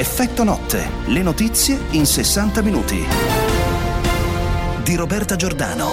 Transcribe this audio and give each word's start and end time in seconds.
Effetto 0.00 0.44
notte, 0.44 0.88
le 1.08 1.20
notizie 1.20 1.78
in 1.90 2.06
60 2.06 2.62
minuti. 2.62 3.04
Di 4.82 4.96
Roberta 4.96 5.36
Giordano. 5.36 5.90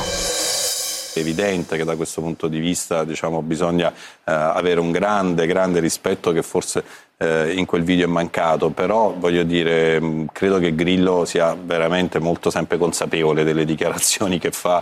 È 1.13 1.19
evidente 1.19 1.75
che 1.75 1.83
da 1.83 1.97
questo 1.97 2.21
punto 2.21 2.47
di 2.47 2.59
vista 2.59 3.03
diciamo, 3.03 3.41
bisogna 3.41 3.91
eh, 3.91 4.31
avere 4.31 4.79
un 4.79 4.91
grande, 4.91 5.45
grande 5.45 5.81
rispetto 5.81 6.31
che 6.31 6.41
forse 6.41 6.85
eh, 7.17 7.51
in 7.51 7.65
quel 7.65 7.83
video 7.83 8.05
è 8.05 8.09
mancato, 8.09 8.69
però 8.69 9.13
voglio 9.13 9.43
dire, 9.43 10.01
credo 10.31 10.57
che 10.59 10.73
Grillo 10.73 11.25
sia 11.25 11.53
veramente 11.61 12.19
molto 12.19 12.49
sempre 12.49 12.77
consapevole 12.77 13.43
delle 13.43 13.65
dichiarazioni 13.65 14.39
che 14.39 14.51
fa. 14.51 14.79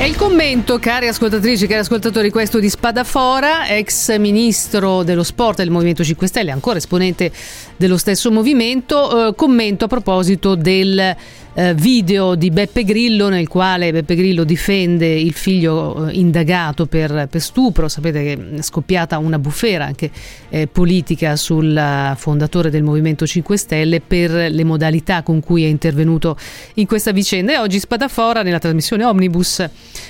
E 0.00 0.06
il 0.06 0.16
commento, 0.16 0.78
cari 0.78 1.08
ascoltatrici, 1.08 1.66
cari 1.66 1.80
ascoltatori, 1.80 2.30
questo 2.30 2.58
di 2.58 2.70
Spadafora, 2.70 3.68
ex 3.68 4.16
ministro 4.16 5.02
dello 5.02 5.22
sport 5.22 5.58
del 5.58 5.68
Movimento 5.68 6.02
5 6.02 6.26
Stelle, 6.26 6.50
ancora 6.52 6.78
esponente 6.78 7.30
dello 7.76 7.98
stesso 7.98 8.30
movimento, 8.30 9.28
eh, 9.28 9.34
commento 9.34 9.84
a 9.84 9.88
proposito 9.88 10.54
del 10.54 11.14
eh, 11.54 11.74
video 11.74 12.34
di 12.34 12.50
Beppe 12.50 12.84
Grillo 12.84 13.28
nel 13.28 13.48
quale 13.48 13.90
Beppe 13.92 14.14
Grillo 14.14 14.44
difende 14.44 15.06
il 15.06 15.32
figlio 15.32 16.08
eh, 16.08 16.12
indagato 16.12 16.86
per, 16.86 17.28
per, 17.30 17.40
stupro. 17.40 17.88
Sapete 17.88 18.22
che 18.22 18.56
è 18.56 18.62
scoppiata 18.62 19.18
una 19.18 19.38
bufera 19.38 19.84
anche 19.84 20.10
eh, 20.48 20.66
politica 20.66 21.36
sul 21.36 22.14
fondatore 22.16 22.70
del 22.70 22.82
Movimento 22.82 23.26
5 23.26 23.56
Stelle 23.56 24.00
per 24.00 24.30
le 24.30 24.64
modalità 24.64 25.22
con 25.22 25.40
cui 25.40 25.64
è 25.64 25.68
intervenuto 25.68 26.36
in 26.74 26.86
questa 26.86 27.12
vicenda. 27.12 27.52
E 27.52 27.58
oggi 27.58 27.78
Spadafora 27.78 28.42
nella 28.42 28.58
trasmissione 28.58 29.04
Omnibus 29.04 29.68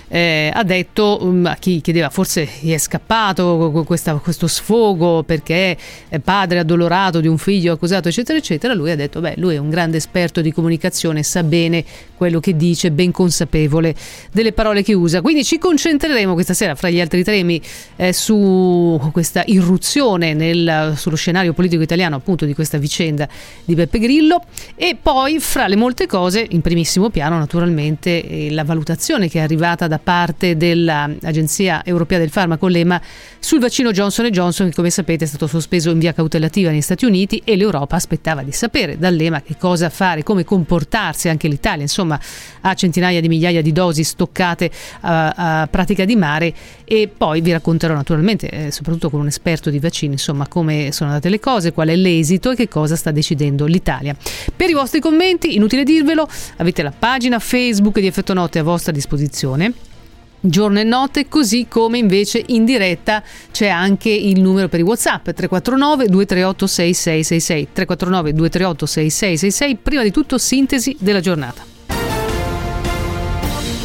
eh, 0.08 0.50
ha 0.52 0.62
detto 0.62 1.18
um, 1.22 1.46
a 1.46 1.56
chi 1.56 1.80
chiedeva 1.80 2.10
forse 2.10 2.48
gli 2.60 2.72
è 2.72 2.78
scappato 2.78 3.84
questa, 3.86 4.14
questo 4.14 4.46
sfogo 4.46 5.22
perché 5.22 5.76
è 6.08 6.18
padre 6.18 6.58
addolorato 6.58 7.20
di 7.20 7.28
un 7.28 7.38
figlio 7.38 7.72
accusato 7.72 8.08
eccetera 8.08 8.38
eccetera. 8.38 8.74
Lui 8.74 8.90
ha 8.90 8.96
detto 8.96 9.20
beh 9.20 9.34
lui 9.36 9.54
è 9.54 9.58
un 9.58 9.70
grande 9.70 9.96
esperto 9.96 10.40
di 10.40 10.52
comunicazione, 10.52 11.22
sa 11.22 11.39
bene 11.42 11.84
quello 12.20 12.38
che 12.38 12.54
dice, 12.54 12.90
ben 12.90 13.12
consapevole 13.12 13.94
delle 14.30 14.52
parole 14.52 14.82
che 14.82 14.92
usa. 14.92 15.22
Quindi 15.22 15.42
ci 15.42 15.56
concentreremo 15.56 16.34
questa 16.34 16.52
sera, 16.52 16.74
fra 16.74 16.90
gli 16.90 17.00
altri 17.00 17.24
temi, 17.24 17.58
eh, 17.96 18.12
su 18.12 19.00
questa 19.10 19.42
irruzione 19.46 20.34
nel, 20.34 20.92
sullo 20.96 21.16
scenario 21.16 21.54
politico 21.54 21.82
italiano, 21.82 22.16
appunto, 22.16 22.44
di 22.44 22.52
questa 22.52 22.76
vicenda 22.76 23.26
di 23.64 23.74
Beppe 23.74 23.98
Grillo. 23.98 24.44
E 24.74 24.98
poi, 25.00 25.40
fra 25.40 25.66
le 25.66 25.76
molte 25.76 26.06
cose, 26.06 26.46
in 26.50 26.60
primissimo 26.60 27.08
piano, 27.08 27.38
naturalmente, 27.38 28.22
eh, 28.22 28.50
la 28.50 28.64
valutazione 28.64 29.30
che 29.30 29.38
è 29.38 29.42
arrivata 29.42 29.86
da 29.86 29.98
parte 29.98 30.58
dell'Agenzia 30.58 31.82
Europea 31.86 32.18
del 32.18 32.28
Farmaco, 32.28 32.66
l'EMA, 32.66 33.00
sul 33.38 33.60
vaccino 33.60 33.92
Johnson 33.92 34.26
Johnson, 34.28 34.68
che 34.68 34.74
come 34.74 34.90
sapete 34.90 35.24
è 35.24 35.26
stato 35.26 35.46
sospeso 35.46 35.90
in 35.90 35.98
via 35.98 36.12
cautelativa 36.12 36.70
negli 36.70 36.82
Stati 36.82 37.06
Uniti 37.06 37.40
e 37.44 37.56
l'Europa 37.56 37.96
aspettava 37.96 38.42
di 38.42 38.52
sapere 38.52 38.98
dall'EMA 38.98 39.40
che 39.40 39.56
cosa 39.58 39.88
fare, 39.88 40.22
come 40.22 40.44
comportarsi 40.44 41.19
grazie 41.20 41.30
anche 41.30 41.48
l'Italia, 41.48 41.82
insomma, 41.82 42.18
ha 42.62 42.74
centinaia 42.74 43.20
di 43.20 43.28
migliaia 43.28 43.60
di 43.60 43.72
dosi 43.72 44.02
stoccate 44.04 44.70
a, 45.00 45.60
a 45.62 45.66
pratica 45.66 46.04
di 46.04 46.16
mare 46.16 46.52
e 46.84 47.10
poi 47.14 47.42
vi 47.42 47.52
racconterò 47.52 47.94
naturalmente, 47.94 48.48
eh, 48.48 48.70
soprattutto 48.70 49.10
con 49.10 49.20
un 49.20 49.26
esperto 49.26 49.68
di 49.68 49.78
vaccini, 49.78 50.12
insomma, 50.12 50.48
come 50.48 50.92
sono 50.92 51.10
andate 51.10 51.28
le 51.28 51.38
cose, 51.38 51.72
qual 51.72 51.88
è 51.88 51.96
l'esito 51.96 52.52
e 52.52 52.56
che 52.56 52.68
cosa 52.68 52.96
sta 52.96 53.10
decidendo 53.10 53.66
l'Italia. 53.66 54.16
Per 54.54 54.70
i 54.70 54.72
vostri 54.72 55.00
commenti, 55.00 55.54
inutile 55.54 55.84
dirvelo, 55.84 56.26
avete 56.56 56.82
la 56.82 56.92
pagina 56.96 57.38
Facebook 57.38 58.00
di 58.00 58.06
Effetto 58.06 58.32
Notte 58.32 58.58
a 58.58 58.62
vostra 58.62 58.92
disposizione 58.92 59.89
giorno 60.40 60.80
e 60.80 60.84
notte, 60.84 61.28
così 61.28 61.66
come 61.68 61.98
invece 61.98 62.42
in 62.46 62.64
diretta 62.64 63.22
c'è 63.50 63.68
anche 63.68 64.10
il 64.10 64.40
numero 64.40 64.68
per 64.68 64.80
i 64.80 64.84
WhatsApp 64.84 65.30
349 65.30 66.06
238 66.08 66.66
6666 66.66 67.68
349 67.72 68.32
238 68.32 68.86
6666. 68.86 69.76
Prima 69.82 70.02
di 70.02 70.10
tutto 70.10 70.38
sintesi 70.38 70.96
della 70.98 71.20
giornata. 71.20 71.70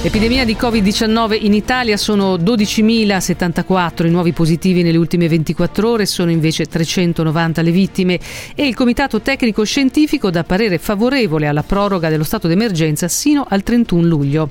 Epidemia 0.06 0.46
di 0.46 0.54
Covid-19 0.54 1.46
in 1.46 1.56
Italia 1.56 1.98
sono 1.98 2.36
12.074 2.36 4.06
i 4.06 4.12
nuovi 4.12 4.34
positivi 4.34 4.84
nelle 4.84 5.00
ultime 5.00 5.28
24 5.28 5.90
ore, 5.90 6.06
sono 6.06 6.30
invece 6.30 6.68
390 6.68 7.64
le 7.64 7.72
vittime 7.72 8.20
e 8.54 8.68
il 8.68 8.76
Comitato 8.76 9.22
Tecnico 9.22 9.64
Scientifico 9.64 10.30
dà 10.30 10.44
parere 10.44 10.78
favorevole 10.78 11.48
alla 11.48 11.64
proroga 11.64 12.10
dello 12.10 12.24
stato 12.24 12.48
d'emergenza 12.48 13.08
sino 13.08 13.48
al 13.50 13.64
31 13.64 14.06
luglio. 14.06 14.48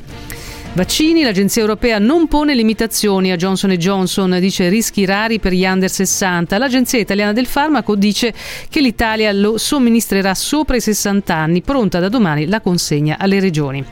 Vaccini, 0.75 1.23
l'Agenzia 1.23 1.61
Europea 1.61 2.01
non 2.01 2.27
pone 2.27 2.53
limitazioni 2.53 3.31
a 3.31 3.37
Johnson 3.37 3.71
Johnson, 3.75 4.39
dice 4.41 4.69
rischi 4.69 5.05
rari 5.05 5.39
per 5.39 5.53
gli 5.53 5.65
under 5.65 5.89
60. 5.89 6.59
L'Agenzia 6.59 6.99
Italiana 6.99 7.33
del 7.33 7.47
Farmaco 7.47 7.95
dice 7.95 8.35
che 8.69 8.81
l'Italia 8.81 9.31
lo 9.31 9.57
somministrerà 9.57 10.35
sopra 10.35 10.75
i 10.75 10.81
60 10.81 11.33
anni, 11.33 11.62
pronta 11.62 12.01
da 12.01 12.09
domani 12.09 12.47
la 12.47 12.61
consegna 12.61 13.19
alle 13.21 13.39
regioni. 13.39 13.85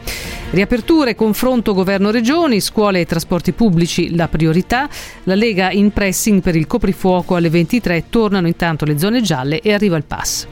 Riaperture, 0.52 1.14
confronto 1.14 1.72
governo-regioni, 1.72 2.60
scuole 2.60 3.00
e 3.00 3.06
trasporti 3.06 3.52
pubblici 3.52 4.14
la 4.14 4.28
priorità. 4.28 4.86
La 5.22 5.34
Lega 5.34 5.70
in 5.70 5.92
pressing 5.92 6.42
per 6.42 6.56
il 6.56 6.66
coprifuoco 6.66 7.36
alle 7.36 7.48
23, 7.48 8.04
tornano 8.10 8.46
intanto 8.46 8.84
le 8.84 8.98
zone 8.98 9.22
gialle 9.22 9.60
e 9.60 9.72
arriva 9.72 9.96
il 9.96 10.04
pass. 10.04 10.46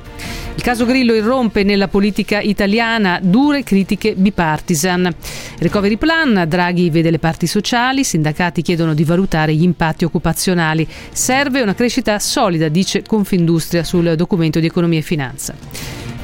Il 0.55 0.63
caso 0.63 0.87
Grillo 0.87 1.13
irrompe 1.13 1.65
nella 1.65 1.89
politica 1.89 2.41
italiana, 2.41 3.19
dure 3.23 3.63
critiche 3.63 4.15
bipartisan. 4.15 5.15
Recovery 5.59 5.99
plan, 5.99 6.47
Draghi 6.49 6.89
vede 6.89 7.11
le 7.11 7.19
parti 7.19 7.47
sociali, 7.47 8.03
sindacati 8.03 8.63
chiedono 8.63 8.95
di 8.95 9.05
valutare 9.05 9.55
gli 9.55 9.63
impatti 9.63 10.05
occupazionali. 10.05 10.89
Serve 11.13 11.61
una 11.61 11.75
crescita 11.75 12.19
solida, 12.19 12.69
dice 12.69 13.03
Confindustria 13.03 13.85
sul 13.85 14.15
documento 14.17 14.61
di 14.61 14.67
economia 14.67 15.01
e 15.01 15.03
finanza. 15.03 15.55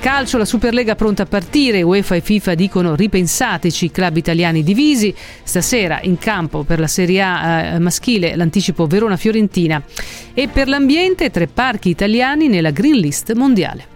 Calcio, 0.07 0.39
la 0.39 0.45
Superlega 0.45 0.95
pronta 0.95 1.25
a 1.25 1.27
partire, 1.27 1.83
UEFA 1.83 2.15
e 2.15 2.21
FIFA 2.21 2.55
dicono 2.55 2.95
ripensateci, 2.95 3.91
club 3.91 4.17
italiani 4.17 4.63
divisi. 4.63 5.13
Stasera 5.43 5.99
in 6.03 6.17
campo 6.17 6.63
per 6.63 6.79
la 6.79 6.87
Serie 6.87 7.21
A 7.21 7.63
eh, 7.75 7.79
maschile 7.81 8.37
l'anticipo 8.37 8.87
Verona-Fiorentina. 8.87 9.83
E 10.33 10.47
per 10.47 10.69
l'ambiente 10.69 11.31
tre 11.31 11.49
parchi 11.49 11.89
italiani 11.89 12.47
nella 12.47 12.71
Green 12.71 13.01
List 13.01 13.33
mondiale. 13.33 13.96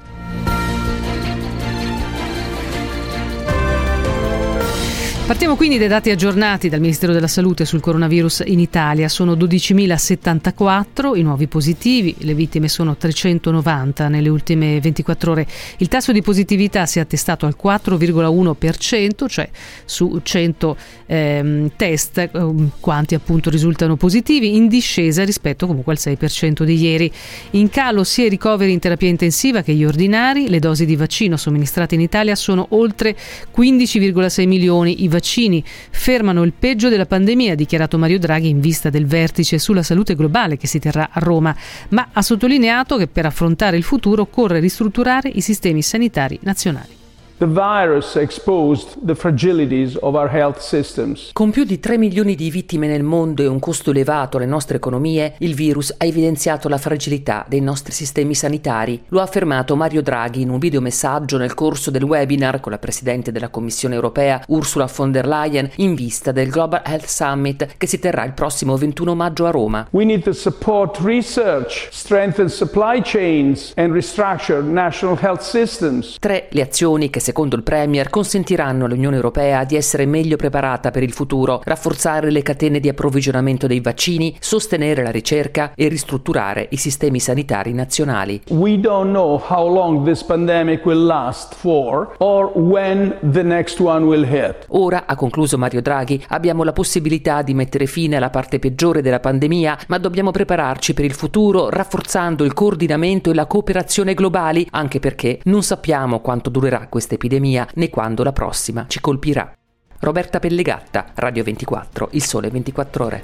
Partiamo 5.30 5.54
quindi 5.54 5.78
dai 5.78 5.86
dati 5.86 6.10
aggiornati 6.10 6.68
dal 6.68 6.80
Ministero 6.80 7.12
della 7.12 7.28
Salute 7.28 7.64
sul 7.64 7.78
coronavirus 7.78 8.42
in 8.46 8.58
Italia. 8.58 9.08
Sono 9.08 9.34
12.074 9.34 11.16
i 11.16 11.22
nuovi 11.22 11.46
positivi, 11.46 12.16
le 12.18 12.34
vittime 12.34 12.66
sono 12.66 12.96
390 12.96 14.08
nelle 14.08 14.28
ultime 14.28 14.80
24 14.80 15.30
ore. 15.30 15.46
Il 15.76 15.86
tasso 15.86 16.10
di 16.10 16.20
positività 16.20 16.84
si 16.84 16.98
è 16.98 17.02
attestato 17.02 17.46
al 17.46 17.54
4,1%, 17.62 19.28
cioè 19.28 19.48
su 19.84 20.18
100 20.20 20.76
ehm, 21.06 21.70
test 21.76 22.18
eh, 22.18 22.30
quanti 22.80 23.14
appunto 23.14 23.50
risultano 23.50 23.94
positivi, 23.94 24.56
in 24.56 24.66
discesa 24.66 25.24
rispetto 25.24 25.68
comunque 25.68 25.92
al 25.92 25.98
6% 26.00 26.64
di 26.64 26.74
ieri. 26.74 27.12
In 27.50 27.70
calo 27.70 28.02
sia 28.02 28.26
i 28.26 28.30
ricoveri 28.30 28.72
in 28.72 28.80
terapia 28.80 29.08
intensiva 29.08 29.62
che 29.62 29.74
gli 29.74 29.84
ordinari, 29.84 30.48
le 30.48 30.58
dosi 30.58 30.84
di 30.84 30.96
vaccino 30.96 31.36
somministrate 31.36 31.94
in 31.94 32.00
Italia 32.00 32.34
sono 32.34 32.66
oltre 32.70 33.14
15,6 33.56 34.48
milioni. 34.48 35.04
I 35.04 35.06
vaccini 35.06 35.18
fermano 35.90 36.42
il 36.42 36.52
peggio 36.58 36.88
della 36.88 37.06
pandemia, 37.06 37.52
ha 37.52 37.56
dichiarato 37.56 37.98
Mario 37.98 38.18
Draghi 38.18 38.48
in 38.48 38.60
vista 38.60 38.90
del 38.90 39.06
vertice 39.06 39.58
sulla 39.58 39.82
salute 39.82 40.14
globale 40.14 40.56
che 40.56 40.66
si 40.66 40.78
terrà 40.78 41.10
a 41.12 41.20
Roma, 41.20 41.54
ma 41.90 42.08
ha 42.12 42.22
sottolineato 42.22 42.96
che 42.96 43.06
per 43.06 43.26
affrontare 43.26 43.76
il 43.76 43.82
futuro 43.82 44.22
occorre 44.22 44.60
ristrutturare 44.60 45.28
i 45.28 45.40
sistemi 45.40 45.82
sanitari 45.82 46.38
nazionali. 46.42 46.99
Con 51.32 51.50
più 51.50 51.64
di 51.64 51.80
3 51.80 51.96
milioni 51.96 52.34
di 52.34 52.50
vittime 52.50 52.86
nel 52.86 53.02
mondo 53.02 53.42
e 53.42 53.46
un 53.46 53.58
costo 53.58 53.92
elevato 53.92 54.36
alle 54.36 54.44
nostre 54.44 54.76
economie, 54.76 55.36
il 55.38 55.54
virus 55.54 55.94
ha 55.96 56.04
evidenziato 56.04 56.68
la 56.68 56.76
fragilità 56.76 57.46
dei 57.48 57.62
nostri 57.62 57.94
sistemi 57.94 58.34
sanitari. 58.34 59.04
Lo 59.08 59.20
ha 59.20 59.22
affermato 59.22 59.74
Mario 59.74 60.02
Draghi 60.02 60.42
in 60.42 60.50
un 60.50 60.58
videomessaggio 60.58 61.38
nel 61.38 61.54
corso 61.54 61.90
del 61.90 62.02
webinar 62.02 62.60
con 62.60 62.72
la 62.72 62.78
Presidente 62.78 63.32
della 63.32 63.48
Commissione 63.48 63.94
europea 63.94 64.44
Ursula 64.48 64.86
von 64.94 65.10
der 65.10 65.26
Leyen 65.26 65.70
in 65.76 65.94
vista 65.94 66.32
del 66.32 66.50
Global 66.50 66.82
Health 66.84 67.06
Summit 67.06 67.68
che 67.78 67.86
si 67.86 67.98
terrà 67.98 68.24
il 68.24 68.34
prossimo 68.34 68.76
21 68.76 69.14
maggio 69.14 69.46
a 69.46 69.50
Roma. 69.50 69.86
We 69.92 70.04
need 70.04 70.24
to 70.24 70.34
support 70.34 70.98
research, 70.98 71.88
strengthen 71.90 72.50
supply 72.50 73.00
chains 73.00 73.72
and 73.76 73.94
restructure 73.94 74.60
national 74.60 75.16
health 75.18 75.40
systems. 75.40 76.18
Tre 76.18 76.48
le 76.50 76.60
azioni 76.60 77.08
che 77.08 77.28
secondo 77.30 77.54
il 77.54 77.62
Premier, 77.62 78.10
consentiranno 78.10 78.86
all'Unione 78.86 79.14
Europea 79.14 79.62
di 79.62 79.76
essere 79.76 80.04
meglio 80.04 80.34
preparata 80.34 80.90
per 80.90 81.04
il 81.04 81.12
futuro, 81.12 81.60
rafforzare 81.62 82.28
le 82.28 82.42
catene 82.42 82.80
di 82.80 82.88
approvvigionamamento 82.88 83.68
dei 83.68 83.78
vaccini, 83.78 84.34
sostenere 84.40 85.04
la 85.04 85.12
ricerca 85.12 85.70
e 85.76 85.86
ristrutturare 85.86 86.66
i 86.70 86.76
sistemi 86.76 87.20
sanitari 87.20 87.72
nazionali. 87.72 88.42
We 88.48 88.80
don't 88.80 89.10
know 89.10 89.40
how 89.48 89.72
long 89.72 90.04
this 90.04 90.24
pandemic 90.24 90.84
will 90.84 91.06
last 91.06 91.54
for 91.54 92.16
or 92.18 92.50
when 92.56 93.16
the 93.20 93.44
next 93.44 93.78
one 93.78 94.04
will 94.06 94.26
hit. 94.26 94.66
Ora, 94.70 95.04
ha 95.06 95.14
concluso 95.14 95.56
Mario 95.56 95.82
Draghi, 95.82 96.20
abbiamo 96.30 96.64
la 96.64 96.72
possibilità 96.72 97.42
di 97.42 97.54
mettere 97.54 97.86
fine 97.86 98.16
alla 98.16 98.30
parte 98.30 98.58
peggiore 98.58 99.02
della 99.02 99.20
pandemia, 99.20 99.78
ma 99.86 99.98
dobbiamo 99.98 100.32
prepararci 100.32 100.94
per 100.94 101.04
il 101.04 101.14
futuro 101.14 101.68
rafforzando 101.70 102.42
il 102.42 102.54
coordinamento 102.54 103.30
e 103.30 103.34
la 103.34 103.46
cooperazione 103.46 104.14
globali, 104.14 104.66
anche 104.70 104.98
perché 104.98 105.38
non 105.44 105.62
sappiamo 105.62 106.18
quanto 106.18 106.50
durerà 106.50 106.88
questa 106.88 107.18
epidemia 107.20 107.68
né 107.74 107.90
quando 107.90 108.22
la 108.22 108.32
prossima 108.32 108.86
ci 108.88 109.00
colpirà. 109.00 109.54
Roberta 110.00 110.38
Pellegatta, 110.38 111.12
Radio 111.16 111.44
24, 111.44 112.08
Il 112.12 112.22
Sole 112.22 112.48
24 112.48 113.04
Ore. 113.04 113.22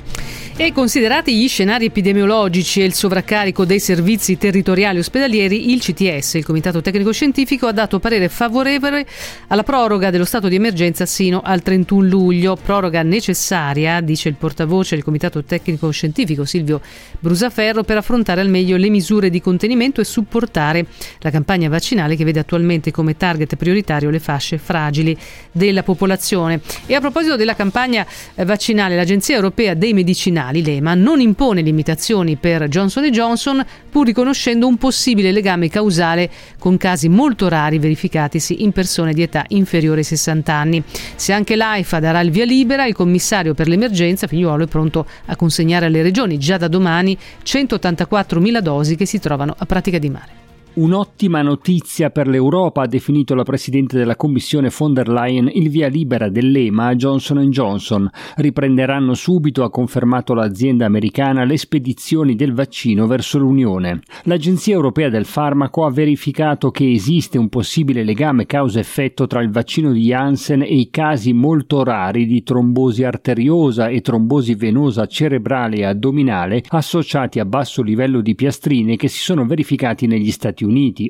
E 0.58 0.73
considerati 0.73 1.37
gli 1.37 1.49
scenari 1.49 1.85
epidemiologici 1.85 2.81
e 2.81 2.87
il 2.87 2.94
sovraccarico 2.94 3.67
dei 3.67 3.79
servizi 3.79 4.38
territoriali 4.38 4.99
ospedalieri, 4.99 5.70
il 5.70 5.81
CTS, 5.81 6.35
il 6.35 6.47
Comitato 6.47 6.81
Tecnico 6.81 7.12
Scientifico, 7.12 7.67
ha 7.67 7.73
dato 7.73 7.99
parere 7.99 8.31
favorevole 8.31 9.06
alla 9.49 9.62
proroga 9.62 10.08
dello 10.08 10.25
stato 10.25 10.49
di 10.49 10.55
emergenza 10.55 11.05
sino 11.05 11.43
al 11.44 11.61
31 11.61 12.08
luglio, 12.08 12.56
proroga 12.56 13.03
necessaria, 13.03 14.00
dice 14.00 14.31
il 14.31 14.37
portavoce 14.37 14.94
del 14.94 15.05
Comitato 15.05 15.44
Tecnico 15.44 15.91
Scientifico 15.91 16.47
Silvio 16.47 16.81
Brusaferro, 17.20 17.85
per 17.85 17.99
affrontare 17.99 18.41
al 18.41 18.49
meglio 18.49 18.79
le 18.79 18.88
misure 18.88 19.29
di 19.29 19.43
contenimento 19.43 20.00
e 20.00 20.05
supportare 20.05 20.87
la 21.19 21.31
campagna 21.31 21.69
vaccinale 21.69 22.17
che 22.17 22.25
vede 22.25 22.41
attualmente 22.41 22.91
come 22.91 23.14
target 23.14 23.56
prioritario 23.56 24.08
le 24.08 24.20
fasce 24.20 24.56
fragili 24.56 25.14
della 25.53 25.82
popolazione. 25.82 26.62
E 26.87 26.94
a 26.94 27.00
proposito 27.00 27.37
della 27.37 27.55
campagna 27.55 28.06
eh, 28.35 28.44
vaccinale, 28.47 28.97
l'Agenzia 28.97 29.35
Europea 29.35 29.75
dei 29.75 29.93
Medicinali, 29.93 30.44
l'EMA, 30.50 30.94
non 30.94 31.20
impone 31.20 31.60
limitazioni 31.60 32.37
per 32.37 32.69
Johnson 32.69 33.04
Johnson, 33.10 33.64
pur 33.90 34.06
riconoscendo 34.06 34.66
un 34.66 34.76
possibile 34.76 35.32
legame 35.32 35.69
causale 35.69 36.31
con 36.58 36.76
casi 36.76 37.08
molto 37.08 37.48
rari 37.48 37.78
verificatisi 37.78 38.62
in 38.62 38.72
persone 38.72 39.12
di 39.12 39.22
età 39.22 39.44
inferiore 39.48 39.98
ai 39.98 40.04
60 40.04 40.52
anni. 40.52 40.82
Se 41.14 41.32
anche 41.32 41.56
l'AIFA 41.56 42.00
darà 42.00 42.20
il 42.20 42.31
via 42.31 42.44
libera, 42.44 42.87
il 42.87 42.94
commissario 42.94 43.54
per 43.54 43.69
l'emergenza 43.69 44.26
Figliuolo 44.26 44.64
è 44.64 44.69
pronto 44.69 45.06
a 45.26 45.37
consegnare 45.37 45.87
alle 45.87 46.02
regioni 46.02 46.38
già 46.38 46.56
da 46.56 46.69
domani 46.69 47.16
184.000 47.44 48.60
dosi 48.60 48.96
che 48.96 49.06
si 49.06 49.19
trovano 49.19 49.54
a 49.56 49.66
pratica 49.66 49.98
di 49.98 50.10
mare. 50.10 50.45
Un'ottima 50.76 51.40
notizia 51.40 52.11
per 52.11 52.28
l'Europa, 52.28 52.82
ha 52.82 52.87
definito 52.87 53.34
la 53.34 53.44
Presidente 53.44 53.96
della 53.96 54.14
Commissione 54.14 54.70
von 54.76 54.93
der 54.93 55.08
Leyen 55.08 55.50
il 55.50 55.70
via 55.70 55.88
libera 55.88 56.28
dell'EMA 56.28 56.88
a 56.88 56.94
Johnson 56.94 57.38
Johnson. 57.49 58.11
Riprenderanno 58.34 59.14
subito, 59.14 59.64
ha 59.64 59.70
confermato 59.70 60.34
l'azienda 60.34 60.84
americana, 60.84 61.44
le 61.44 61.56
spedizioni 61.56 62.34
del 62.34 62.52
vaccino 62.52 63.06
verso 63.06 63.38
l'Unione. 63.38 64.00
L'Agenzia 64.25 64.75
Europea 64.75 65.08
del 65.08 65.25
Farmaco 65.25 65.87
ha 65.87 65.90
verificato 65.90 66.70
che 66.70 66.93
esiste 66.93 67.38
un 67.38 67.49
possibile 67.49 68.05
legame 68.05 68.44
causa-effetto 68.44 69.26
tra 69.26 69.40
il 69.40 69.50
vaccino 69.50 69.93
di 69.93 70.02
Janssen 70.02 70.61
e 70.61 70.75
i 70.75 70.90
casi 70.90 71.32
molto 71.32 71.84
rari 71.84 72.26
di 72.26 72.43
trombosi 72.43 73.02
arteriosa 73.02 73.88
e 73.88 74.02
trombosi 74.02 74.55
venosa 74.55 75.06
cerebrale 75.06 75.76
e 75.79 75.84
addominale 75.84 76.64
associati 76.69 77.40
a 77.40 77.46
basso 77.46 77.81
livello 77.81 78.20
di 78.20 78.34
piastrine 78.34 78.96
che 78.96 79.08
si 79.08 79.20
sono 79.20 79.46
verificati 79.46 80.06
negli 80.06 80.31
Stati 80.31 80.64
Uniti, 80.64 80.64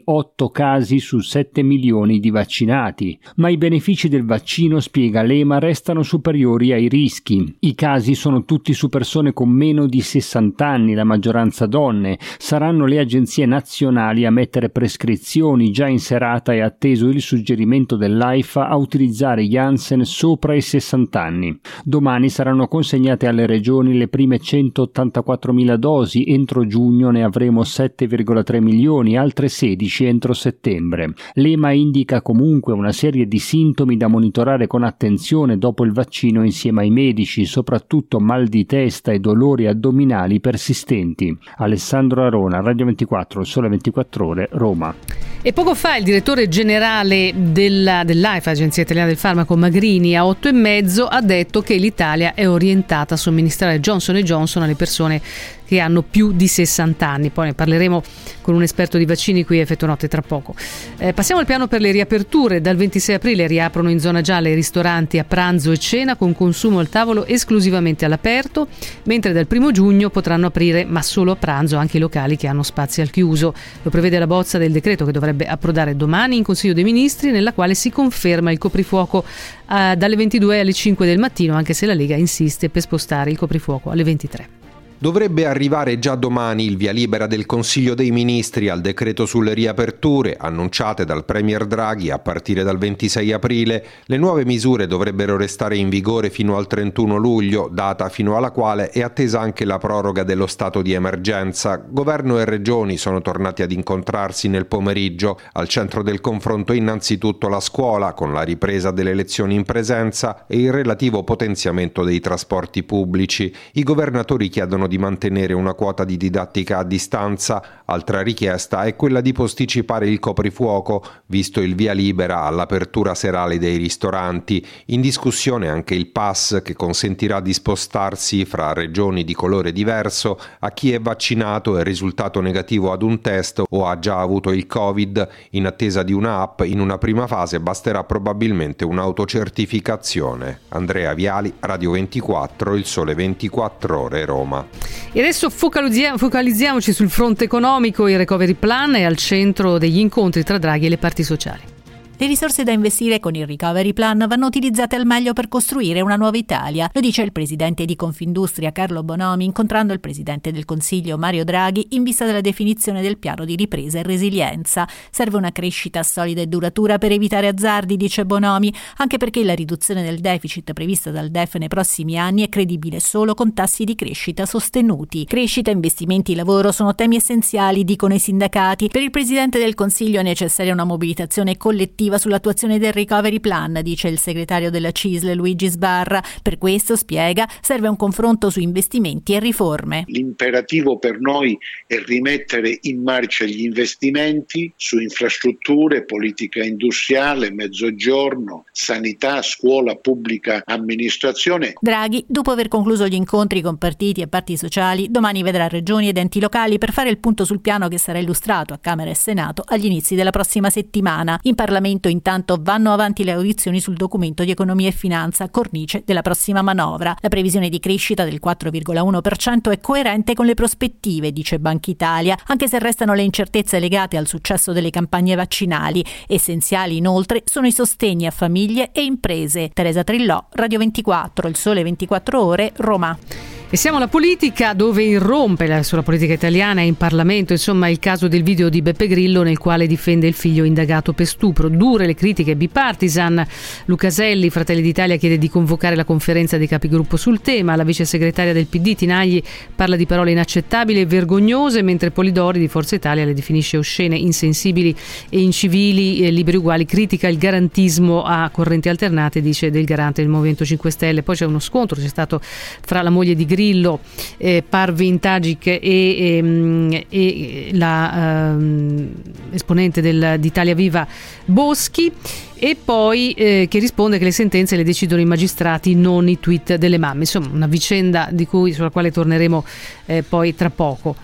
8 0.05 0.49
casi 0.50 0.99
su 0.99 1.20
7 1.20 1.62
milioni 1.62 2.20
di 2.20 2.31
vaccinati. 2.31 3.19
Ma 3.37 3.49
i 3.49 3.56
benefici 3.56 4.08
del 4.08 4.25
vaccino, 4.25 4.81
spiega 4.81 5.23
l'EMA, 5.23 5.58
restano 5.58 6.03
superiori 6.03 6.73
ai 6.73 6.88
rischi. 6.88 7.56
I 7.61 7.75
casi 7.75 8.14
sono 8.14 8.44
tutti 8.44 8.73
su 8.73 8.88
persone 8.88 9.32
con 9.32 9.49
meno 9.49 9.87
di 9.87 10.00
60 10.00 10.67
anni, 10.67 10.94
la 10.94 11.05
maggioranza 11.05 11.67
donne. 11.67 12.19
Saranno 12.38 12.87
le 12.87 12.99
agenzie 12.99 13.47
nazionali 13.47 14.25
a 14.25 14.31
mettere 14.31 14.70
prescrizioni 14.70 15.70
già 15.70 15.87
in 15.87 15.99
serata 15.99 16.53
e 16.53 16.61
atteso 16.61 17.08
il 17.08 17.20
suggerimento 17.20 17.97
dell'AIFA 17.97 18.69
a 18.69 18.76
utilizzare 18.76 19.43
Janssen 19.44 20.05
sopra 20.05 20.55
i 20.55 20.61
60 20.61 21.20
anni. 21.20 21.58
Domani 21.85 22.29
saranno 22.29 22.69
consegnate 22.69 23.26
alle 23.26 23.47
regioni 23.47 23.97
le 23.97 24.08
prime 24.08 24.38
184.000 24.38 25.75
dosi, 25.76 26.25
entro 26.26 26.67
giugno 26.67 27.11
ne 27.11 27.23
avremo 27.23 27.62
7,3 27.62 28.61
milioni, 28.61 29.17
altre 29.17 29.45
16 29.48 30.04
entro 30.04 30.32
settembre. 30.32 31.12
L'EMA 31.34 31.72
indica 31.72 32.22
comunque 32.22 32.72
una 32.72 32.93
serie 32.93 33.26
di 33.26 33.38
sintomi 33.38 33.96
da 33.96 34.08
monitorare 34.08 34.66
con 34.66 34.82
attenzione 34.82 35.58
dopo 35.58 35.84
il 35.84 35.93
vaccino 35.93 36.44
insieme 36.44 36.82
ai 36.82 36.90
medici, 36.90 37.44
soprattutto 37.44 38.20
mal 38.20 38.46
di 38.46 38.66
testa 38.66 39.12
e 39.12 39.20
dolori 39.20 39.66
addominali 39.66 40.40
persistenti. 40.40 41.37
Alessandro 41.58 42.25
Arona, 42.25 42.60
Radio 42.60 42.84
24, 42.87 43.44
Sole 43.44 43.69
24 43.69 44.26
Ore, 44.26 44.48
Roma. 44.52 44.94
E 45.43 45.52
poco 45.52 45.75
fa 45.75 45.96
il 45.96 46.04
direttore 46.04 46.48
generale 46.48 47.32
della, 47.37 48.02
dell'AIFA, 48.04 48.50
Agenzia 48.50 48.82
Italiana 48.82 49.08
del 49.08 49.16
Farmaco 49.16 49.56
Magrini, 49.56 50.16
a 50.16 50.26
8 50.26 50.48
e 50.48 50.52
mezzo 50.52 51.06
ha 51.06 51.20
detto 51.20 51.60
che 51.60 51.76
l'Italia 51.76 52.34
è 52.34 52.48
orientata 52.48 53.14
a 53.14 53.16
somministrare 53.16 53.78
Johnson 53.78 54.16
Johnson 54.16 54.62
alle 54.62 54.75
persone 54.75 55.20
che 55.66 55.80
hanno 55.80 56.02
più 56.02 56.32
di 56.32 56.46
60 56.46 57.06
anni. 57.06 57.30
Poi 57.30 57.46
ne 57.46 57.54
parleremo 57.54 58.02
con 58.40 58.54
un 58.54 58.62
esperto 58.62 58.96
di 58.96 59.04
vaccini 59.04 59.44
qui 59.44 59.58
a 59.58 59.62
Effetto 59.62 59.86
Notte 59.86 60.08
tra 60.08 60.22
poco. 60.22 60.54
Eh, 60.98 61.12
passiamo 61.12 61.40
al 61.40 61.46
piano 61.46 61.66
per 61.66 61.80
le 61.80 61.90
riaperture. 61.90 62.60
Dal 62.60 62.76
26 62.76 63.14
aprile 63.16 63.46
riaprono 63.46 63.90
in 63.90 63.98
zona 64.00 64.20
gialla 64.20 64.48
i 64.48 64.54
ristoranti 64.54 65.18
a 65.18 65.24
pranzo 65.24 65.72
e 65.72 65.78
cena 65.78 66.16
con 66.16 66.32
consumo 66.34 66.78
al 66.78 66.88
tavolo 66.88 67.26
esclusivamente 67.26 68.04
all'aperto, 68.04 68.68
mentre 69.04 69.32
dal 69.32 69.46
1 69.50 69.70
giugno 69.72 70.10
potranno 70.10 70.46
aprire, 70.46 70.84
ma 70.84 71.02
solo 71.02 71.32
a 71.32 71.36
pranzo, 71.36 71.76
anche 71.76 71.96
i 71.96 72.00
locali 72.00 72.36
che 72.36 72.46
hanno 72.46 72.62
spazi 72.62 73.00
al 73.00 73.10
chiuso. 73.10 73.52
Lo 73.82 73.90
prevede 73.90 74.19
la 74.19 74.26
bozza 74.26 74.58
del 74.58 74.72
decreto 74.72 75.04
che 75.04 75.12
dovrebbe 75.12 75.46
approdare 75.46 75.96
domani 75.96 76.36
in 76.36 76.42
Consiglio 76.44 76.74
dei 76.74 76.84
Ministri, 76.84 77.30
nella 77.30 77.52
quale 77.52 77.74
si 77.74 77.90
conferma 77.90 78.52
il 78.52 78.58
coprifuoco 78.58 79.24
eh, 79.70 79.96
dalle 79.96 80.16
22 80.16 80.60
alle 80.60 80.72
5 80.72 81.06
del 81.06 81.19
mattino, 81.19 81.54
anche 81.54 81.74
se 81.74 81.86
la 81.86 81.94
Lega 81.94 82.14
insiste 82.16 82.69
per 82.69 82.82
spostare 82.82 83.30
il 83.30 83.36
coprifuoco 83.36 83.90
alle 83.90 84.04
23. 84.04 84.65
Dovrebbe 84.98 85.44
arrivare 85.44 85.98
già 85.98 86.14
domani 86.14 86.64
il 86.64 86.78
via 86.78 86.90
libera 86.90 87.26
del 87.26 87.44
Consiglio 87.44 87.94
dei 87.94 88.10
Ministri 88.10 88.70
al 88.70 88.81
decreto 88.81 89.26
sulle 89.26 89.52
riaperture, 89.52 90.38
annunciate 90.40 91.04
dal 91.04 91.26
Premier 91.26 91.66
Draghi 91.66 92.10
a 92.10 92.19
partire 92.19 92.62
dal 92.62 92.78
26 92.78 93.31
aprile. 93.32 93.84
Le 94.06 94.16
nuove 94.16 94.46
misure 94.46 94.87
dovrebbero 94.87 95.37
restare 95.37 95.76
in 95.76 95.90
vigore 95.90 96.31
fino 96.31 96.56
al 96.56 96.66
31 96.66 97.16
luglio, 97.16 97.69
data 97.70 98.08
fino 98.08 98.38
alla 98.38 98.50
quale 98.50 98.88
è 98.88 99.02
attesa 99.02 99.38
anche 99.38 99.66
la 99.66 99.76
proroga 99.76 100.22
dello 100.22 100.46
stato 100.46 100.81
di 100.81 100.94
emergenza. 100.94 101.76
Governo 101.87 102.38
e 102.38 102.46
regioni 102.46 102.96
sono 102.96 103.20
tornati 103.20 103.60
ad 103.60 103.72
incontrarsi 103.72 104.48
nel 104.48 104.64
pomeriggio. 104.64 105.38
Al 105.52 105.69
centro 105.69 106.02
del 106.02 106.22
confronto 106.22 106.72
innanzitutto 106.72 107.48
la 107.48 107.60
scuola, 107.60 108.14
con 108.14 108.32
la 108.32 108.40
ripresa 108.40 108.90
delle 108.93 109.12
lezioni 109.12 109.56
in 109.56 109.64
presenza 109.64 110.46
e 110.46 110.58
il 110.58 110.72
relativo 110.72 111.22
potenziamento 111.22 112.02
dei 112.02 112.20
trasporti 112.20 112.82
pubblici. 112.82 113.55
I 113.72 113.82
governatori 113.82 114.48
chiedono 114.48 114.84
di 114.86 114.98
mantenere 114.98 115.52
una 115.52 115.74
quota 115.74 116.05
di 116.05 116.16
didattica 116.16 116.78
a 116.78 116.84
distanza, 116.84 117.82
altra 117.84 118.22
richiesta 118.22 118.84
è 118.84 118.96
quella 118.96 119.20
di 119.20 119.32
posticipare 119.32 120.08
il 120.08 120.19
coprifuoco, 120.19 121.05
visto 121.26 121.60
il 121.60 121.74
via 121.74 121.93
libera 121.93 122.43
all'apertura 122.43 123.14
serale 123.14 123.58
dei 123.58 123.76
ristoranti. 123.76 124.64
In 124.86 125.00
discussione 125.00 125.69
anche 125.69 125.94
il 125.94 126.08
pass 126.08 126.62
che 126.62 126.74
consentirà 126.74 127.40
di 127.40 127.52
spostarsi 127.52 128.44
fra 128.44 128.72
regioni 128.72 129.24
di 129.24 129.34
colore 129.34 129.72
diverso 129.72 130.38
a 130.60 130.70
chi 130.70 130.93
è 130.93 131.00
vaccinato 131.00 131.78
e 131.78 131.84
risultato 131.84 132.40
negativo 132.40 132.93
ad 132.93 133.02
un 133.02 133.20
test 133.20 133.62
o 133.69 133.86
ha 133.86 133.98
già 133.98 134.20
avuto 134.20 134.50
il 134.50 134.66
Covid. 134.66 135.28
In 135.50 135.66
attesa 135.66 136.02
di 136.02 136.12
una 136.12 136.40
app, 136.40 136.62
in 136.62 136.81
una 136.81 136.98
prima 136.98 137.26
fase 137.26 137.60
basterà 137.60 138.05
probabilmente 138.05 138.84
un'autocertificazione. 138.84 140.60
Andrea 140.69 141.14
Viali, 141.14 141.52
Radio 141.60 141.93
24, 141.93 142.74
Il 142.74 142.84
Sole 142.84 143.14
24 143.14 144.00
Ore, 144.00 144.24
Roma. 144.24 144.75
E 145.12 145.20
adesso 145.20 145.50
focalizziamoci 145.50 146.92
sul 146.92 147.10
fronte 147.10 147.44
economico. 147.44 148.08
Il 148.08 148.18
recovery 148.18 148.54
plan 148.54 148.94
è 148.94 149.02
al 149.02 149.16
centro 149.16 149.78
degli 149.78 149.98
incontri 149.98 150.42
tra 150.42 150.58
Draghi 150.58 150.86
e 150.86 150.88
le 150.90 150.98
parti 150.98 151.22
sociali. 151.22 151.75
Le 152.19 152.27
risorse 152.27 152.63
da 152.63 152.73
investire 152.73 153.20
con 153.20 153.35
il 153.35 153.46
Recovery 153.46 153.93
Plan 153.93 154.25
vanno 154.27 154.46
utilizzate 154.46 154.96
al 154.96 155.05
meglio 155.05 155.35
per 155.35 155.49
costruire 155.49 156.01
una 156.01 156.17
nuova 156.17 156.39
Italia, 156.39 156.89
lo 156.91 157.01
dice 157.03 157.20
il 157.20 157.31
presidente 157.31 157.85
di 157.85 157.94
Confindustria 157.94 158.73
Carlo 158.73 159.03
Bonomi 159.03 159.44
incontrando 159.44 159.93
il 159.93 160.01
presidente 160.01 160.51
del 160.51 160.65
Consiglio 160.65 161.19
Mario 161.19 161.44
Draghi 161.44 161.89
in 161.91 162.03
vista 162.05 162.25
della 162.25 162.41
definizione 162.41 163.03
del 163.03 163.19
piano 163.19 163.44
di 163.44 163.55
ripresa 163.55 163.99
e 163.99 164.03
resilienza. 164.03 164.89
Serve 165.11 165.37
una 165.37 165.53
crescita 165.53 166.03
solida 166.03 166.41
e 166.41 166.46
duratura 166.46 166.96
per 166.96 167.13
evitare 167.13 167.49
azzardi, 167.49 167.99
dice 167.99 168.25
Bonomi, 168.25 168.73
anche 168.96 169.19
perché 169.19 169.44
la 169.44 169.55
riduzione 169.55 170.03
del 170.03 170.20
deficit 170.20 170.73
prevista 170.73 171.11
dal 171.11 171.29
DEF 171.29 171.56
nei 171.56 171.69
prossimi 171.69 172.19
anni 172.19 172.43
è 172.44 172.49
credibile 172.49 172.99
solo 172.99 173.35
con 173.35 173.53
tassi 173.53 173.85
di 173.85 173.94
crescita 173.94 174.46
sostenuti. 174.46 175.27
Crescita, 175.27 175.70
investimenti 175.70 176.35
lavoro 176.35 176.73
sono 176.73 176.94
temi 176.94 177.17
essenziali, 177.17 177.85
dicono 177.85 178.15
i 178.15 178.19
sindacati. 178.19 178.89
Per 178.89 179.03
il 179.03 179.11
presidente 179.11 179.58
del 179.58 179.75
Consiglio 179.75 180.20
è 180.20 180.23
necessaria 180.23 180.73
una 180.73 180.85
mobilitazione 180.85 181.58
collettiva 181.58 182.05
definitiva 182.06 182.19
sull'attuazione 182.19 182.79
del 182.79 182.93
recovery 182.93 183.41
plan, 183.41 183.81
dice 183.82 184.08
il 184.08 184.19
segretario 184.19 184.70
della 184.70 184.93
CISL 184.93 185.32
Luigi 185.32 185.69
Sbarra. 185.69 186.22
Per 186.43 186.58
questo, 186.58 186.96
spiega, 186.96 187.48
serve 187.60 187.89
un 187.89 187.96
confronto 187.96 188.51
su 188.51 188.60
investimenti 188.60 189.34
e 189.34 189.41
riforme. 189.41 190.05
L'imperativo 190.06 190.98
per 190.98 191.19
noi 191.20 191.58
è 191.86 191.98
rimettere 192.05 192.79
in 192.82 193.03
marcia 193.03 193.44
gli 193.44 193.63
investimenti 193.63 194.72
su 194.77 194.98
infrastrutture, 194.98 196.05
politica 196.05 196.63
industriale, 196.63 197.51
mezzogiorno, 197.51 198.65
sanità, 198.72 199.43
scuola, 199.43 199.96
pubblica 199.96 200.63
amministrazione. 200.65 201.75
Draghi, 201.81 202.25
dopo 202.27 202.51
aver 202.51 202.69
concluso 202.69 203.06
gli 203.06 203.15
incontri 203.15 203.60
con 203.60 203.79
partiti 203.79 204.20
e 204.20 204.29
parti 204.29 204.56
sociali, 204.56 205.10
domani 205.10 205.43
vedrà 205.43 205.69
regioni 205.69 206.08
ed 206.08 206.17
enti 206.17 206.41
locali 206.41 206.79
per 206.79 206.93
fare 206.93 207.10
il 207.10 207.19
punto 207.19 207.44
sul 207.44 207.60
piano 207.60 207.89
che 207.89 207.98
sarà 207.98 208.19
illustrato 208.19 208.72
a 208.72 208.79
Camera 208.79 209.10
e 209.10 209.15
Senato 209.15 209.63
agli 209.67 209.86
inizi 209.86 210.15
della 210.15 210.31
prossima 210.31 210.70
settimana. 210.70 211.39
In 211.43 211.55
Parlamento 211.55 211.94
intanto 212.05 212.58
vanno 212.60 212.93
avanti 212.93 213.24
le 213.24 213.32
audizioni 213.32 213.81
sul 213.81 213.94
documento 213.94 214.44
di 214.44 214.50
economia 214.50 214.88
e 214.88 214.93
finanza, 214.93 215.48
cornice 215.48 216.03
della 216.05 216.22
prossima 216.22 216.62
manovra. 216.62 217.17
La 217.20 217.29
previsione 217.29 217.69
di 217.69 217.81
crescita 217.81 218.24
del 218.24 218.41
4,1% 218.44 219.70
è 219.70 219.81
coerente 219.81 220.34
con 220.34 220.46
le 220.46 220.55
prospettive, 220.55 221.32
dice 221.32 221.58
Banca 221.58 221.91
Italia, 221.91 222.36
anche 222.46 222.69
se 222.69 222.79
restano 222.79 223.15
le 223.15 223.22
incertezze 223.22 223.79
legate 223.79 224.17
al 224.17 224.26
successo 224.26 224.72
delle 224.72 224.91
campagne 224.91 225.34
vaccinali. 225.34 226.05
Essenziali 226.26 226.96
inoltre 226.96 227.43
sono 227.44 227.67
i 227.67 227.72
sostegni 227.72 228.26
a 228.26 228.31
famiglie 228.31 228.93
e 228.93 229.03
imprese. 229.03 229.70
Teresa 229.72 230.05
Trillò, 230.05 230.46
Radio 230.50 230.79
24, 230.79 231.48
Il 231.48 231.56
Sole 231.56 231.82
24 231.82 232.43
Ore, 232.43 232.72
Roma. 232.76 233.56
E 233.69 233.77
siamo 233.77 233.96
alla 233.96 234.06
politica 234.06 234.75
dove 234.75 235.03
irrompe 235.03 235.82
sulla 235.82 236.05
politica 236.05 236.32
italiana 236.32 236.82
e 236.82 236.87
in 236.87 236.94
Parlamento, 236.94 237.53
insomma, 237.53 237.89
il 237.89 237.99
caso 237.99 238.29
del 238.29 238.44
video 238.44 238.69
di 238.69 238.81
Beppe 238.81 239.08
Grillo 239.08 239.43
nel 239.43 239.58
quale 239.58 239.89
difende 239.89 240.29
il 240.29 240.35
figlio 240.35 240.63
indagato 240.63 241.13
per 241.13 241.27
stupro. 241.27 241.69
Dure 241.69 242.06
le 242.06 242.15
critiche 242.15 242.55
bipartisan. 242.55 243.44
Lucaselli, 243.87 244.51
Fratelli 244.51 244.82
d'Italia, 244.82 245.17
chiede 245.17 245.37
di 245.37 245.51
convocare 245.51 245.96
la 245.96 246.05
conferenza 246.05 246.58
dei 246.58 246.69
capigruppo 246.69 247.17
sul 247.17 247.41
tema. 247.41 247.75
La 247.75 247.82
vice 247.82 248.05
segretaria 248.05 248.53
del 248.53 248.67
PD, 248.67 248.94
Tinagli, 248.94 249.43
parla 249.75 249.96
di 249.96 250.06
parole 250.06 250.31
inaccettabili 250.31 251.01
e 251.01 251.06
vergognose, 251.06 251.82
mentre 251.82 252.13
Polidori 252.13 252.61
di 252.61 252.69
Forza 252.69 252.94
Italia 252.94 253.25
le 253.25 253.35
definisce 253.35 253.77
oscene, 253.79 254.17
insensibili 254.17 254.94
e 255.29 255.41
incivili, 255.41 256.20
e 256.20 256.31
liberi 256.31 256.58
uguali. 256.58 256.87
Critica 256.87 257.27
il 257.27 257.37
garantismo 257.37 258.23
a 258.23 258.49
correnti 258.51 258.89
alternate, 258.89 259.43
dice 259.43 259.73
del 259.73 259.85
garante 259.85 260.23
del 260.23 260.31
Movimento 260.31 260.65
5 260.65 260.89
Stelle. 260.89 261.25
Poi 261.25 261.35
c'è 261.35 261.46
uno 261.46 261.58
scontro, 261.58 262.01
c'è 262.01 262.06
stato 262.06 262.41
fra 262.41 263.03
la 263.03 263.11
moglie 263.11 263.35
di 263.35 263.44
Grillo 263.44 263.65
Grillo, 263.67 264.01
eh, 264.37 264.63
Parvin 264.67 265.19
Tajik 265.19 265.67
e, 265.67 265.81
e, 265.82 266.37
ehm, 266.37 267.03
e 267.08 267.70
la 267.73 268.55
eh, 268.55 269.06
esponente 269.51 270.01
del, 270.01 270.37
di 270.39 270.46
Italia 270.46 270.75
Viva 270.75 271.06
Boschi 271.44 272.13
e 272.58 272.77
poi 272.82 273.32
eh, 273.32 273.67
che 273.69 273.79
risponde 273.79 274.19
che 274.19 274.25
le 274.25 274.31
sentenze 274.31 274.77
le 274.77 274.85
decidono 274.85 275.20
i 275.20 275.25
magistrati, 275.25 275.94
non 275.94 276.29
i 276.29 276.39
tweet 276.39 276.77
delle 276.77 276.99
mamme. 276.99 277.20
Insomma, 277.20 277.49
una 277.53 277.67
vicenda 277.67 278.31
cui, 278.49 278.73
sulla 278.73 278.91
quale 278.91 279.11
torneremo 279.11 279.65
eh, 280.06 280.23
poi 280.23 280.55
tra 280.55 280.70
poco. 280.70 281.17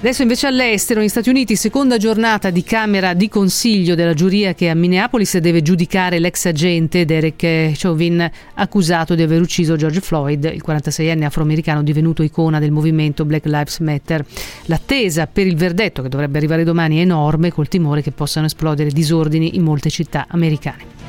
Adesso 0.00 0.22
invece 0.22 0.46
all'estero, 0.46 1.00
negli 1.00 1.10
Stati 1.10 1.28
Uniti, 1.28 1.56
seconda 1.56 1.98
giornata 1.98 2.48
di 2.48 2.62
Camera 2.62 3.12
di 3.12 3.28
Consiglio 3.28 3.94
della 3.94 4.14
giuria 4.14 4.54
che 4.54 4.70
a 4.70 4.74
Minneapolis 4.74 5.36
deve 5.36 5.60
giudicare 5.60 6.18
l'ex 6.18 6.46
agente 6.46 7.04
Derek 7.04 7.72
Chauvin 7.76 8.30
accusato 8.54 9.14
di 9.14 9.20
aver 9.20 9.42
ucciso 9.42 9.76
George 9.76 10.00
Floyd, 10.00 10.50
il 10.54 10.62
46enne 10.66 11.24
afroamericano 11.24 11.82
divenuto 11.82 12.22
icona 12.22 12.58
del 12.58 12.70
movimento 12.70 13.26
Black 13.26 13.44
Lives 13.44 13.78
Matter. 13.80 14.24
L'attesa 14.64 15.26
per 15.26 15.46
il 15.46 15.56
verdetto 15.56 16.00
che 16.00 16.08
dovrebbe 16.08 16.38
arrivare 16.38 16.64
domani 16.64 16.96
è 16.96 17.02
enorme 17.02 17.52
col 17.52 17.68
timore 17.68 18.00
che 18.00 18.10
possano 18.10 18.46
esplodere 18.46 18.88
disordini 18.88 19.54
in 19.56 19.62
molte 19.62 19.90
città 19.90 20.24
americane. 20.30 20.99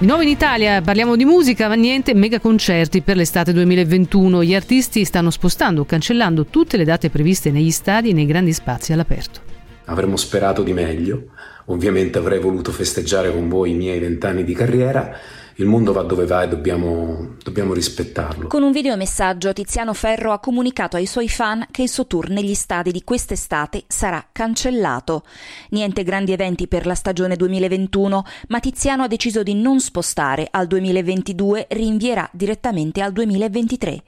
Di 0.00 0.06
nuovo 0.06 0.22
in 0.22 0.28
Italia 0.28 0.80
parliamo 0.80 1.16
di 1.16 1.24
musica, 1.24 1.66
ma 1.66 1.74
niente 1.74 2.14
mega 2.14 2.38
concerti 2.38 3.00
per 3.00 3.16
l'estate 3.16 3.52
2021. 3.52 4.44
Gli 4.44 4.54
artisti 4.54 5.04
stanno 5.04 5.30
spostando 5.30 5.80
o 5.80 5.84
cancellando 5.84 6.46
tutte 6.46 6.76
le 6.76 6.84
date 6.84 7.10
previste 7.10 7.50
negli 7.50 7.72
stadi 7.72 8.10
e 8.10 8.12
nei 8.12 8.24
grandi 8.24 8.52
spazi 8.52 8.92
all'aperto. 8.92 9.40
Avremmo 9.86 10.16
sperato 10.16 10.62
di 10.62 10.72
meglio. 10.72 11.24
Ovviamente 11.64 12.18
avrei 12.18 12.38
voluto 12.38 12.70
festeggiare 12.70 13.32
con 13.32 13.48
voi 13.48 13.72
i 13.72 13.74
miei 13.74 13.98
vent'anni 13.98 14.44
di 14.44 14.54
carriera 14.54 15.18
il 15.60 15.66
mondo 15.66 15.92
va 15.92 16.02
dove 16.02 16.24
va 16.24 16.44
e 16.44 16.48
dobbiamo, 16.48 17.34
dobbiamo 17.42 17.72
rispettarlo. 17.72 18.46
Con 18.46 18.62
un 18.62 18.70
videomessaggio 18.70 19.52
Tiziano 19.52 19.92
Ferro 19.92 20.30
ha 20.30 20.38
comunicato 20.38 20.94
ai 20.94 21.06
suoi 21.06 21.28
fan 21.28 21.66
che 21.72 21.82
il 21.82 21.88
suo 21.88 22.06
tour 22.06 22.28
negli 22.28 22.54
stadi 22.54 22.92
di 22.92 23.02
quest'estate 23.02 23.82
sarà 23.88 24.24
cancellato. 24.30 25.24
Niente 25.70 26.04
grandi 26.04 26.30
eventi 26.30 26.68
per 26.68 26.86
la 26.86 26.94
stagione 26.94 27.34
2021, 27.34 28.24
ma 28.48 28.60
Tiziano 28.60 29.02
ha 29.02 29.08
deciso 29.08 29.42
di 29.42 29.54
non 29.54 29.80
spostare 29.80 30.46
al 30.48 30.68
2022, 30.68 31.66
rinvierà 31.70 32.28
direttamente 32.32 33.02
al 33.02 33.10
2023. 33.10 34.02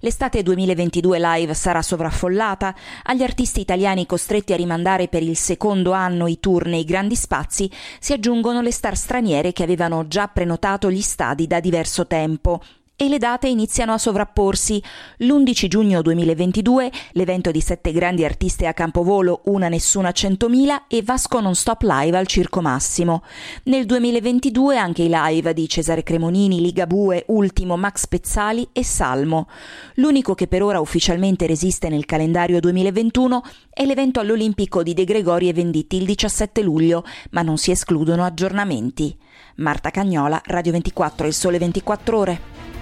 L'estate 0.00 0.42
2022 0.42 1.18
live 1.20 1.54
sarà 1.54 1.82
sovraffollata, 1.82 2.74
agli 3.04 3.22
artisti 3.22 3.60
italiani 3.60 4.06
costretti 4.06 4.52
a 4.52 4.56
rimandare 4.56 5.06
per 5.06 5.22
il 5.22 5.36
secondo 5.36 5.92
anno 5.92 6.26
i 6.26 6.40
tour 6.40 6.66
nei 6.66 6.84
grandi 6.84 7.14
spazi 7.14 7.70
si 8.00 8.12
aggiungono 8.12 8.60
le 8.60 8.72
star 8.72 8.96
straniere 8.96 9.52
che 9.52 9.62
avevano 9.62 10.08
già 10.08 10.26
prenotato 10.26 10.90
gli 10.90 10.95
stadi 11.02 11.46
da 11.46 11.60
diverso 11.60 12.06
tempo 12.06 12.60
e 12.96 13.08
le 13.08 13.18
date 13.18 13.46
iniziano 13.46 13.92
a 13.92 13.98
sovrapporsi. 13.98 14.82
L'11 15.18 15.66
giugno 15.68 16.00
2022 16.00 16.90
l'evento 17.12 17.50
di 17.50 17.60
sette 17.60 17.92
grandi 17.92 18.24
artiste 18.24 18.66
a 18.66 18.72
Campovolo, 18.72 19.42
Una 19.44 19.68
Nessuna 19.68 20.08
100.000 20.08 20.82
e 20.88 21.02
Vasco 21.02 21.40
Non 21.40 21.54
Stop 21.54 21.82
Live 21.82 22.16
al 22.16 22.26
Circo 22.26 22.62
Massimo. 22.62 23.22
Nel 23.64 23.84
2022 23.84 24.78
anche 24.78 25.02
i 25.02 25.10
live 25.10 25.52
di 25.52 25.68
Cesare 25.68 26.02
Cremonini, 26.02 26.60
Ligabue, 26.62 27.24
Ultimo, 27.28 27.76
Max 27.76 28.06
Pezzali 28.06 28.66
e 28.72 28.82
Salmo. 28.82 29.48
L'unico 29.96 30.34
che 30.34 30.46
per 30.46 30.62
ora 30.62 30.80
ufficialmente 30.80 31.46
resiste 31.46 31.90
nel 31.90 32.06
calendario 32.06 32.60
2021 32.60 33.42
è 33.68 33.84
l'evento 33.84 34.20
all'Olimpico 34.20 34.82
di 34.82 34.94
De 34.94 35.04
Gregori 35.04 35.50
e 35.50 35.52
Venditti 35.52 35.96
il 35.96 36.06
17 36.06 36.62
luglio, 36.62 37.04
ma 37.32 37.42
non 37.42 37.58
si 37.58 37.70
escludono 37.70 38.24
aggiornamenti. 38.24 39.14
Marta 39.56 39.90
Cagnola, 39.90 40.40
Radio 40.46 40.72
24, 40.72 41.26
Il 41.26 41.34
Sole 41.34 41.58
24 41.58 42.18
Ore. 42.18 42.75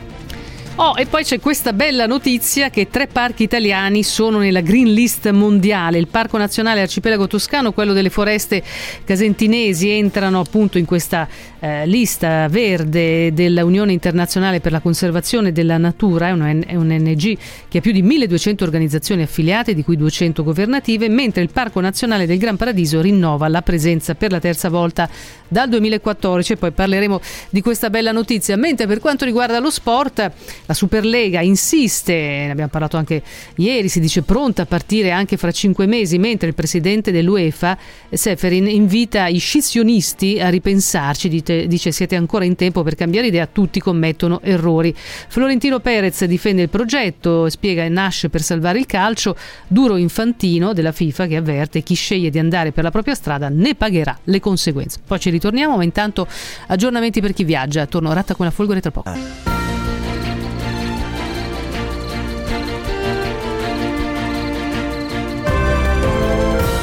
Oh, 0.77 0.97
e 0.97 1.07
poi 1.07 1.23
c'è 1.23 1.39
questa 1.39 1.73
bella 1.73 2.05
notizia 2.07 2.69
che 2.69 2.89
tre 2.89 3.07
parchi 3.07 3.45
italiani 3.45 4.03
sono 4.03 4.39
nella 4.39 4.61
Green 4.61 4.93
List 4.93 5.31
mondiale. 5.31 5.99
Il 5.99 6.09
Parco 6.09 6.37
Nazionale 6.37 6.81
Arcipelago 6.81 7.29
Toscano, 7.29 7.71
quello 7.71 7.93
delle 7.93 8.11
foreste 8.11 8.61
casentinesi 9.05 9.91
entrano 9.91 10.41
appunto 10.41 10.77
in 10.77 10.85
questa 10.85 11.29
eh, 11.61 11.87
lista 11.87 12.49
verde 12.49 13.33
dell'Unione 13.33 13.93
Internazionale 13.93 14.59
per 14.59 14.73
la 14.73 14.81
Conservazione 14.81 15.53
della 15.53 15.79
Natura, 15.79 16.27
è 16.27 16.33
un, 16.33 16.65
è 16.67 16.75
un 16.75 16.89
NG 16.89 17.39
che 17.69 17.79
ha 17.79 17.81
più 17.81 17.93
di 17.93 18.03
1200 18.03 18.65
organizzazioni 18.65 19.23
affiliate, 19.23 19.75
di 19.75 19.85
cui 19.85 19.97
200 19.97 20.43
governative, 20.43 21.09
mentre 21.09 21.43
il 21.43 21.51
Parco 21.53 21.79
Nazionale 21.79 22.27
del 22.27 22.39
Gran 22.39 22.57
Paradiso 22.57 23.01
rinnova 23.01 23.47
la 23.47 23.63
presenza 23.63 24.17
per 24.17 24.33
la 24.33 24.41
terza 24.41 24.69
volta 24.69 25.09
dal 25.47 25.69
2014 25.69 26.53
e 26.55 26.57
poi 26.57 26.73
parleremo 26.73 27.21
di 27.51 27.63
questa 27.63 27.91
bella 27.91 28.11
notizia. 28.11 28.57
Mentre 28.57 28.89
per 28.89 28.99
quanto 28.99 29.25
riguarda 29.25 29.61
lo 29.61 29.71
sport, 29.71 30.33
la 30.67 30.75
Superlega 30.75 31.41
insiste, 31.41 32.13
ne 32.13 32.51
abbiamo 32.51 32.71
parlato 32.71 32.97
anche 32.97 33.23
ieri, 33.57 33.89
si 33.89 34.01
dice 34.01 34.23
pronta 34.23 34.63
a 34.63 34.67
partire 34.67 35.11
anche 35.11 35.37
fra 35.37 35.51
cinque 35.51 35.87
mesi, 35.87 36.19
mentre 36.19 36.49
il 36.49 36.55
presidente 36.55 37.13
dell'UEFA, 37.13 37.77
Seferin, 38.11 38.69
invita 38.69 39.27
i 39.27 39.39
scissionisti 39.39 40.41
a 40.41 40.49
ripensarci, 40.49 41.29
dice, 41.29 41.67
dice 41.67 41.93
siete 41.93 42.17
ancora 42.17 42.45
in 42.45 42.57
tempo 42.57 42.83
per 42.83 42.95
cambiare 42.95 43.27
idea, 43.27 43.47
tutti 43.47 43.81
commettono 43.81 44.41
errori. 44.43 44.95
Florentino 44.97 45.81
Perez 45.81 46.25
difende 46.25 46.63
il 46.63 46.69
progetto, 46.69 47.49
spiega 47.51 47.85
e 47.85 47.89
nasce 47.89 48.31
per 48.31 48.43
salvare 48.43 48.79
il 48.79 48.87
calcio, 48.87 49.37
duro 49.67 49.97
infantino 49.97 50.73
della 50.73 50.93
FIFA 50.93 51.27
che 51.27 51.37
avverte 51.37 51.83
chi 51.83 51.95
sceglie 51.95 52.31
di 52.31 52.39
andare 52.39 52.73
per 52.73 52.85
la 52.85 52.91
propria 52.91 53.15
strada 53.15 53.49
ne 53.49 53.75
pagherà 53.75 54.19
le 54.25 54.41
conseguenze. 54.41 55.01
Poi 55.05 55.21
ci 55.21 55.31
ritorniamo, 55.31 55.77
ma 55.77 55.85
intanto 55.85 56.27
aggiornamenti 56.69 57.21
per 57.21 57.33
chi 57.33 57.45
viaggia. 57.45 57.87
Torno 57.87 58.11
a 58.11 58.15
Ratta 58.15 58.35
con 58.35 58.47
la 58.47 58.53
Folgore 58.53 58.81
tra 58.81 58.91
poco. 58.91 59.64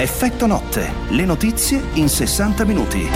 Effetto 0.01 0.47
notte, 0.47 0.91
le 1.09 1.25
notizie 1.25 1.79
in 1.93 2.09
60 2.09 2.65
minuti. 2.65 3.07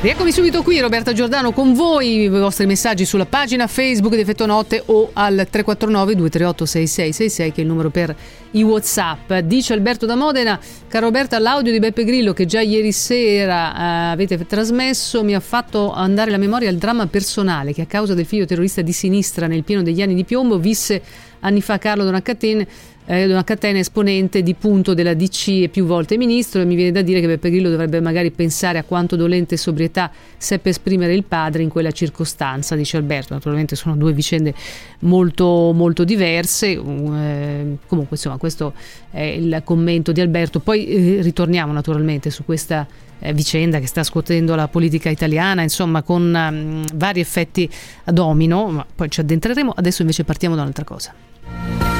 Rieccomi 0.00 0.32
subito 0.32 0.62
qui, 0.62 0.80
Roberta 0.80 1.12
Giordano, 1.12 1.52
con 1.52 1.74
voi, 1.74 2.22
i 2.22 2.28
vostri 2.28 2.64
messaggi 2.64 3.04
sulla 3.04 3.26
pagina 3.26 3.66
Facebook 3.66 4.14
di 4.14 4.22
Effetto 4.22 4.46
Notte 4.46 4.82
o 4.86 5.10
al 5.12 5.34
349 5.34 6.14
238 6.14 6.64
6666 6.64 7.52
che 7.52 7.60
è 7.60 7.64
il 7.64 7.66
numero 7.70 7.90
per 7.90 8.16
i 8.52 8.62
Whatsapp. 8.62 9.30
Dice 9.40 9.74
Alberto 9.74 10.06
da 10.06 10.14
Modena, 10.14 10.58
caro 10.88 11.04
Roberta, 11.04 11.38
l'audio 11.38 11.70
di 11.70 11.78
Beppe 11.78 12.04
Grillo 12.04 12.32
che 12.32 12.46
già 12.46 12.62
ieri 12.62 12.92
sera 12.92 13.74
eh, 13.74 14.12
avete 14.12 14.46
trasmesso 14.46 15.22
mi 15.22 15.34
ha 15.34 15.40
fatto 15.40 15.92
andare 15.92 16.30
la 16.30 16.38
memoria 16.38 16.70
al 16.70 16.76
dramma 16.76 17.06
personale 17.08 17.74
che 17.74 17.82
a 17.82 17.86
causa 17.86 18.14
del 18.14 18.24
figlio 18.24 18.46
terrorista 18.46 18.80
di 18.80 18.92
sinistra 18.92 19.46
nel 19.46 19.64
pieno 19.64 19.82
degli 19.82 20.00
anni 20.00 20.14
di 20.14 20.24
piombo 20.24 20.58
visse 20.58 21.02
anni 21.40 21.60
fa 21.60 21.76
Carlo 21.76 22.04
Donaccatin 22.04 22.66
eh, 23.10 23.24
una 23.24 23.42
catena 23.42 23.80
esponente 23.80 24.40
di 24.40 24.54
punto 24.54 24.94
della 24.94 25.14
DC 25.14 25.48
e 25.62 25.68
più 25.68 25.84
volte 25.84 26.16
ministro 26.16 26.60
e 26.60 26.64
mi 26.64 26.76
viene 26.76 26.92
da 26.92 27.02
dire 27.02 27.20
che 27.20 27.26
Beppe 27.26 27.50
Grillo 27.50 27.68
dovrebbe 27.68 28.00
magari 28.00 28.30
pensare 28.30 28.78
a 28.78 28.84
quanto 28.84 29.16
dolente 29.16 29.56
sobrietà 29.56 30.12
seppe 30.36 30.68
esprimere 30.68 31.12
il 31.12 31.24
padre 31.24 31.64
in 31.64 31.68
quella 31.68 31.90
circostanza, 31.90 32.76
dice 32.76 32.96
Alberto. 32.96 33.34
Naturalmente 33.34 33.74
sono 33.74 33.96
due 33.96 34.12
vicende 34.12 34.54
molto, 35.00 35.72
molto 35.74 36.04
diverse, 36.04 36.68
eh, 36.68 36.78
comunque 37.86 38.16
insomma 38.16 38.36
questo 38.36 38.74
è 39.10 39.22
il 39.22 39.60
commento 39.64 40.12
di 40.12 40.20
Alberto. 40.20 40.60
Poi 40.60 40.86
eh, 40.86 41.22
ritorniamo 41.22 41.72
naturalmente 41.72 42.30
su 42.30 42.44
questa 42.44 42.86
eh, 43.18 43.32
vicenda 43.32 43.80
che 43.80 43.88
sta 43.88 44.04
scuotendo 44.04 44.54
la 44.54 44.68
politica 44.68 45.10
italiana, 45.10 45.62
insomma 45.62 46.02
con 46.02 46.32
um, 46.32 46.84
vari 46.94 47.18
effetti 47.18 47.68
a 48.04 48.12
domino, 48.12 48.68
ma 48.68 48.86
poi 48.94 49.10
ci 49.10 49.18
addentreremo. 49.18 49.72
Adesso 49.74 50.02
invece 50.02 50.22
partiamo 50.22 50.54
da 50.54 50.62
un'altra 50.62 50.84
cosa. 50.84 51.99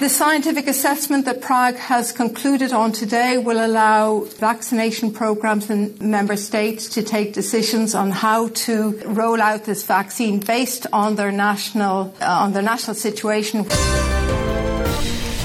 The 0.00 0.08
scientific 0.08 0.66
assessment 0.66 1.26
that 1.26 1.42
Prague 1.42 1.76
has 1.76 2.10
concluded 2.10 2.72
on 2.72 2.90
today 2.92 3.36
will 3.36 3.62
allow 3.62 4.20
vaccination 4.20 5.12
programs 5.12 5.68
in 5.68 5.94
member 6.00 6.36
states 6.36 6.88
to 6.94 7.02
take 7.02 7.34
decisions 7.34 7.94
on 7.94 8.10
how 8.10 8.48
to 8.64 8.98
roll 9.04 9.42
out 9.42 9.64
this 9.64 9.84
vaccine 9.84 10.40
based 10.40 10.86
on 10.90 11.16
their 11.16 11.30
national, 11.30 12.14
uh, 12.18 12.24
on 12.24 12.54
their 12.54 12.62
national 12.62 12.94
situation. 12.94 13.66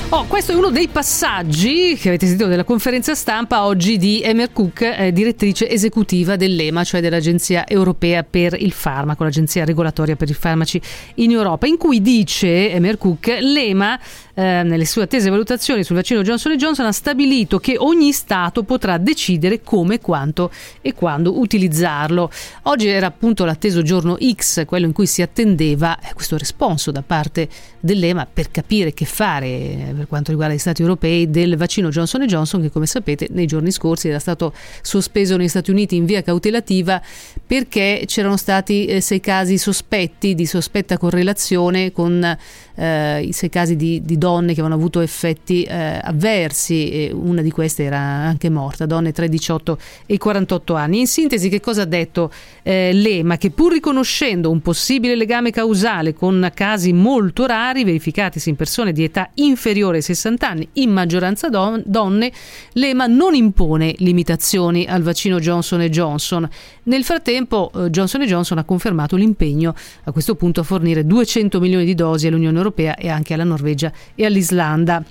Oh, 0.10 0.26
questo 0.28 0.52
è 0.52 0.56
uno 0.56 0.70
dei 0.70 0.88
passaggi 0.88 1.98
che 2.00 2.10
avete 2.10 2.28
sentito 2.28 2.48
della 2.48 2.64
conferenza 2.64 3.16
stampa 3.16 3.66
oggi 3.66 3.98
di 3.98 4.22
Emer 4.22 4.54
Cook, 4.54 4.82
eh, 4.82 5.12
direttrice 5.12 5.68
esecutiva 5.68 6.36
dell'EMA, 6.36 6.84
cioè 6.84 7.02
dell'Agenzia 7.02 7.68
Europea 7.68 8.24
per 8.24 8.54
il 8.54 8.72
Farmaco, 8.72 9.24
l'Agenzia 9.24 9.66
Regolatoria 9.66 10.16
per 10.16 10.30
i 10.30 10.34
Farmaci 10.34 10.80
in 11.16 11.32
Europa, 11.32 11.66
in 11.66 11.78
cui 11.78 12.04
dice 12.04 12.72
Emer 12.72 13.00
Cook 13.00 13.36
l'EMA 13.40 14.00
eh, 14.36 14.64
nelle 14.64 14.86
sue 14.86 15.04
attese 15.04 15.30
valutazioni 15.30 15.84
sul 15.84 15.96
vaccino 15.96 16.22
Johnson 16.22 16.56
Johnson 16.56 16.86
ha 16.86 16.92
stabilito 16.92 17.58
che 17.58 17.76
ogni 17.78 18.12
Stato 18.12 18.64
potrà 18.64 18.98
decidere 18.98 19.62
come, 19.64 20.00
quanto 20.00 20.52
e 20.82 20.94
quando 20.94 21.40
utilizzarlo. 21.40 22.30
Oggi 22.64 22.88
era 22.88 23.08
appunto 23.08 23.44
l'atteso 23.44 23.82
giorno 23.82 24.18
X, 24.22 24.66
quello 24.66 24.86
in 24.86 24.92
cui 24.92 25.08
si 25.08 25.22
attendeva 25.22 25.98
eh, 26.00 26.14
questo 26.14 26.38
responso 26.38 26.92
da 26.92 27.02
parte 27.02 27.50
dell'EMA 27.80 28.28
per 28.32 28.52
capire 28.52 28.94
che 28.94 29.06
fare 29.06 29.94
per 29.96 30.08
quanto 30.08 30.32
riguarda 30.32 30.54
gli 30.54 30.60
Stati 30.60 30.82
europei 30.82 31.30
del 31.30 31.58
vaccino 31.58 31.90
Johnson 31.90 32.26
Johnson 32.26 32.62
che 32.62 32.70
come 32.70 32.86
sapete 32.86 33.28
nei 33.32 33.46
giorni 33.46 33.72
scorsi 33.72 34.10
era 34.10 34.20
stato 34.20 34.54
sospeso 34.82 35.38
negli 35.38 35.48
Stati 35.48 35.72
Uniti 35.72 35.96
in 35.96 36.06
via 36.06 36.22
cautelativa 36.22 37.02
perché 37.46 38.04
c'erano 38.06 38.38
stati 38.38 38.86
eh, 38.86 39.02
sei 39.02 39.20
casi 39.20 39.58
sospetti 39.58 40.36
di 40.36 40.46
sospetta 40.46 40.98
correlazione 40.98 41.92
con 41.92 42.38
eh, 42.76 43.22
i 43.22 43.32
sei 43.32 43.50
casi 43.50 43.76
di, 43.76 44.02
di, 44.04 44.18
donne 44.18 44.54
che 44.54 44.60
avevano 44.60 44.76
avuto 44.76 45.00
effetti 45.00 45.64
eh, 45.64 46.00
avversi 46.02 47.10
una 47.14 47.42
di 47.42 47.52
queste 47.52 47.84
era 47.84 48.00
anche 48.00 48.50
morta, 48.50 48.86
donne 48.86 49.12
tra 49.12 49.26
i 49.26 49.30
18 49.30 49.78
e 50.06 50.14
i 50.16 50.18
48 50.18 50.76
anni. 50.76 51.00
In 51.00 51.08
sintesi 51.08 51.50
che 51.50 51.60
cosa 51.60 51.84
ha 51.84 51.86
detto 51.86 52.32
eh, 52.64 52.92
l'EMA? 52.94 53.38
Che 53.38 53.52
pur 53.52 53.72
riconoscendo 53.74 54.52
un 54.52 54.62
possibile 54.62 55.16
legame 55.16 55.52
causale 55.52 56.14
con 56.14 56.52
casi 56.54 56.94
molto 56.94 57.46
rari 57.46 57.84
verificatisi 57.84 58.50
in 58.50 58.56
persone 58.56 58.92
di 58.92 59.04
età 59.04 59.30
inferiore 59.36 59.98
ai 59.98 60.04
60 60.04 60.48
anni, 60.48 60.68
in 60.74 60.92
maggioranza 60.92 61.50
don- 61.50 61.82
donne, 61.86 62.32
l'EMA 62.74 63.08
non 63.08 63.36
impone 63.36 63.96
limitazioni 64.00 64.86
al 64.86 65.02
vaccino 65.02 65.40
Johnson 65.40 65.82
Johnson. 65.82 66.48
Nel 66.84 67.04
frattempo 67.04 67.72
eh, 67.74 67.90
Johnson 67.90 68.24
Johnson 68.24 68.58
ha 68.58 68.64
confermato 68.64 69.16
l'impegno 69.16 69.74
a 70.04 70.12
questo 70.12 70.36
punto 70.36 70.60
a 70.60 70.64
fornire 70.64 71.06
200 71.06 71.60
milioni 71.60 71.86
di 71.86 71.96
dosi 71.96 72.28
all'Unione 72.28 72.58
Europea 72.58 72.65
Europea 72.66 72.96
e 72.96 73.10
anche 73.10 73.34
alla 73.34 73.44
Norvegia 73.44 73.92
e 74.16 74.26
all'Islanda. 74.26 75.04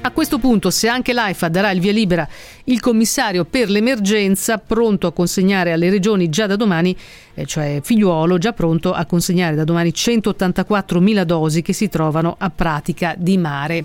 A 0.00 0.12
questo 0.12 0.38
punto, 0.38 0.70
se 0.70 0.86
anche 0.86 1.12
l'AIFA 1.12 1.48
darà 1.48 1.72
il 1.72 1.80
via 1.80 1.90
libera, 1.90 2.26
il 2.64 2.78
commissario 2.78 3.44
per 3.44 3.68
l'emergenza 3.68 4.58
pronto 4.58 5.08
a 5.08 5.12
consegnare 5.12 5.72
alle 5.72 5.90
regioni 5.90 6.28
già 6.28 6.46
da 6.46 6.54
domani, 6.54 6.96
eh, 7.34 7.44
cioè 7.46 7.80
figliuolo, 7.82 8.38
già 8.38 8.52
pronto 8.52 8.92
a 8.92 9.04
consegnare 9.06 9.56
da 9.56 9.64
domani 9.64 9.90
184.000 9.90 11.22
dosi 11.24 11.62
che 11.62 11.72
si 11.72 11.88
trovano 11.88 12.36
a 12.38 12.48
pratica 12.48 13.14
di 13.18 13.36
mare. 13.38 13.84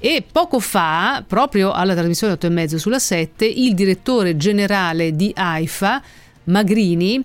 E 0.00 0.24
poco 0.30 0.58
fa, 0.58 1.22
proprio 1.26 1.70
alla 1.70 1.94
trasmissione 1.94 2.32
8 2.32 2.46
e 2.46 2.50
mezzo 2.50 2.78
sulla 2.78 2.98
7, 2.98 3.44
il 3.44 3.74
direttore 3.74 4.36
generale 4.36 5.14
di 5.14 5.32
AIFA, 5.36 6.02
Magrini, 6.44 7.22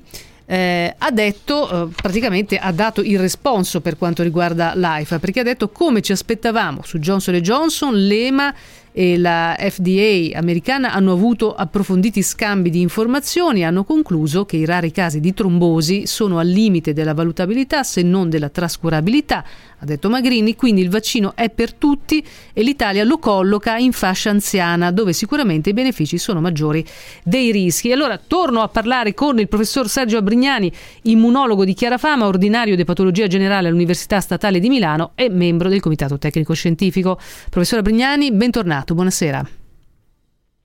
eh, 0.49 0.95
ha 0.97 1.11
detto, 1.11 1.69
eh, 1.69 1.93
praticamente 1.93 2.57
ha 2.57 2.71
dato 2.71 3.01
il 3.01 3.19
responso 3.19 3.81
per 3.81 3.97
quanto 3.97 4.23
riguarda 4.23 4.73
l'AIFA, 4.75 5.19
perché 5.19 5.41
ha 5.41 5.43
detto 5.43 5.67
come 5.69 6.01
ci 6.01 6.13
aspettavamo 6.13 6.81
su 6.85 6.99
Johnson 6.99 7.35
Johnson, 7.35 7.93
l'EMA 7.93 8.53
e 8.93 9.17
la 9.17 9.55
FDA 9.59 10.35
americana 10.35 10.93
hanno 10.93 11.11
avuto 11.11 11.53
approfonditi 11.53 12.23
scambi 12.23 12.69
di 12.69 12.81
informazioni 12.81 13.59
e 13.59 13.65
hanno 13.65 13.83
concluso 13.83 14.45
che 14.45 14.57
i 14.57 14.65
rari 14.65 14.91
casi 14.91 15.19
di 15.19 15.33
trombosi 15.35 16.07
sono 16.07 16.39
al 16.39 16.47
limite 16.47 16.93
della 16.93 17.13
valutabilità 17.13 17.83
se 17.83 18.01
non 18.01 18.29
della 18.29 18.49
trascurabilità, 18.49 19.43
ha 19.79 19.85
detto 19.85 20.09
Magrini, 20.09 20.55
quindi 20.55 20.81
il 20.81 20.89
vaccino 20.89 21.33
è 21.35 21.49
per 21.49 21.73
tutti 21.73 22.25
e 22.51 22.63
l'Italia 22.63 23.03
lo 23.03 23.19
colloca 23.19 23.77
in 23.77 23.91
fascia 23.91 24.31
anziana 24.31 24.91
dove 24.91 25.13
sicuramente 25.13 25.69
i 25.69 25.73
benefici 25.73 26.17
sono 26.17 26.41
maggiori 26.41 26.83
dei 27.23 27.51
rischi. 27.51 27.91
Allora 27.91 28.17
torno 28.17 28.61
a 28.61 28.69
parlare 28.69 29.13
con 29.13 29.39
il 29.39 29.47
professor 29.47 29.87
Sergio 29.87 30.17
Abrignani, 30.17 30.71
immunologo 31.03 31.63
di 31.63 31.73
chiara 31.73 31.97
fama, 31.97 32.25
ordinario 32.25 32.75
di 32.75 32.85
patologia 32.85 33.27
generale 33.27 33.67
all'Università 33.67 34.19
Statale 34.19 34.59
di 34.59 34.69
Milano 34.69 35.11
e 35.13 35.29
membro 35.29 35.69
del 35.69 35.79
Comitato 35.79 36.17
Tecnico 36.17 36.53
Scientifico. 36.53 37.19
Professor 37.49 37.79
Abrignani, 37.79 38.31
bentornato 38.31 38.95
buonasera. 38.95 39.56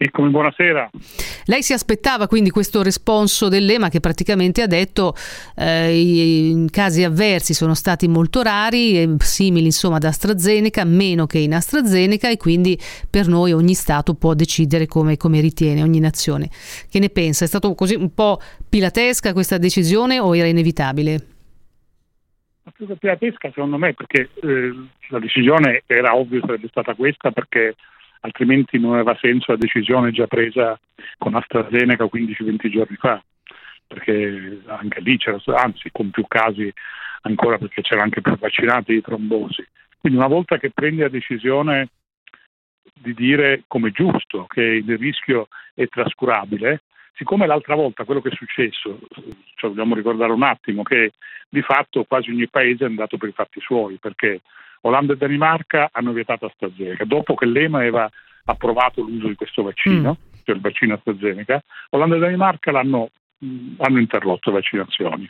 Eccomi, 0.05 0.31
buonasera. 0.31 0.91
Lei 1.45 1.63
si 1.63 1.73
aspettava 1.73 2.27
quindi 2.27 2.51
questo 2.51 2.83
responso 2.83 3.49
dell'EMA 3.49 3.89
che 3.89 4.01
praticamente 4.01 4.61
ha 4.61 4.67
detto 4.67 5.15
eh, 5.57 5.97
i 5.97 6.67
casi 6.73 7.05
avversi 7.05 7.55
sono 7.55 7.75
stati 7.75 8.09
molto 8.09 8.43
rari, 8.43 9.15
simili 9.19 9.67
insomma 9.67 9.97
ad 9.97 10.03
AstraZeneca, 10.05 10.85
meno 10.85 11.27
che 11.27 11.39
in 11.39 11.55
AstraZeneca 11.55 12.29
e 12.29 12.37
quindi 12.37 12.77
per 13.09 13.29
noi 13.29 13.53
ogni 13.53 13.75
Stato 13.75 14.15
può 14.15 14.35
decidere 14.35 14.87
come, 14.87 15.17
come 15.17 15.41
ritiene, 15.41 15.85
ogni 15.85 16.01
nazione. 16.01 16.49
Che 16.91 16.99
ne 16.99 17.09
pensa? 17.09 17.45
È 17.45 17.49
stato 17.49 17.73
così 17.77 17.95
un 17.95 18.13
po' 18.13 18.41
pilatesca 18.69 19.33
questa 19.33 19.57
decisione 19.57 20.19
o 20.19 20.35
era 20.35 20.49
inevitabile? 20.49 21.27
più 22.75 22.87
che 22.87 22.97
pilatesca 22.97 23.51
secondo 23.51 23.77
me 23.77 23.93
perché 23.93 24.31
eh, 24.41 24.73
la 25.09 25.19
decisione 25.19 25.83
era 25.87 26.17
ovvio 26.17 26.41
sarebbe 26.41 26.69
stata 26.69 26.95
questa 26.95 27.31
perché 27.31 27.75
altrimenti 28.23 28.79
non 28.79 28.95
aveva 28.95 29.17
senso 29.21 29.53
la 29.53 29.59
decisione 29.59 30.11
già 30.11 30.27
presa 30.27 30.79
con 31.19 31.35
AstraZeneca 31.35 32.05
15-20 32.05 32.71
giorni 32.71 32.97
fa, 32.97 33.23
perché 33.87 34.61
anche 34.67 35.01
lì 35.01 35.17
c'era, 35.17 35.39
anzi 35.57 35.91
con 35.91 36.11
più 36.11 36.25
casi 36.27 36.73
ancora 37.23 37.59
perché 37.59 37.83
c'era 37.83 38.03
anche 38.03 38.21
più 38.21 38.37
vaccinati 38.37 38.95
di 38.95 39.01
trombosi. 39.01 39.67
Quindi 39.99 40.19
una 40.19 40.29
volta 40.29 40.59
che 40.59 40.71
prendi 40.71 41.03
la 41.03 41.09
decisione 41.09 41.89
di 42.93 43.15
dire 43.15 43.65
come 43.67 43.91
giusto 43.91 44.47
che 44.47 44.63
il 44.63 44.99
rischio 44.99 45.49
è 45.75 45.87
trascurabile, 45.87 46.83
siccome 47.15 47.47
l'altra 47.47 47.75
volta 47.75 48.05
quello 48.05 48.21
che 48.21 48.31
è 48.31 48.35
successo, 48.35 49.01
cioè 49.55 49.71
dobbiamo 49.71 49.95
ricordare 49.95 50.33
un 50.33 50.43
attimo 50.43 50.83
che 50.83 51.13
di 51.49 51.63
fatto 51.63 52.05
quasi 52.05 52.31
ogni 52.31 52.49
paese 52.49 52.85
è 52.85 52.89
andato 52.89 53.17
per 53.17 53.29
i 53.29 53.33
fatti 53.33 53.61
suoi, 53.61 53.97
perché 53.97 54.41
Olanda 54.83 55.13
e 55.13 55.17
Danimarca 55.17 55.91
hanno 55.93 56.13
vietato 56.13 56.47
AstraZeneca. 56.47 57.05
Dopo 57.05 57.35
che 57.35 57.47
l'EMA 57.47 57.79
aveva 57.79 58.11
approvato 58.45 59.03
l'uso 59.03 59.29
di 59.29 59.35
questo 59.35 59.63
vaccino, 59.63 60.11
mm. 60.19 60.43
cioè 60.45 60.55
il 60.55 60.61
vaccino 60.61 60.95
AstraZeneca, 60.95 61.63
Olanda 61.91 62.17
e 62.17 62.19
Danimarca 62.19 62.71
l'hanno, 62.71 63.11
mh, 63.39 63.75
hanno 63.79 63.99
interrotto 63.99 64.51
le 64.51 64.57
vaccinazioni. 64.57 65.29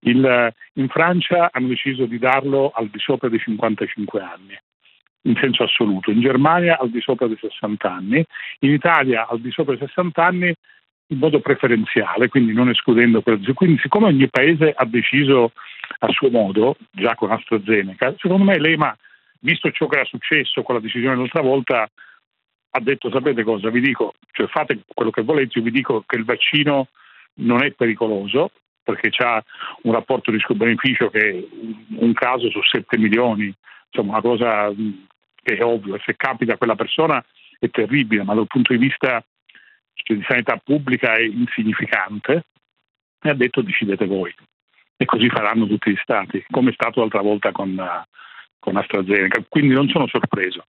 Il, 0.00 0.54
in 0.74 0.88
Francia 0.88 1.50
hanno 1.52 1.68
deciso 1.68 2.04
di 2.04 2.18
darlo 2.18 2.70
al 2.74 2.88
di 2.88 2.98
sopra 2.98 3.28
dei 3.28 3.38
55 3.38 4.20
anni 4.20 4.58
in 5.26 5.36
senso 5.40 5.64
assoluto, 5.64 6.10
in 6.10 6.20
Germania 6.20 6.78
al 6.78 6.90
di 6.90 7.00
sopra 7.00 7.26
dei 7.26 7.36
60 7.40 7.90
anni, 7.92 8.24
in 8.60 8.70
Italia 8.70 9.26
al 9.28 9.40
di 9.40 9.50
sopra 9.50 9.74
dei 9.74 9.86
60 9.86 10.24
anni 10.24 10.54
in 11.08 11.18
modo 11.18 11.40
preferenziale, 11.40 12.28
quindi 12.28 12.52
non 12.52 12.68
escludendo 12.68 13.22
quello. 13.22 13.40
Quindi 13.54 13.78
siccome 13.80 14.06
ogni 14.06 14.28
paese 14.28 14.72
ha 14.74 14.84
deciso 14.84 15.52
a 15.98 16.08
suo 16.10 16.30
modo, 16.30 16.76
già 16.90 17.14
con 17.14 17.30
AstraZeneca, 17.30 18.14
secondo 18.18 18.44
me 18.44 18.58
l'EMA, 18.58 18.96
visto 19.40 19.70
ciò 19.70 19.86
che 19.86 19.96
era 19.96 20.04
successo 20.04 20.62
con 20.62 20.74
la 20.74 20.80
decisione 20.80 21.14
dell'altra 21.14 21.42
volta, 21.42 21.88
ha 22.70 22.80
detto 22.80 23.10
sapete 23.10 23.42
cosa, 23.42 23.70
vi 23.70 23.80
dico, 23.80 24.14
cioè 24.32 24.46
fate 24.48 24.80
quello 24.86 25.10
che 25.10 25.22
volete, 25.22 25.58
io 25.58 25.64
vi 25.64 25.70
dico 25.70 26.04
che 26.06 26.16
il 26.16 26.24
vaccino 26.24 26.88
non 27.34 27.62
è 27.62 27.72
pericoloso 27.72 28.50
perché 28.82 29.10
ha 29.24 29.42
un 29.82 29.92
rapporto 29.92 30.30
rischio-beneficio 30.30 31.10
che 31.10 31.18
è 31.18 31.44
un 31.96 32.12
caso 32.12 32.50
su 32.50 32.62
7 32.62 32.98
milioni, 32.98 33.52
insomma 33.90 34.12
una 34.12 34.20
cosa 34.20 34.72
che 35.42 35.56
è 35.56 35.64
ovvio, 35.64 35.98
se 36.04 36.14
capita 36.16 36.52
a 36.52 36.56
quella 36.56 36.76
persona 36.76 37.24
è 37.58 37.68
terribile, 37.70 38.22
ma 38.22 38.34
dal 38.34 38.46
punto 38.46 38.72
di 38.72 38.78
vista 38.78 39.24
cioè, 39.94 40.16
di 40.16 40.24
sanità 40.28 40.56
pubblica 40.62 41.14
è 41.14 41.22
insignificante 41.22 42.44
e 43.20 43.28
ha 43.28 43.34
detto 43.34 43.62
decidete 43.62 44.06
voi. 44.06 44.32
E 44.96 45.04
così 45.04 45.28
faranno 45.28 45.66
tutti 45.66 45.90
gli 45.90 45.98
stati, 46.02 46.44
come 46.50 46.70
è 46.70 46.74
stato 46.74 47.00
l'altra 47.00 47.20
volta 47.20 47.52
con, 47.52 47.76
con 48.58 48.76
AstraZeneca, 48.76 49.44
quindi 49.48 49.74
non 49.74 49.88
sono 49.88 50.06
sorpreso. 50.06 50.64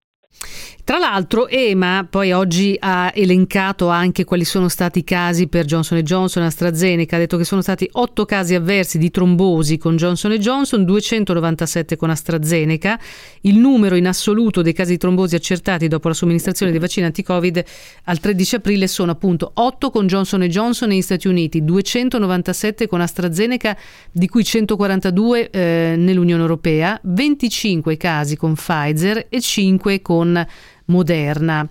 Tra 0.83 0.99
l'altro 0.99 1.47
EMA 1.49 2.07
poi 2.09 2.31
oggi 2.31 2.75
ha 2.79 3.11
elencato 3.13 3.89
anche 3.89 4.23
quali 4.23 4.45
sono 4.45 4.69
stati 4.69 4.99
i 4.99 5.03
casi 5.03 5.47
per 5.47 5.65
Johnson 5.65 5.99
Johnson 5.99 6.43
AstraZeneca, 6.43 7.17
ha 7.17 7.19
detto 7.19 7.35
che 7.37 7.43
sono 7.43 7.61
stati 7.61 7.89
8 7.91 8.25
casi 8.25 8.55
avversi 8.55 8.97
di 8.97 9.11
trombosi 9.11 9.77
con 9.77 9.97
Johnson 9.97 10.31
Johnson, 10.35 10.85
297 10.85 11.97
con 11.97 12.09
AstraZeneca. 12.09 12.99
Il 13.41 13.57
numero 13.57 13.95
in 13.95 14.07
assoluto 14.07 14.61
dei 14.61 14.73
casi 14.73 14.91
di 14.91 14.97
trombosi 14.97 15.35
accertati 15.35 15.87
dopo 15.87 16.07
la 16.07 16.13
somministrazione 16.13 16.71
dei 16.71 16.79
vaccini 16.79 17.05
anti-Covid 17.05 17.63
al 18.05 18.19
13 18.19 18.55
aprile 18.55 18.87
sono 18.87 19.11
appunto 19.11 19.51
8 19.53 19.89
con 19.89 20.07
Johnson 20.07 20.41
Johnson 20.43 20.89
negli 20.89 21.01
Stati 21.01 21.27
Uniti, 21.27 21.63
297 21.63 22.87
con 22.87 23.01
AstraZeneca, 23.01 23.77
di 24.11 24.27
cui 24.27 24.43
142 24.43 25.49
eh, 25.49 25.95
nell'Unione 25.97 26.41
Europea, 26.41 26.99
25 27.03 27.97
casi 27.97 28.37
con 28.37 28.53
Pfizer 28.53 29.27
e 29.29 29.41
5 29.41 30.01
con 30.01 30.45
Moderna. 30.87 31.67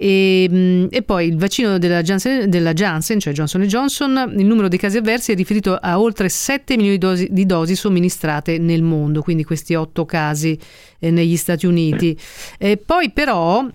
E, 0.00 0.48
mm, 0.48 0.86
e, 0.90 1.02
poi 1.02 1.26
il 1.26 1.36
vaccino 1.36 1.76
della 1.76 2.02
Janssen, 2.02 2.48
della 2.48 2.72
Janssen, 2.72 3.18
cioè 3.18 3.32
Johnson 3.32 3.62
Johnson, 3.62 4.32
il 4.36 4.46
numero 4.46 4.68
dei 4.68 4.78
casi 4.78 4.98
avversi 4.98 5.32
è 5.32 5.34
riferito 5.34 5.74
a 5.74 5.98
oltre 5.98 6.28
7 6.28 6.76
milioni 6.76 6.98
di 6.98 7.04
dosi, 7.04 7.28
di 7.30 7.46
dosi 7.46 7.74
somministrate 7.74 8.58
nel 8.58 8.82
mondo, 8.82 9.22
quindi 9.22 9.42
questi 9.42 9.74
8 9.74 10.06
casi 10.06 10.56
eh, 11.00 11.10
negli 11.10 11.36
Stati 11.36 11.66
Uniti. 11.66 12.16
E 12.58 12.76
poi 12.76 13.10
però 13.10 13.66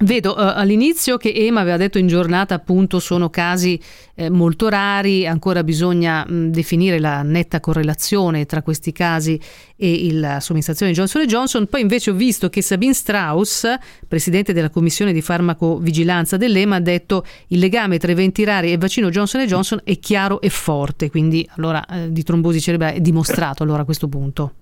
Vedo 0.00 0.32
uh, 0.32 0.52
all'inizio 0.54 1.16
che 1.16 1.32
Ema 1.34 1.60
aveva 1.60 1.78
detto 1.78 1.96
in 1.96 2.06
giornata 2.06 2.54
appunto 2.54 3.00
sono 3.00 3.30
casi 3.30 3.80
eh, 4.14 4.28
molto 4.28 4.68
rari, 4.68 5.26
ancora 5.26 5.64
bisogna 5.64 6.22
mh, 6.22 6.50
definire 6.50 7.00
la 7.00 7.22
netta 7.22 7.60
correlazione 7.60 8.44
tra 8.44 8.60
questi 8.60 8.92
casi 8.92 9.40
e 9.74 10.12
la 10.12 10.40
somministrazione 10.40 10.92
di 10.92 10.98
Johnson 10.98 11.26
Johnson, 11.26 11.66
poi 11.66 11.80
invece 11.80 12.10
ho 12.10 12.14
visto 12.14 12.50
che 12.50 12.60
Sabine 12.60 12.92
Strauss, 12.92 13.74
presidente 14.06 14.52
della 14.52 14.68
commissione 14.68 15.14
di 15.14 15.22
farmacovigilanza 15.22 16.36
dell'EMA, 16.36 16.76
ha 16.76 16.80
detto 16.80 17.24
il 17.48 17.58
legame 17.58 17.96
tra 17.96 18.12
eventi 18.12 18.44
rari 18.44 18.68
e 18.68 18.72
il 18.72 18.78
vaccino 18.78 19.08
Johnson 19.08 19.46
Johnson 19.46 19.80
è 19.82 19.98
chiaro 19.98 20.42
e 20.42 20.50
forte, 20.50 21.08
quindi 21.08 21.48
allora 21.56 21.82
eh, 21.86 22.12
di 22.12 22.22
trombosi 22.22 22.60
cerebrale 22.60 22.96
è 22.96 23.00
dimostrato 23.00 23.62
allora 23.62 23.80
a 23.80 23.84
questo 23.86 24.08
punto. 24.08 24.52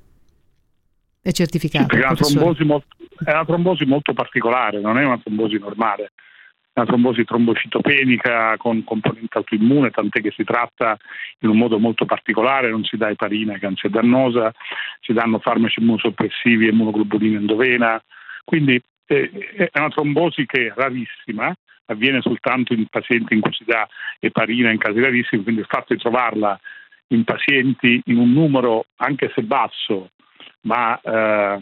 È 1.25 1.33
certificato. 1.33 1.97
Sì, 1.97 2.03
è, 2.03 2.05
una 2.05 2.15
trombosi 2.15 2.65
molto, 2.65 2.87
è 3.25 3.31
una 3.31 3.47
trombosi 3.47 3.85
molto 3.87 4.13
particolare, 4.13 4.79
non 4.79 4.99
è 4.99 5.05
una 5.07 5.19
trombosi 5.19 5.57
normale 5.57 6.13
è 6.75 6.81
una 6.81 6.89
trombosi 6.89 7.25
trombocitopenica 7.25 8.57
con 8.59 8.83
componente 8.83 9.39
autoimmune, 9.39 9.91
tant'è 9.91 10.21
che 10.21 10.33
si 10.37 10.43
tratta 10.43 10.99
in 11.39 11.49
un 11.49 11.57
modo 11.57 11.79
molto 11.79 12.05
particolare, 12.05 12.69
non 12.69 12.83
si 12.83 12.97
dà 12.97 13.09
eparina 13.09 13.57
che 13.59 13.67
anzi 13.67 13.87
è 13.87 13.91
dannosa, 13.91 14.53
si 15.01 15.13
danno 15.13 15.39
farmaci 15.39 15.81
immunosoppressivi 15.81 16.67
e 16.67 16.71
immunoglobuline 16.71 17.37
endovena, 17.37 18.03
quindi 18.45 18.79
eh, 19.07 19.31
è 19.55 19.79
una 19.79 19.89
trombosi 19.89 20.45
che 20.47 20.67
è 20.67 20.73
rarissima, 20.75 21.55
avviene 21.87 22.21
soltanto 22.21 22.75
in 22.75 22.87
pazienti 22.89 23.35
in 23.35 23.41
cui 23.41 23.53
si 23.53 23.65
dà 23.65 23.89
eparina 24.19 24.73
in 24.73 24.79
casi 24.79 25.01
rarissimi, 25.01 25.45
quindi 25.45 25.61
il 25.61 25.69
fatto 25.69 25.95
di 25.95 26.01
trovarla 26.01 26.59
in 27.09 27.23
pazienti 27.23 28.03
in 28.07 28.19
un 28.19 28.33
numero 28.33 28.87
anche 28.97 29.31
se 29.33 29.43
basso 29.43 30.11
ma 30.64 30.98
eh, 31.00 31.61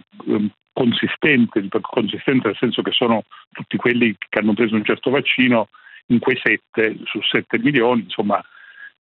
consistente, 0.72 1.68
consistente 1.80 2.48
nel 2.48 2.56
senso 2.56 2.82
che 2.82 2.92
sono 2.92 3.24
tutti 3.50 3.76
quelli 3.76 4.16
che 4.18 4.38
hanno 4.38 4.54
preso 4.54 4.74
un 4.74 4.84
certo 4.84 5.10
vaccino 5.10 5.68
in 6.06 6.18
quei 6.18 6.38
7 6.42 6.98
su 7.04 7.20
7 7.22 7.58
milioni, 7.58 8.02
insomma, 8.02 8.42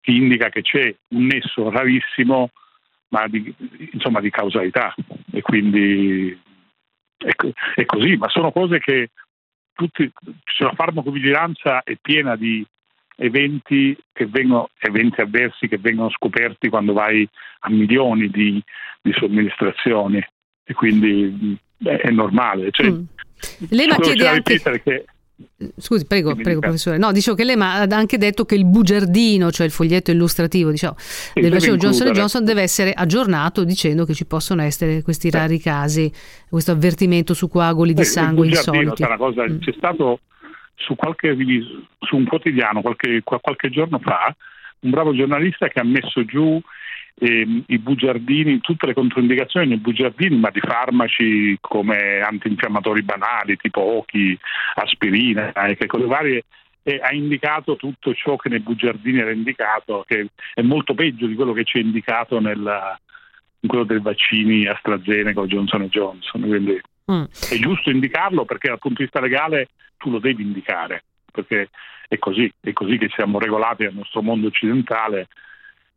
ti 0.01 0.15
indica 0.15 0.49
che 0.49 0.62
c'è 0.62 0.93
un 1.10 1.25
nesso 1.25 1.69
rarissimo 1.69 2.49
ma 3.10 3.27
di, 3.27 3.53
insomma, 3.91 4.19
di 4.19 4.29
causalità. 4.29 4.93
E 5.32 5.41
quindi 5.41 6.38
è, 7.17 7.32
è, 7.75 7.86
così, 7.86 8.17
ma 8.17 8.27
sono 8.29 8.51
cose 8.51 8.79
che 8.79 9.12
tutti, 9.73 10.12
cioè 10.43 10.67
la 10.67 10.75
farmacovigilanza 10.75 11.84
è 11.84 11.95
piena 12.01 12.36
di 12.36 12.65
eventi, 13.23 13.97
vengono, 14.29 14.69
eventi 14.79 15.21
avversi 15.21 15.67
che 15.67 15.77
vengono 15.77 16.09
scoperti 16.09 16.67
quando 16.67 16.91
vai 16.91 17.27
a 17.59 17.69
milioni 17.69 18.27
di, 18.27 18.62
di 19.01 19.13
somministrazioni 19.13 20.21
e 20.65 20.73
quindi 20.73 21.57
beh, 21.77 21.97
è 21.97 22.09
normale. 22.12 22.69
Cioè, 22.71 22.89
mm. 22.89 23.03
L'EMA 23.69 23.95
chiede 23.95 24.27
anche... 24.27 24.59
Che... 24.59 25.05
Scusi, 25.77 26.05
prego, 26.05 26.36
prego 26.36 26.59
professore. 26.59 26.97
No, 26.97 27.12
dicevo 27.13 27.36
che 27.36 27.45
l'EMA 27.45 27.73
ha 27.73 27.88
anche 27.95 28.17
detto 28.17 28.43
che 28.43 28.55
il 28.55 28.65
bugiardino, 28.65 29.51
cioè 29.51 29.65
il 29.65 29.71
foglietto 29.71 30.12
illustrativo 30.12 30.69
diciamo, 30.69 30.95
sì, 30.97 31.39
del 31.39 31.51
vaccino 31.51 31.77
Johnson 31.77 32.12
Johnson 32.12 32.43
deve 32.43 32.62
essere 32.62 32.91
aggiornato 32.91 33.63
dicendo 33.63 34.05
che 34.05 34.13
ci 34.13 34.25
possono 34.25 34.62
essere 34.62 35.01
questi 35.01 35.29
rari 35.29 35.59
casi, 35.59 36.12
questo 36.49 36.71
avvertimento 36.71 37.33
su 37.33 37.47
coaguli 37.47 37.93
di 37.93 38.03
sangue 38.03 38.47
insoliti. 38.47 39.03
Cosa, 39.17 39.49
mm. 39.49 39.59
C'è 39.59 39.73
stato 39.77 40.19
su, 40.75 40.95
qualche, 40.95 41.36
su 41.99 42.15
un 42.15 42.25
quotidiano 42.25 42.81
qualche, 42.81 43.21
qualche 43.23 43.69
giorno 43.69 43.99
fa 43.99 44.36
un 44.83 44.89
bravo 44.89 45.13
giornalista 45.13 45.67
che 45.67 45.79
ha 45.79 45.83
messo 45.83 46.25
giù 46.25 46.62
eh, 47.15 47.63
i 47.67 47.77
bugiardini, 47.77 48.59
tutte 48.59 48.88
le 48.88 48.93
controindicazioni 48.93 49.67
nei 49.67 49.77
bugiardini, 49.77 50.38
ma 50.38 50.49
di 50.49 50.59
farmaci 50.59 51.57
come 51.62 52.19
antinfiammatori 52.19 53.01
banali 53.03 53.57
tipo 53.57 53.81
occhi, 53.81 54.38
aspirina 54.75 55.51
e 55.51 55.75
che 55.75 55.86
cose 55.86 56.05
varie, 56.05 56.43
e 56.83 56.99
ha 57.01 57.13
indicato 57.13 57.75
tutto 57.77 58.13
ciò 58.13 58.36
che 58.36 58.49
nei 58.49 58.59
bugiardini 58.59 59.19
era 59.19 59.31
indicato, 59.31 60.03
che 60.07 60.27
è 60.53 60.62
molto 60.62 60.93
peggio 60.93 61.27
di 61.27 61.36
quello 61.36 61.53
che 61.53 61.63
ci 61.63 61.77
è 61.77 61.81
indicato 61.81 62.39
nel, 62.39 62.97
in 63.62 63.69
quello 63.69 63.86
dei 63.86 63.99
vaccini 63.99 64.67
AstraZeneca 64.67 65.39
o 65.39 65.47
Johnson 65.47 65.88
Johnson. 65.88 66.41
Quindi 66.41 66.81
mm. 67.09 67.23
è 67.23 67.55
giusto 67.57 67.89
indicarlo 67.89 68.43
perché 68.43 68.67
dal 68.67 68.79
punto 68.79 68.97
di 68.97 69.03
vista 69.03 69.21
legale 69.21 69.69
tu 70.04 70.12
lo 70.12 70.20
devi 70.20 70.44
indicare, 70.44 71.06
perché 71.32 71.70
è 72.10 72.18
così, 72.18 72.52
è 72.60 72.74
così 72.74 72.98
che 72.98 73.08
siamo 73.16 73.39
regolati 73.39 73.84
nel 73.84 73.96
nostro 73.96 74.22
mondo 74.22 74.48
occidentale 74.48 75.30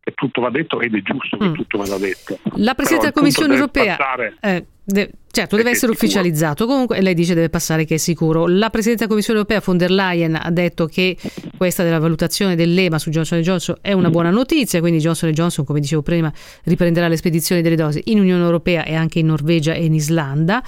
che 0.06 0.12
tutto 0.14 0.40
va 0.40 0.50
detto 0.50 0.80
ed 0.80 0.94
è 0.94 1.02
giusto 1.02 1.36
che 1.36 1.48
mm. 1.48 1.54
tutto 1.54 1.78
vada 1.78 1.98
detto. 1.98 2.38
La 2.58 2.74
Presidente 2.74 3.06
della 3.06 3.12
Commissione 3.12 3.54
europea... 3.54 3.98
Eh, 4.38 4.64
de- 4.84 5.10
certo, 5.32 5.56
deve 5.56 5.70
essere 5.70 5.90
ufficializzato. 5.90 6.64
Comunque 6.64 7.00
lei 7.00 7.12
dice 7.12 7.34
deve 7.34 7.50
passare 7.50 7.84
che 7.84 7.94
è 7.94 7.98
sicuro. 7.98 8.46
La 8.46 8.70
Presidente 8.70 9.02
della 9.02 9.08
Commissione 9.08 9.40
europea 9.40 9.60
von 9.64 9.76
der 9.76 9.90
Leyen 9.90 10.38
ha 10.40 10.50
detto 10.52 10.86
che 10.86 11.16
questa 11.56 11.82
della 11.82 11.98
valutazione 11.98 12.54
dell'EMA 12.54 13.00
su 13.00 13.10
Johnson 13.10 13.40
Johnson 13.40 13.78
è 13.80 13.92
una 13.92 14.08
buona 14.08 14.30
notizia, 14.30 14.78
quindi 14.78 15.00
Johnson 15.00 15.32
Johnson, 15.32 15.64
come 15.64 15.80
dicevo 15.80 16.02
prima, 16.02 16.32
riprenderà 16.62 17.08
le 17.08 17.16
spedizioni 17.16 17.60
delle 17.60 17.74
dosi 17.74 18.00
in 18.04 18.20
Unione 18.20 18.44
Europea 18.44 18.84
e 18.84 18.94
anche 18.94 19.18
in 19.18 19.26
Norvegia 19.26 19.72
e 19.72 19.86
in 19.86 19.94
Islanda. 19.94 20.62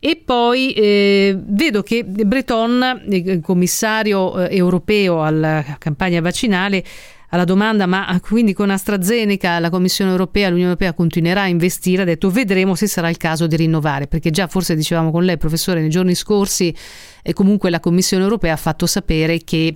E 0.00 0.20
poi 0.22 0.72
eh, 0.72 1.34
vedo 1.42 1.82
che 1.82 2.04
Breton, 2.04 3.04
il 3.08 3.40
commissario 3.40 4.38
eh, 4.38 4.54
europeo 4.54 5.24
alla 5.24 5.64
campagna 5.78 6.20
vaccinale, 6.20 6.84
alla 7.32 7.44
domanda 7.44 7.86
ma 7.86 8.18
quindi 8.20 8.52
con 8.52 8.70
AstraZeneca 8.70 9.58
la 9.58 9.70
Commissione 9.70 10.10
europea, 10.10 10.48
l'Unione 10.48 10.68
europea 10.68 10.92
continuerà 10.92 11.42
a 11.42 11.48
investire, 11.48 12.02
ha 12.02 12.04
detto 12.04 12.30
vedremo 12.30 12.74
se 12.74 12.86
sarà 12.86 13.08
il 13.08 13.16
caso 13.16 13.46
di 13.46 13.56
rinnovare, 13.56 14.06
perché 14.06 14.30
già 14.30 14.46
forse 14.46 14.76
dicevamo 14.76 15.10
con 15.10 15.24
lei 15.24 15.38
professore 15.38 15.80
nei 15.80 15.88
giorni 15.88 16.14
scorsi 16.14 16.74
e 17.22 17.32
comunque 17.32 17.70
la 17.70 17.80
Commissione 17.80 18.22
europea 18.22 18.52
ha 18.52 18.56
fatto 18.56 18.84
sapere 18.84 19.38
che 19.44 19.74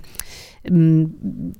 mh, 0.69 1.03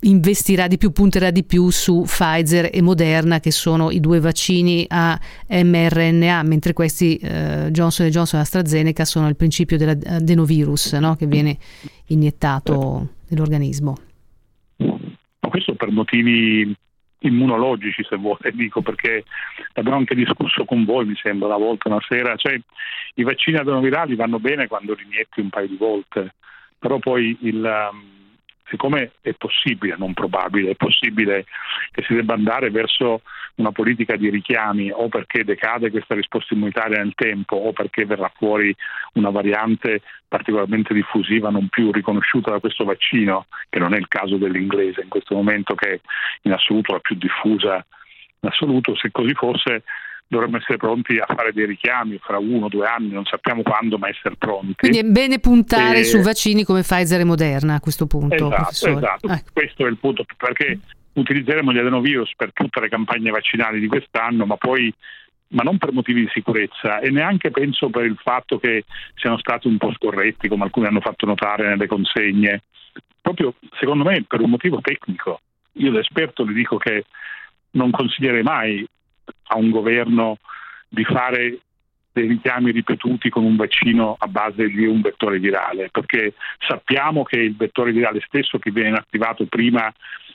investirà 0.02 0.68
di 0.68 0.78
più, 0.78 0.92
punterà 0.92 1.32
di 1.32 1.44
più 1.44 1.72
su 1.72 2.04
Pfizer 2.06 2.70
e 2.72 2.82
Moderna 2.84 3.40
che 3.40 3.50
sono 3.50 3.90
i 3.90 4.00
due 4.00 4.20
vaccini 4.20 4.86
a 4.90 5.20
mRNA, 5.48 6.44
mentre 6.44 6.74
questi 6.74 7.16
eh, 7.16 7.70
Johnson 7.72 8.08
Johnson 8.10 8.40
e 8.40 8.44
AstraZeneca 8.44 9.04
sono 9.04 9.28
il 9.30 9.36
principio 9.36 9.78
dell'adenovirus 9.78 10.94
no? 10.94 11.16
che 11.16 11.26
viene 11.26 11.58
iniettato 12.06 13.14
nell'organismo. 13.30 13.98
questo 13.98 14.07
per 15.78 15.92
motivi 15.92 16.76
immunologici 17.20 18.04
se 18.04 18.16
vuole, 18.18 18.52
dico 18.54 18.82
perché 18.82 19.24
abbiamo 19.74 19.98
anche 19.98 20.16
discusso 20.16 20.66
con 20.66 20.86
voi 20.86 21.06
mi 21.06 21.16
sembra 21.16 21.48
una 21.48 21.58
volta 21.58 21.90
una 21.90 22.02
sera, 22.08 22.36
cioè 22.36 22.60
i 23.16 23.24
vaccini 23.24 23.58
adenovirali 23.58 24.16
vanno 24.16 24.40
bene 24.40 24.68
quando 24.68 24.94
li 24.94 25.04
inietti 25.04 25.40
un 25.40 25.50
paio 25.50 25.68
di 25.68 25.78
volte, 25.78 26.36
però 26.78 27.00
poi 27.00 27.36
il, 27.42 27.90
um, 27.92 28.18
siccome 28.70 29.14
è 29.22 29.34
possibile, 29.34 29.96
non 29.98 30.14
probabile, 30.14 30.72
è 30.72 30.76
possibile 30.76 31.46
che 31.92 32.04
si 32.04 32.14
debba 32.14 32.34
andare 32.34 32.70
verso 32.70 33.22
una 33.58 33.72
politica 33.72 34.16
di 34.16 34.30
richiami 34.30 34.92
o 34.92 35.08
perché 35.10 35.44
decade 35.44 35.92
questa 35.92 36.16
risposta 36.16 36.54
immunitaria 36.54 36.98
nel 36.98 37.14
tempo 37.16 37.56
o 37.56 37.74
perché 37.74 38.06
verrà 38.06 38.32
fuori 38.36 38.76
una 39.14 39.30
variante 39.30 40.02
particolarmente 40.28 40.94
diffusiva 40.94 41.50
non 41.50 41.68
più 41.68 41.92
riconosciuta 41.92 42.52
da 42.52 42.60
questo 42.60 42.84
vaccino, 42.84 43.48
che 43.70 43.80
non 43.80 43.94
è 43.94 43.98
il 43.98 44.08
caso 44.08 44.38
dell'inglese 44.38 45.02
in 45.02 45.10
questo 45.10 45.36
momento 45.36 45.74
che 45.76 45.94
è 45.94 46.00
in 46.44 46.52
assoluto 46.52 46.94
la 46.94 47.00
più 47.00 47.16
diffusa 47.16 47.86
in 48.40 48.50
assoluto, 48.50 48.96
se 48.96 49.10
così 49.12 49.34
fosse 49.34 49.84
dovremmo 50.28 50.58
essere 50.58 50.78
pronti 50.78 51.18
a 51.18 51.26
fare 51.26 51.54
dei 51.54 51.66
richiami 51.66 52.20
fra 52.22 52.38
uno 52.38 52.66
o 52.66 52.70
due 52.70 52.86
anni, 52.86 53.12
non 53.12 53.24
sappiamo 53.24 53.64
quando, 53.64 53.98
ma 53.98 54.10
essere 54.10 54.36
pronti. 54.36 54.76
Quindi 54.76 55.00
è 55.00 55.04
bene 55.04 55.40
puntare 55.40 56.00
e... 56.00 56.04
su 56.04 56.20
vaccini 56.20 56.64
come 56.64 56.82
Pfizer 56.82 57.22
e 57.22 57.24
Moderna 57.24 57.76
a 57.76 57.80
questo 57.80 58.08
punto. 58.08 58.36
Esatto, 58.36 58.98
esatto. 58.98 59.28
Ecco. 59.28 59.50
questo 59.54 59.86
è 59.86 59.90
il 59.90 59.98
punto, 59.98 60.26
perché 60.36 60.80
utilizzeremo 61.20 61.74
gli 61.74 61.80
adenovirus 61.80 62.34
per 62.36 62.52
tutte 62.54 62.80
le 62.80 62.90
campagne 62.90 63.32
vaccinali 63.32 63.80
di 63.80 63.88
quest'anno, 63.88 64.46
ma 64.46 64.56
poi 64.58 64.94
ma 65.50 65.64
non 65.64 65.78
per 65.78 65.94
motivi 65.94 66.22
di 66.22 66.30
sicurezza 66.34 67.00
e 67.00 67.10
neanche 67.10 67.52
penso 67.52 67.90
per 67.90 68.04
il 68.04 68.18
fatto 68.22 68.60
che 68.60 68.84
siano 69.16 69.38
stati 69.38 69.68
un 69.68 69.78
po' 69.78 69.94
scorretti, 69.94 70.50
come 70.50 70.66
alcuni 70.66 70.88
hanno 70.88 71.00
fatto 71.00 71.26
notare 71.26 71.70
nelle 71.70 71.88
consegne, 71.88 72.64
proprio 73.22 73.54
secondo 73.80 74.04
me 74.04 74.24
per 74.28 74.42
un 74.42 74.50
motivo 74.50 74.82
tecnico. 74.82 75.40
Io 75.74 75.92
da 75.92 76.00
esperto 76.00 76.44
le 76.44 76.54
dico 76.54 76.78
che 76.78 77.06
non 77.72 77.92
consiglierei 77.92 78.44
mai 78.44 78.86
a 79.50 79.58
un 79.58 79.70
governo 79.70 80.38
di 80.90 81.04
fare 81.06 81.60
dei 82.18 82.28
richiami 82.28 82.72
ripetuti 82.72 83.30
con 83.30 83.44
un 83.44 83.56
vaccino 83.56 84.16
a 84.18 84.28
base 84.28 84.68
di 84.68 84.86
un 84.86 85.02
vettore 85.02 85.38
virale, 85.38 85.90
perché 85.92 86.34
sappiamo 86.68 87.22
che 87.24 87.38
il 87.38 87.56
vettore 87.56 87.92
virale 87.92 88.22
stesso 88.26 88.58
che 88.58 88.72
viene 88.72 88.98
attivato 88.98 89.46
prima 89.46 89.94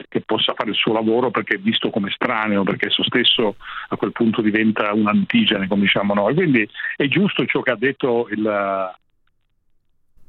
che 0.09 0.21
possa 0.21 0.55
fare 0.55 0.71
il 0.71 0.77
suo 0.77 0.93
lavoro 0.93 1.31
perché 1.31 1.57
è 1.57 1.59
visto 1.59 1.91
come 1.91 2.09
estraneo, 2.09 2.63
perché 2.63 2.87
esso 2.87 3.03
stesso 3.03 3.57
a 3.89 3.97
quel 3.97 4.13
punto 4.13 4.43
diventa 4.43 4.93
un 4.93 5.09
antigene, 5.09 5.67
come 5.67 5.83
diciamo 5.83 6.15
noi. 6.15 6.35
Quindi 6.35 6.69
è 6.97 7.07
giusto 7.09 7.45
ciò 7.47 7.63
che 7.63 7.73
ha 7.73 7.77
detto 7.77 8.29
il, 8.31 8.93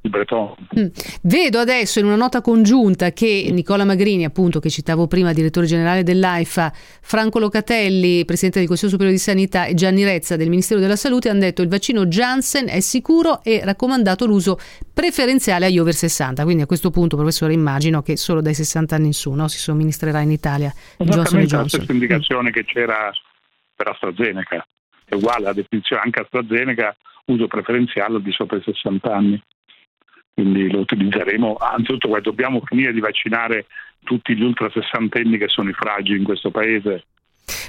Breton. 0.10 0.54
Mm. 0.78 0.88
Vedo 1.22 1.60
adesso 1.60 2.00
in 2.00 2.06
una 2.06 2.16
nota 2.16 2.42
congiunta 2.42 3.12
che 3.12 3.48
Nicola 3.52 3.86
Magrini, 3.86 4.26
appunto, 4.26 4.60
che 4.60 4.70
citavo 4.70 5.08
prima, 5.08 5.32
direttore 5.32 5.66
generale 5.66 6.04
dell'AIFA, 6.04 6.72
Franco 7.02 7.40
Locatelli, 7.40 8.26
presidente 8.26 8.60
del 8.60 8.68
Consiglio 8.68 8.92
Superiore 8.92 9.18
di 9.18 9.24
Sanità 9.24 9.66
e 9.66 9.74
Gianni 9.74 10.04
Rezza 10.04 10.36
del 10.36 10.50
Ministero 10.50 10.80
della 10.80 10.98
Salute 10.98 11.30
hanno 11.30 11.40
detto 11.40 11.58
che 11.58 11.64
il 11.64 11.70
vaccino 11.70 12.06
Janssen 12.06 12.68
è 12.68 12.82
sicuro 12.82 13.42
e 13.44 13.62
raccomandato 13.64 14.26
l'uso 14.26 14.58
preferenziale 14.94 15.68
agli 15.68 15.80
over 15.80 15.94
60. 15.94 16.44
Quindi 16.44 16.64
a 16.64 16.66
questo 16.66 16.90
punto, 16.90 17.16
professore, 17.16 17.54
immagino 17.54 18.02
che 18.02 18.18
solo 18.18 18.42
dai 18.42 18.54
60 18.54 18.96
anni 18.96 19.08
in 19.08 19.14
su 19.14 19.32
no? 19.32 19.48
si 19.48 19.58
somministrerà 19.58 20.20
in 20.20 20.32
Italia 20.32 20.74
Johnson 20.98 21.40
Johnson. 21.40 21.62
la 21.62 21.68
stessa 21.70 21.92
indicazione 21.92 22.50
mm. 22.50 22.52
che 22.54 22.66
c'era 22.66 23.12
per 23.76 23.88
AstraZeneca. 23.88 24.68
È 25.06 25.16
uguale 25.16 25.44
la 25.44 25.54
definizione 25.54 26.02
anche 26.04 26.20
AstraZeneca, 26.20 26.96
uso 27.26 27.48
preferenziale 27.48 28.16
al 28.16 28.22
di 28.22 28.32
sopra 28.32 28.58
dei 28.58 28.66
60 28.66 29.14
anni 29.14 29.42
quindi 30.34 30.70
lo 30.72 30.80
utilizzeremo. 30.80 31.56
Anzitutto 31.56 32.20
dobbiamo 32.20 32.62
finire 32.66 32.94
di 32.94 33.00
vaccinare 33.00 33.68
tutti 34.04 34.36
gli 34.36 34.44
ultra 34.44 34.70
sessantenni 34.70 35.38
che 35.38 35.48
sono 35.48 35.70
i 35.70 35.74
fragili 35.74 36.18
in 36.18 36.24
questo 36.24 36.52
paese 36.52 37.06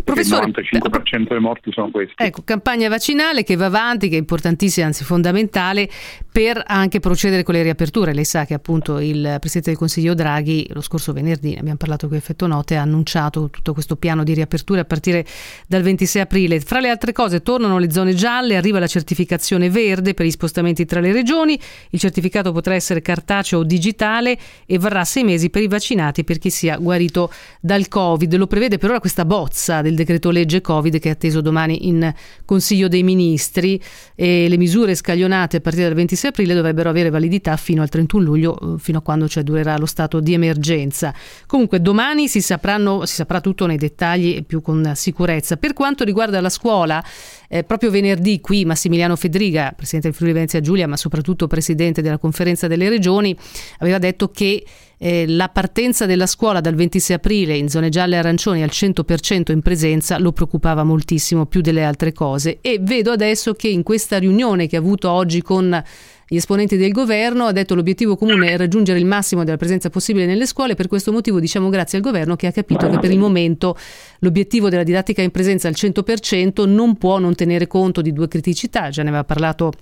Professore, 0.05 0.47
il 0.47 0.55
95% 0.55 1.29
dei 1.29 1.41
morti 1.41 1.73
sono 1.73 1.91
questi. 1.91 2.15
Ecco, 2.17 2.43
campagna 2.45 2.89
vaccinale 2.89 3.43
che 3.43 3.57
va 3.57 3.67
avanti, 3.67 4.09
che 4.09 4.17
è 4.17 4.19
importantissima, 4.19 4.87
anzi 4.87 5.05
fondamentale, 5.05 5.89
per 6.31 6.63
anche 6.67 7.01
procedere 7.01 7.43
con 7.43 7.55
le 7.55 7.63
riaperture. 7.63 8.13
Lei 8.13 8.25
sa 8.25 8.45
che 8.45 8.55
appunto 8.55 8.99
il 8.99 9.37
Presidente 9.41 9.71
del 9.71 9.79
Consiglio 9.79 10.15
Draghi 10.15 10.69
lo 10.73 10.81
scorso 10.81 11.13
venerdì, 11.13 11.57
abbiamo 11.59 11.77
parlato 11.77 12.09
con 12.09 12.17
effetto 12.17 12.47
note, 12.47 12.77
ha 12.77 12.83
annunciato 12.83 13.51
tutto 13.51 13.73
questo 13.73 13.97
piano 13.97 14.25
di 14.25 14.35
riaperture 14.35 14.81
a 14.81 14.85
partire 14.85 15.25
dal 15.67 15.83
26 15.83 16.23
aprile. 16.23 16.61
Fra 16.61 16.81
le 16.81 16.89
altre 16.89 17.13
cose 17.13 17.43
tornano 17.43 17.79
le 17.79 17.91
zone 17.91 18.15
gialle, 18.15 18.57
arriva 18.57 18.79
la 18.79 18.87
certificazione 18.87 19.71
verde 19.71 20.15
per 20.15 20.27
gli 20.27 20.31
spostamenti 20.31 20.85
tra 20.85 21.01
le 21.01 21.13
regioni, 21.13 21.59
il 21.91 21.99
certificato 21.99 22.53
potrà 22.53 22.75
essere 22.75 23.01
cartaceo 23.01 23.61
o 23.61 23.65
digitale 23.65 24.39
e 24.67 24.79
varrà 24.79 25.05
sei 25.05 25.25
mesi 25.25 25.51
per 25.51 25.63
i 25.63 25.69
vaccinati 25.69 26.25
per 26.25 26.39
chi 26.39 26.51
sia 26.51 26.77
guarito 26.77 27.31
dal 27.61 27.89
Covid. 27.89 28.37
Lo 28.37 28.47
prevede 28.47 28.79
per 28.79 28.91
ora 28.91 29.01
questa 29.01 29.25
bozza 29.25 29.63
bozza 29.64 29.81
del 29.81 29.94
decreto 29.94 30.31
legge 30.31 30.61
Covid 30.61 30.98
che 30.98 31.09
è 31.09 31.12
atteso 31.12 31.40
domani 31.40 31.88
in 31.88 32.12
Consiglio 32.44 32.88
dei 32.88 33.03
Ministri 33.03 33.81
e 34.14 34.46
le 34.48 34.57
misure 34.59 34.94
scaglionate 34.94 35.57
a 35.57 35.61
partire 35.61 35.87
dal 35.87 35.94
26 35.94 36.31
aprile 36.31 36.55
dovrebbero 36.55 36.90
avere 36.90 37.09
validità 37.09 37.57
fino 37.57 37.81
al 37.81 37.88
31 37.88 38.22
luglio, 38.22 38.59
eh, 38.74 38.79
fino 38.79 38.98
a 38.98 39.00
quando 39.00 39.27
cioè, 39.27 39.42
durerà 39.42 39.79
lo 39.79 39.87
stato 39.87 40.20
di 40.20 40.35
emergenza. 40.35 41.14
Comunque 41.46 41.81
domani 41.81 42.29
si, 42.29 42.40
sapranno, 42.40 43.07
si 43.07 43.14
saprà 43.14 43.40
tutto 43.40 43.66
nei 43.66 43.79
dettagli 43.79 44.35
e 44.37 44.42
più 44.42 44.61
con 44.61 44.92
sicurezza. 44.94 45.57
Per 45.57 45.72
quanto 45.72 46.05
riguarda 46.05 46.40
la 46.40 46.50
scuola, 46.50 47.03
eh, 47.48 47.64
proprio 47.64 47.90
venerdì 47.90 48.40
qui 48.40 48.64
Massimiliano 48.64 49.16
Fedriga, 49.16 49.72
presidente 49.74 50.09
del 50.09 50.16
Friuli 50.16 50.35
Venezia 50.35 50.61
Giulia, 50.61 50.87
ma 50.87 50.96
soprattutto 50.96 51.46
presidente 51.46 52.03
della 52.03 52.18
conferenza 52.18 52.66
delle 52.66 52.88
regioni, 52.88 53.35
aveva 53.79 53.98
detto 53.98 54.29
che 54.29 54.64
eh, 54.98 55.26
la 55.26 55.48
partenza 55.48 56.07
della 56.07 56.26
scuola 56.26 56.61
dal 56.61 56.74
26 56.74 57.16
aprile 57.16 57.57
in 57.57 57.68
zone 57.68 57.88
gialle 57.88 58.16
e 58.16 58.18
arancioni 58.18 58.62
al 58.62 58.70
100% 58.72 59.52
in 59.52 59.61
presenza 59.61 60.18
lo 60.18 60.33
preoccupava 60.33 60.85
moltissimo 60.85 61.46
più 61.46 61.61
delle 61.61 61.85
altre 61.85 62.12
cose. 62.12 62.59
E 62.61 62.78
vedo 62.80 63.11
adesso 63.11 63.54
che 63.54 63.68
in 63.68 63.83
questa 63.83 64.18
riunione 64.18 64.66
che 64.66 64.76
ha 64.76 64.80
avuto 64.80 65.11
oggi 65.11 65.42
con 65.42 65.83
gli 66.26 66.37
esponenti 66.37 66.76
del 66.76 66.92
governo 66.92 67.44
ha 67.44 67.52
detto 67.52 67.74
l'obiettivo 67.74 68.16
comune 68.16 68.48
è 68.48 68.57
raggiungere 68.57 68.98
il 68.98 69.04
massimo 69.04 69.44
della 69.44 69.59
presenza 69.59 69.90
possibile 69.90 70.26
nelle 70.26 70.46
scuole, 70.46 70.74
per 70.74 70.88
questo 70.88 71.12
motivo 71.12 71.38
diciamo 71.38 71.68
grazie 71.68 71.98
al 71.98 72.04
governo 72.04 72.35
che 72.35 72.46
ha 72.46 72.52
capito 72.52 72.88
che 72.88 72.98
per 72.98 73.11
il 73.11 73.18
momento 73.18 73.76
l'obiettivo 74.20 74.68
della 74.68 74.85
didattica 74.85 75.22
in 75.22 75.30
presenza 75.30 75.68
al 75.68 75.74
100% 75.76 76.66
non 76.66 76.96
può 76.96 77.18
non 77.18 77.35
tenere 77.35 77.66
conto 77.66 78.00
di 78.00 78.12
due 78.12 78.28
criticità, 78.28 78.88
già 78.88 79.02
ne 79.02 79.09
aveva 79.11 79.24
parlato 79.24 79.72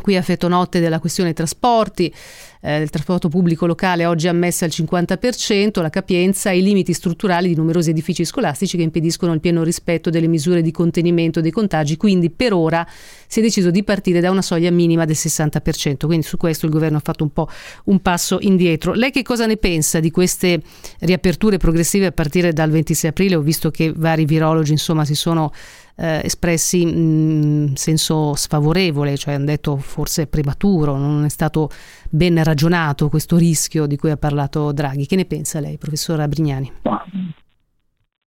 Qui 0.00 0.16
a 0.16 0.22
Fetonotte 0.22 0.80
della 0.80 1.00
questione 1.00 1.32
trasporti, 1.32 2.12
eh, 2.60 2.78
del 2.78 2.90
trasporto 2.90 3.28
pubblico 3.28 3.66
locale 3.66 4.06
oggi 4.06 4.28
ammessa 4.28 4.64
al 4.64 4.70
50%, 4.72 5.80
la 5.80 5.90
capienza 5.90 6.50
e 6.50 6.58
i 6.58 6.62
limiti 6.62 6.92
strutturali 6.92 7.48
di 7.48 7.54
numerosi 7.54 7.90
edifici 7.90 8.24
scolastici 8.24 8.76
che 8.76 8.82
impediscono 8.82 9.32
il 9.32 9.40
pieno 9.40 9.62
rispetto 9.62 10.10
delle 10.10 10.28
misure 10.28 10.62
di 10.62 10.70
contenimento 10.70 11.40
dei 11.40 11.50
contagi, 11.50 11.96
quindi 11.96 12.30
per 12.30 12.52
ora 12.52 12.86
si 13.26 13.40
è 13.40 13.42
deciso 13.42 13.70
di 13.70 13.82
partire 13.82 14.20
da 14.20 14.30
una 14.30 14.42
soglia 14.42 14.70
minima 14.70 15.04
del 15.04 15.16
60%, 15.18 16.06
quindi 16.06 16.24
su 16.24 16.36
questo 16.36 16.66
il 16.66 16.72
governo 16.72 16.98
ha 16.98 17.02
fatto 17.02 17.24
un 17.24 17.32
po' 17.32 17.48
un 17.84 18.00
passo 18.00 18.38
indietro. 18.40 18.92
Lei 18.92 19.10
che 19.10 19.22
cosa 19.22 19.46
ne 19.46 19.56
pensa 19.56 20.00
di 20.00 20.10
queste 20.10 20.60
riaperture 21.00 21.56
progressive 21.58 22.06
a 22.06 22.12
partire 22.12 22.52
dal 22.52 22.70
26 22.70 23.10
aprile? 23.10 23.34
Ho 23.36 23.40
visto 23.40 23.70
che 23.70 23.92
vari 23.94 24.24
virologi 24.24 24.72
insomma 24.72 25.04
si 25.04 25.14
sono 25.14 25.52
eh, 25.98 26.20
espressi 26.22 26.82
in 26.82 27.72
senso 27.74 28.34
sfavorevole, 28.34 29.16
cioè 29.16 29.34
hanno 29.34 29.46
detto 29.46 29.76
forse 29.76 30.28
prematuro, 30.28 30.96
non 30.96 31.24
è 31.24 31.28
stato 31.28 31.68
ben 32.08 32.42
ragionato 32.42 33.08
questo 33.08 33.36
rischio 33.36 33.86
di 33.86 33.96
cui 33.96 34.10
ha 34.10 34.16
parlato 34.16 34.72
Draghi. 34.72 35.06
Che 35.06 35.16
ne 35.16 35.24
pensa 35.24 35.58
lei, 35.60 35.76
professor 35.76 36.20
Abrignani? 36.20 36.72
Ma, 36.84 37.04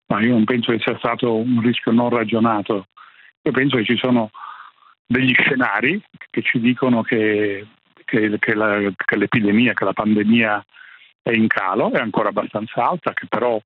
ma 0.07 0.21
io 0.21 0.33
non 0.33 0.43
penso 0.43 0.71
che 0.71 0.79
sia 0.79 0.97
stato 0.97 1.33
un 1.35 1.61
rischio 1.61 1.91
non 1.91 2.09
ragionato. 2.09 2.87
Io 3.43 3.51
penso 3.51 3.77
che 3.77 3.85
ci 3.85 3.97
sono 3.97 4.29
degli 5.05 5.33
scenari 5.33 6.01
che 6.29 6.41
ci 6.41 6.59
dicono 6.59 7.01
che, 7.01 7.65
che, 8.05 8.37
che, 8.37 8.53
la, 8.53 8.79
che 8.95 9.15
l'epidemia, 9.15 9.73
che 9.73 9.85
la 9.85 9.93
pandemia 9.93 10.65
è 11.23 11.31
in 11.31 11.47
calo, 11.47 11.91
è 11.91 11.99
ancora 11.99 12.29
abbastanza 12.29 12.87
alta, 12.87 13.13
che 13.13 13.27
però 13.27 13.61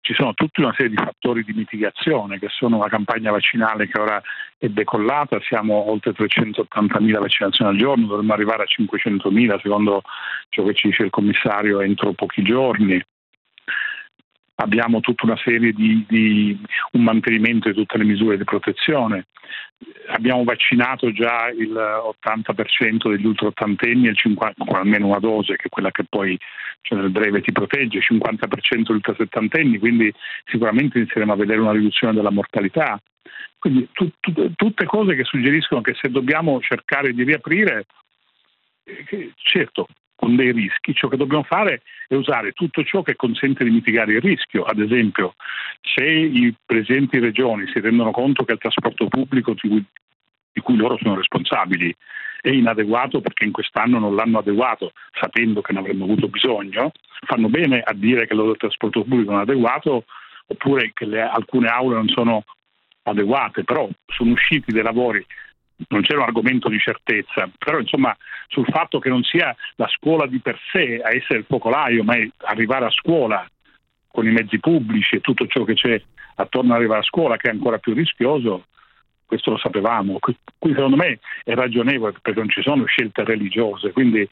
ci 0.00 0.14
sono 0.14 0.32
tutta 0.34 0.62
una 0.62 0.72
serie 0.74 0.90
di 0.90 0.96
fattori 0.96 1.44
di 1.44 1.52
mitigazione 1.52 2.38
che 2.38 2.48
sono 2.48 2.78
la 2.78 2.88
campagna 2.88 3.30
vaccinale 3.30 3.86
che 3.86 4.00
ora 4.00 4.20
è 4.58 4.68
decollata, 4.68 5.40
siamo 5.40 5.90
oltre 5.90 6.12
380.000 6.12 7.18
vaccinazioni 7.18 7.70
al 7.70 7.76
giorno, 7.76 8.06
dovremmo 8.06 8.32
arrivare 8.32 8.62
a 8.62 8.66
500.000 8.66 9.60
secondo 9.60 10.02
ciò 10.48 10.64
che 10.64 10.74
ci 10.74 10.88
dice 10.88 11.04
il 11.04 11.10
commissario 11.10 11.80
entro 11.80 12.12
pochi 12.12 12.42
giorni 12.42 13.00
abbiamo 14.60 15.00
tutta 15.00 15.26
una 15.26 15.38
serie 15.42 15.72
di, 15.72 16.04
di, 16.08 16.58
un 16.92 17.02
mantenimento 17.02 17.68
di 17.68 17.74
tutte 17.74 17.98
le 17.98 18.04
misure 18.04 18.36
di 18.36 18.44
protezione. 18.44 19.26
Abbiamo 20.08 20.44
vaccinato 20.44 21.10
già 21.12 21.48
il 21.48 21.72
80% 21.72 23.10
degli 23.10 23.26
ultraottantenni 23.26 24.06
e 24.06 24.10
il 24.10 24.16
50, 24.16 24.64
con 24.64 24.76
almeno 24.76 25.06
una 25.06 25.18
dose, 25.18 25.56
che 25.56 25.66
è 25.66 25.68
quella 25.68 25.90
che 25.90 26.04
poi 26.08 26.38
cioè 26.82 26.98
nel 26.98 27.10
breve 27.10 27.40
ti 27.40 27.52
protegge, 27.52 27.98
il 27.98 28.06
50% 28.06 28.46
degli 28.68 28.96
ultrasettantenni, 28.96 29.78
quindi 29.78 30.12
sicuramente 30.44 30.98
inizieremo 30.98 31.32
a 31.32 31.36
vedere 31.36 31.60
una 31.60 31.72
riduzione 31.72 32.14
della 32.14 32.30
mortalità. 32.30 33.00
Quindi 33.58 33.88
tu, 33.92 34.10
tu, 34.20 34.54
tutte 34.54 34.84
cose 34.86 35.14
che 35.14 35.24
suggeriscono 35.24 35.80
che 35.80 35.94
se 36.00 36.10
dobbiamo 36.10 36.60
cercare 36.60 37.12
di 37.12 37.24
riaprire, 37.24 37.86
eh, 38.84 39.32
certo, 39.36 39.86
con 40.20 40.36
dei 40.36 40.52
rischi, 40.52 40.94
ciò 40.94 41.08
che 41.08 41.16
dobbiamo 41.16 41.44
fare 41.44 41.80
è 42.06 42.14
usare 42.14 42.52
tutto 42.52 42.84
ciò 42.84 43.00
che 43.00 43.16
consente 43.16 43.64
di 43.64 43.70
mitigare 43.70 44.12
il 44.12 44.20
rischio. 44.20 44.64
Ad 44.64 44.78
esempio, 44.78 45.34
se 45.80 46.04
i 46.04 46.54
presidenti 46.66 47.18
regioni 47.18 47.66
si 47.72 47.80
rendono 47.80 48.10
conto 48.10 48.44
che 48.44 48.52
il 48.52 48.58
trasporto 48.58 49.08
pubblico 49.08 49.54
di 49.58 49.68
cui, 49.70 49.84
di 50.52 50.60
cui 50.60 50.76
loro 50.76 50.98
sono 51.00 51.14
responsabili 51.14 51.96
è 52.42 52.50
inadeguato 52.50 53.22
perché 53.22 53.44
in 53.44 53.52
quest'anno 53.52 53.98
non 53.98 54.14
l'hanno 54.14 54.40
adeguato, 54.40 54.92
sapendo 55.18 55.62
che 55.62 55.72
ne 55.72 55.78
avremmo 55.78 56.04
avuto 56.04 56.28
bisogno, 56.28 56.92
fanno 57.26 57.48
bene 57.48 57.80
a 57.80 57.94
dire 57.94 58.26
che 58.26 58.34
il 58.34 58.40
loro 58.40 58.56
trasporto 58.56 59.02
pubblico 59.02 59.30
non 59.30 59.40
è 59.40 59.44
adeguato 59.44 60.04
oppure 60.48 60.90
che 60.92 61.06
le, 61.06 61.22
alcune 61.22 61.68
aule 61.68 61.94
non 61.94 62.08
sono 62.08 62.44
adeguate, 63.04 63.64
però 63.64 63.88
sono 64.06 64.32
usciti 64.32 64.70
dei 64.70 64.82
lavori 64.82 65.24
non 65.88 66.02
c'era 66.02 66.20
un 66.20 66.26
argomento 66.26 66.68
di 66.68 66.78
certezza, 66.78 67.50
però 67.58 67.78
insomma 67.78 68.16
sul 68.48 68.66
fatto 68.66 68.98
che 68.98 69.08
non 69.08 69.22
sia 69.22 69.54
la 69.76 69.88
scuola 69.88 70.26
di 70.26 70.40
per 70.40 70.58
sé 70.70 71.00
a 71.02 71.14
essere 71.14 71.40
il 71.40 71.46
focolaio, 71.48 72.04
ma 72.04 72.16
arrivare 72.38 72.86
a 72.86 72.90
scuola 72.90 73.46
con 74.08 74.26
i 74.26 74.32
mezzi 74.32 74.58
pubblici 74.58 75.16
e 75.16 75.20
tutto 75.20 75.46
ciò 75.46 75.64
che 75.64 75.74
c'è 75.74 76.00
attorno 76.36 76.72
ad 76.72 76.78
arrivare 76.78 77.00
a 77.00 77.04
scuola 77.04 77.36
che 77.36 77.48
è 77.48 77.52
ancora 77.52 77.78
più 77.78 77.94
rischioso, 77.94 78.66
questo 79.24 79.50
lo 79.50 79.58
sapevamo. 79.58 80.18
Qui 80.18 80.74
secondo 80.74 80.96
me 80.96 81.20
è 81.44 81.54
ragionevole 81.54 82.12
perché 82.20 82.38
non 82.38 82.48
ci 82.48 82.62
sono 82.62 82.84
scelte 82.86 83.24
religiose, 83.24 83.92
quindi 83.92 84.28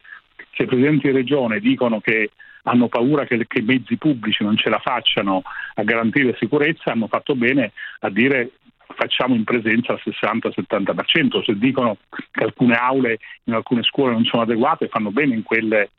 se 0.55 0.65
i 0.65 0.67
presidenti 0.67 1.07
di 1.07 1.13
regione 1.13 1.61
dicono 1.61 2.01
che 2.01 2.33
hanno 2.65 2.89
paura 2.89 3.25
che, 3.25 3.47
che, 3.47 3.61
i 3.61 3.65
mezzi 3.65 3.97
pubblici 3.97 4.43
non 4.43 4.57
ce 4.57 4.69
la 4.69 4.79
facciano 4.79 5.43
a 5.75 5.83
garantire 5.85 6.37
sicurezza, 6.39 6.91
hanno 6.91 7.07
fatto 7.07 7.35
bene 7.35 7.73
a 8.01 8.11
dire 8.11 8.51
facciamo 8.95 9.35
in 9.35 9.45
presenza 9.45 9.93
al 9.93 10.01
60-70%. 10.05 11.45
Se 11.45 11.57
dicono 11.57 11.99
che 12.31 12.45
alcune 12.45 12.75
aule 12.75 13.19
in 13.45 13.55
alcune 13.55 13.83
scuole 13.83 14.13
non 14.13 14.25
sono 14.25 14.43
adeguate, 14.43 14.89
fanno 14.89 15.11
bene 15.11 15.35
in 15.35 15.43
quelle 15.43 15.91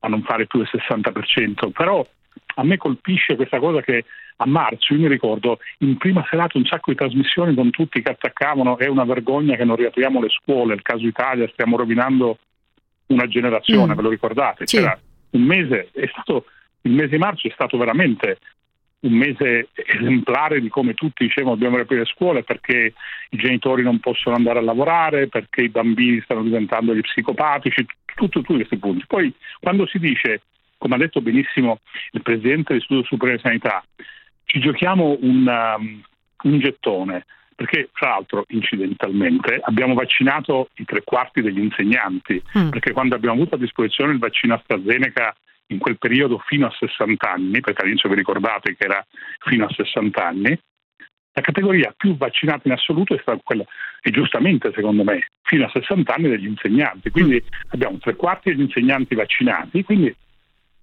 a 0.00 0.08
non 0.08 0.22
fare 0.22 0.46
più 0.46 0.58
del 0.60 0.68
60%. 0.70 1.70
Però 1.70 2.06
a 2.54 2.64
me 2.64 2.76
colpisce 2.76 3.36
questa 3.36 3.58
cosa 3.58 3.80
che 3.80 4.04
a 4.40 4.46
marzo, 4.46 4.94
io 4.94 5.00
mi 5.00 5.08
ricordo, 5.08 5.58
in 5.78 5.96
prima 5.96 6.24
serata 6.30 6.58
un 6.58 6.64
sacco 6.64 6.92
di 6.92 6.96
trasmissioni 6.96 7.54
con 7.54 7.70
tutti 7.70 8.00
che 8.00 8.10
attaccavano, 8.10 8.78
è 8.78 8.86
una 8.86 9.04
vergogna 9.04 9.56
che 9.56 9.64
non 9.64 9.76
riapriamo 9.76 10.20
le 10.20 10.28
scuole, 10.28 10.74
il 10.74 10.82
caso 10.82 11.04
Italia, 11.04 11.48
stiamo 11.48 11.76
rovinando 11.76 12.38
una 13.06 13.26
generazione, 13.26 13.94
mm. 13.94 13.96
ve 13.96 14.02
lo 14.02 14.10
ricordate? 14.10 14.66
Sì. 14.66 14.76
C'era 14.76 14.98
un 15.30 15.42
mese, 15.42 15.88
è 15.92 16.06
stato, 16.06 16.44
il 16.82 16.92
mese 16.92 17.08
di 17.08 17.18
marzo 17.18 17.48
è 17.48 17.50
stato 17.52 17.76
veramente 17.76 18.38
un 19.00 19.12
mese 19.12 19.68
esemplare 19.74 20.60
di 20.60 20.68
come 20.68 20.94
tutti 20.94 21.24
dicevano 21.24 21.54
dobbiamo 21.54 21.76
riaprire 21.76 22.02
le 22.02 22.08
scuole 22.08 22.42
perché 22.42 22.94
i 23.30 23.36
genitori 23.36 23.82
non 23.82 24.00
possono 24.00 24.34
andare 24.34 24.58
a 24.58 24.62
lavorare, 24.62 25.28
perché 25.28 25.62
i 25.62 25.68
bambini 25.68 26.20
stanno 26.22 26.42
diventando 26.42 26.94
gli 26.94 27.00
psicopatici, 27.00 27.86
tutti 28.14 28.42
questi 28.42 28.76
punti. 28.78 29.04
Poi 29.06 29.32
quando 29.60 29.86
si 29.86 29.98
dice, 29.98 30.42
come 30.78 30.96
ha 30.96 30.98
detto 30.98 31.20
benissimo 31.20 31.80
il 32.12 32.22
Presidente 32.22 32.72
dell'Istituto 32.72 33.06
Superiore 33.06 33.40
di 33.40 33.48
Sanità, 33.48 33.84
ci 34.44 34.58
giochiamo 34.58 35.18
un, 35.20 35.46
um, 35.46 36.02
un 36.42 36.58
gettone, 36.58 37.26
perché 37.54 37.90
tra 37.92 38.10
l'altro 38.10 38.44
incidentalmente 38.48 39.60
abbiamo 39.62 39.94
vaccinato 39.94 40.70
i 40.76 40.84
tre 40.84 41.02
quarti 41.04 41.42
degli 41.42 41.60
insegnanti, 41.60 42.42
mm. 42.56 42.70
perché 42.70 42.92
quando 42.92 43.14
abbiamo 43.14 43.34
avuto 43.36 43.54
a 43.54 43.58
disposizione 43.58 44.12
il 44.12 44.18
vaccino 44.18 44.54
AstraZeneca 44.54 45.36
in 45.68 45.78
quel 45.78 45.98
periodo 45.98 46.38
fino 46.46 46.66
a 46.66 46.74
60 46.76 47.30
anni, 47.30 47.60
perché 47.60 47.82
all'inizio 47.82 48.08
vi 48.08 48.16
ricordate 48.16 48.76
che 48.76 48.84
era 48.84 49.04
fino 49.40 49.64
a 49.64 49.72
60 49.72 50.26
anni, 50.26 50.58
la 51.32 51.40
categoria 51.42 51.94
più 51.96 52.16
vaccinata 52.16 52.62
in 52.64 52.72
assoluto 52.72 53.14
è 53.14 53.18
stata 53.20 53.40
quella, 53.44 53.64
e 54.00 54.10
giustamente 54.10 54.72
secondo 54.74 55.04
me, 55.04 55.28
fino 55.42 55.66
a 55.66 55.70
60 55.70 56.14
anni 56.14 56.28
degli 56.28 56.46
insegnanti. 56.46 57.10
Quindi 57.10 57.36
mm. 57.36 57.70
abbiamo 57.70 57.98
tre 57.98 58.16
quarti 58.16 58.50
degli 58.50 58.62
insegnanti 58.62 59.14
vaccinati, 59.14 59.84
quindi 59.84 60.14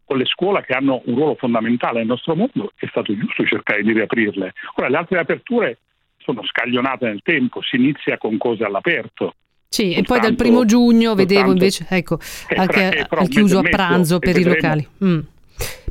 con 0.05 0.17
le 0.17 0.25
scuole 0.25 0.63
che 0.63 0.73
hanno 0.73 1.01
un 1.05 1.15
ruolo 1.15 1.35
fondamentale 1.35 1.97
nel 1.97 2.07
nostro 2.07 2.35
mondo 2.35 2.71
è 2.75 2.85
stato 2.87 3.15
giusto 3.17 3.45
cercare 3.45 3.81
di 3.81 3.91
riaprirle. 3.91 4.53
Ora 4.75 4.87
le 4.87 4.97
altre 4.97 5.19
aperture 5.19 5.79
sono 6.17 6.43
scaglionate 6.45 7.07
nel 7.07 7.21
tempo, 7.23 7.61
si 7.61 7.75
inizia 7.75 8.17
con 8.17 8.37
cose 8.37 8.63
all'aperto. 8.63 9.35
Sì, 9.67 9.93
e 9.93 10.03
poi 10.03 10.19
dal 10.19 10.35
primo 10.35 10.63
giugno 10.65 11.15
vedevo 11.15 11.51
invece, 11.51 11.85
ecco, 11.89 12.17
anche 12.55 13.05
al 13.09 13.27
chiuso 13.27 13.59
a 13.59 13.63
pranzo 13.63 14.19
per 14.19 14.37
i 14.37 14.43
locali. 14.43 14.87
Mm. 15.03 15.19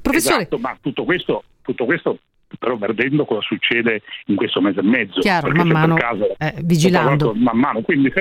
Professore... 0.00 0.42
Esatto, 0.42 0.58
ma 0.58 0.76
tutto 0.80 1.04
questo, 1.04 1.44
tutto 1.62 1.84
questo 1.84 2.18
però 2.58 2.76
vedendo 2.76 3.24
cosa 3.24 3.40
succede 3.42 4.02
in 4.26 4.36
questo 4.36 4.60
mese 4.60 4.80
e 4.80 4.82
mezzo. 4.82 5.20
Chiaro, 5.20 5.50
man 5.50 5.68
mano, 5.68 5.94
caso, 5.96 6.36
eh, 6.38 6.54
vigilando. 6.62 7.34
Man 7.34 7.58
mano, 7.58 7.82
quindi 7.82 8.12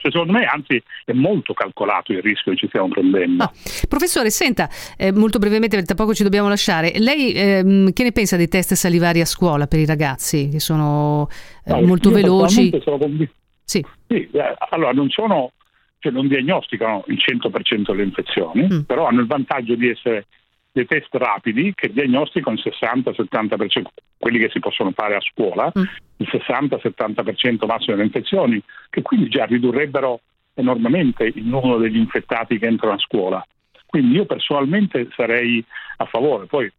cioè, 0.00 0.10
secondo 0.10 0.32
me 0.32 0.44
anzi 0.44 0.82
è 1.04 1.12
molto 1.12 1.52
calcolato 1.52 2.12
il 2.12 2.22
rischio 2.22 2.52
che 2.52 2.58
ci 2.58 2.66
stiamo 2.68 2.88
prendendo. 2.88 3.44
Ah. 3.44 3.52
Professore, 3.88 4.30
senta, 4.30 4.68
eh, 4.96 5.12
molto 5.12 5.38
brevemente, 5.38 5.82
tra 5.82 5.94
poco 5.94 6.14
ci 6.14 6.22
dobbiamo 6.22 6.48
lasciare, 6.48 6.92
lei 6.96 7.32
ehm, 7.32 7.92
che 7.92 8.02
ne 8.02 8.12
pensa 8.12 8.36
dei 8.36 8.48
test 8.48 8.74
salivari 8.74 9.20
a 9.20 9.26
scuola 9.26 9.66
per 9.66 9.78
i 9.78 9.86
ragazzi 9.86 10.48
che 10.48 10.60
sono 10.60 11.28
eh, 11.64 11.72
no, 11.72 11.82
molto 11.82 12.10
veloci? 12.10 12.70
Sono 12.82 12.98
convinto. 12.98 13.32
Sì. 13.64 13.84
Sì 14.10 14.28
eh, 14.32 14.54
allora 14.70 14.92
non 14.92 15.08
sono, 15.08 15.52
cioè 16.00 16.10
non 16.10 16.26
diagnosticano 16.26 17.04
il 17.06 17.18
100% 17.18 17.90
delle 17.92 18.02
infezioni, 18.02 18.66
mm. 18.66 18.80
però 18.80 19.06
hanno 19.06 19.20
il 19.20 19.28
vantaggio 19.28 19.76
di 19.76 19.88
essere 19.88 20.26
dei 20.72 20.86
test 20.86 21.08
rapidi 21.12 21.72
che 21.74 21.92
diagnosticano 21.92 22.56
il 22.56 22.74
60-70%, 22.80 23.84
quelli 24.18 24.38
che 24.38 24.50
si 24.50 24.58
possono 24.58 24.92
fare 24.92 25.14
a 25.14 25.20
scuola, 25.20 25.72
mm. 25.76 25.82
il 26.16 26.28
60-70% 26.30 27.66
massimo 27.66 27.96
delle 27.96 28.04
infezioni, 28.04 28.60
che 28.88 29.02
quindi 29.02 29.28
già 29.28 29.44
ridurrebbero 29.44 30.20
enormemente 30.54 31.24
il 31.24 31.44
numero 31.44 31.78
degli 31.78 31.96
infettati 31.96 32.58
che 32.58 32.66
entrano 32.66 32.94
a 32.94 32.98
scuola. 32.98 33.46
Quindi 33.86 34.14
io 34.14 34.26
personalmente 34.26 35.08
sarei 35.16 35.64
a 35.96 36.04
favore, 36.04 36.46
poi 36.46 36.70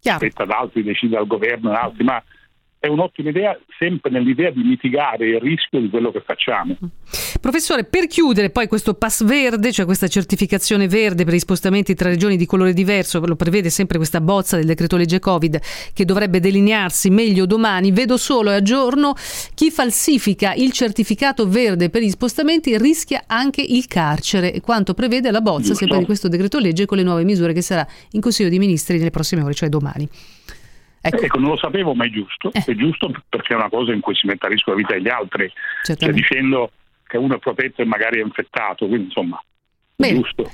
Chiaro. 0.00 0.18
spetta 0.18 0.42
ad 0.44 0.50
altri, 0.50 0.82
decide 0.82 1.16
al 1.16 1.26
governo 1.26 1.72
e 1.72 1.76
altri, 1.76 2.04
ma 2.04 2.22
è 2.80 2.86
un'ottima 2.86 3.30
idea, 3.30 3.58
sempre 3.76 4.10
nell'idea 4.10 4.50
di 4.50 4.62
mitigare 4.62 5.28
il 5.28 5.40
rischio 5.40 5.80
di 5.80 5.90
quello 5.90 6.12
che 6.12 6.20
facciamo. 6.24 6.76
Professore, 7.40 7.84
per 7.84 8.06
chiudere 8.06 8.50
poi 8.50 8.68
questo 8.68 8.94
pass 8.94 9.24
verde, 9.24 9.72
cioè 9.72 9.84
questa 9.84 10.06
certificazione 10.06 10.86
verde 10.86 11.24
per 11.24 11.34
gli 11.34 11.38
spostamenti 11.40 11.94
tra 11.94 12.08
regioni 12.08 12.36
di 12.36 12.46
colore 12.46 12.72
diverso, 12.72 13.18
lo 13.24 13.34
prevede 13.34 13.68
sempre 13.70 13.96
questa 13.96 14.20
bozza 14.20 14.56
del 14.56 14.66
decreto 14.66 14.96
legge 14.96 15.18
Covid 15.18 15.60
che 15.92 16.04
dovrebbe 16.04 16.38
delinearsi 16.38 17.10
meglio 17.10 17.46
domani, 17.46 17.90
vedo 17.90 18.16
solo 18.16 18.50
e 18.50 18.54
a 18.54 18.62
giorno 18.62 19.14
chi 19.54 19.70
falsifica 19.70 20.54
il 20.54 20.70
certificato 20.70 21.48
verde 21.48 21.90
per 21.90 22.02
gli 22.02 22.10
spostamenti 22.10 22.78
rischia 22.78 23.24
anche 23.26 23.60
il 23.60 23.86
carcere, 23.86 24.60
quanto 24.60 24.94
prevede 24.94 25.30
la 25.32 25.40
bozza 25.40 25.68
Giusto. 25.68 25.78
sempre 25.78 25.98
di 25.98 26.04
questo 26.04 26.28
decreto 26.28 26.58
legge 26.58 26.86
con 26.86 26.96
le 26.96 27.02
nuove 27.02 27.24
misure 27.24 27.52
che 27.52 27.62
sarà 27.62 27.86
in 28.12 28.20
Consiglio 28.20 28.48
dei 28.48 28.58
Ministri 28.58 28.98
nelle 28.98 29.10
prossime 29.10 29.42
ore, 29.42 29.54
cioè 29.54 29.68
domani. 29.68 30.08
Ecco. 31.00 31.22
ecco. 31.22 31.38
non 31.38 31.50
lo 31.50 31.56
sapevo, 31.56 31.94
ma 31.94 32.04
è 32.04 32.10
giusto. 32.10 32.50
Eh. 32.52 32.62
È 32.64 32.74
giusto 32.74 33.10
perché 33.28 33.54
è 33.54 33.56
una 33.56 33.68
cosa 33.68 33.92
in 33.92 34.00
cui 34.00 34.14
si 34.14 34.26
mette 34.26 34.46
a 34.46 34.48
rischio 34.48 34.72
la 34.72 34.78
vita 34.78 34.94
degli 34.94 35.08
altri, 35.08 35.50
cioè 35.82 36.12
dicendo 36.12 36.70
che 37.06 37.16
uno 37.16 37.36
è 37.36 37.38
protetto 37.38 37.82
e 37.82 37.84
magari 37.84 38.20
è 38.20 38.22
infettato, 38.22 38.86
quindi 38.86 39.06
insomma. 39.06 39.42
Bene. 39.96 40.20
Giusto. 40.20 40.48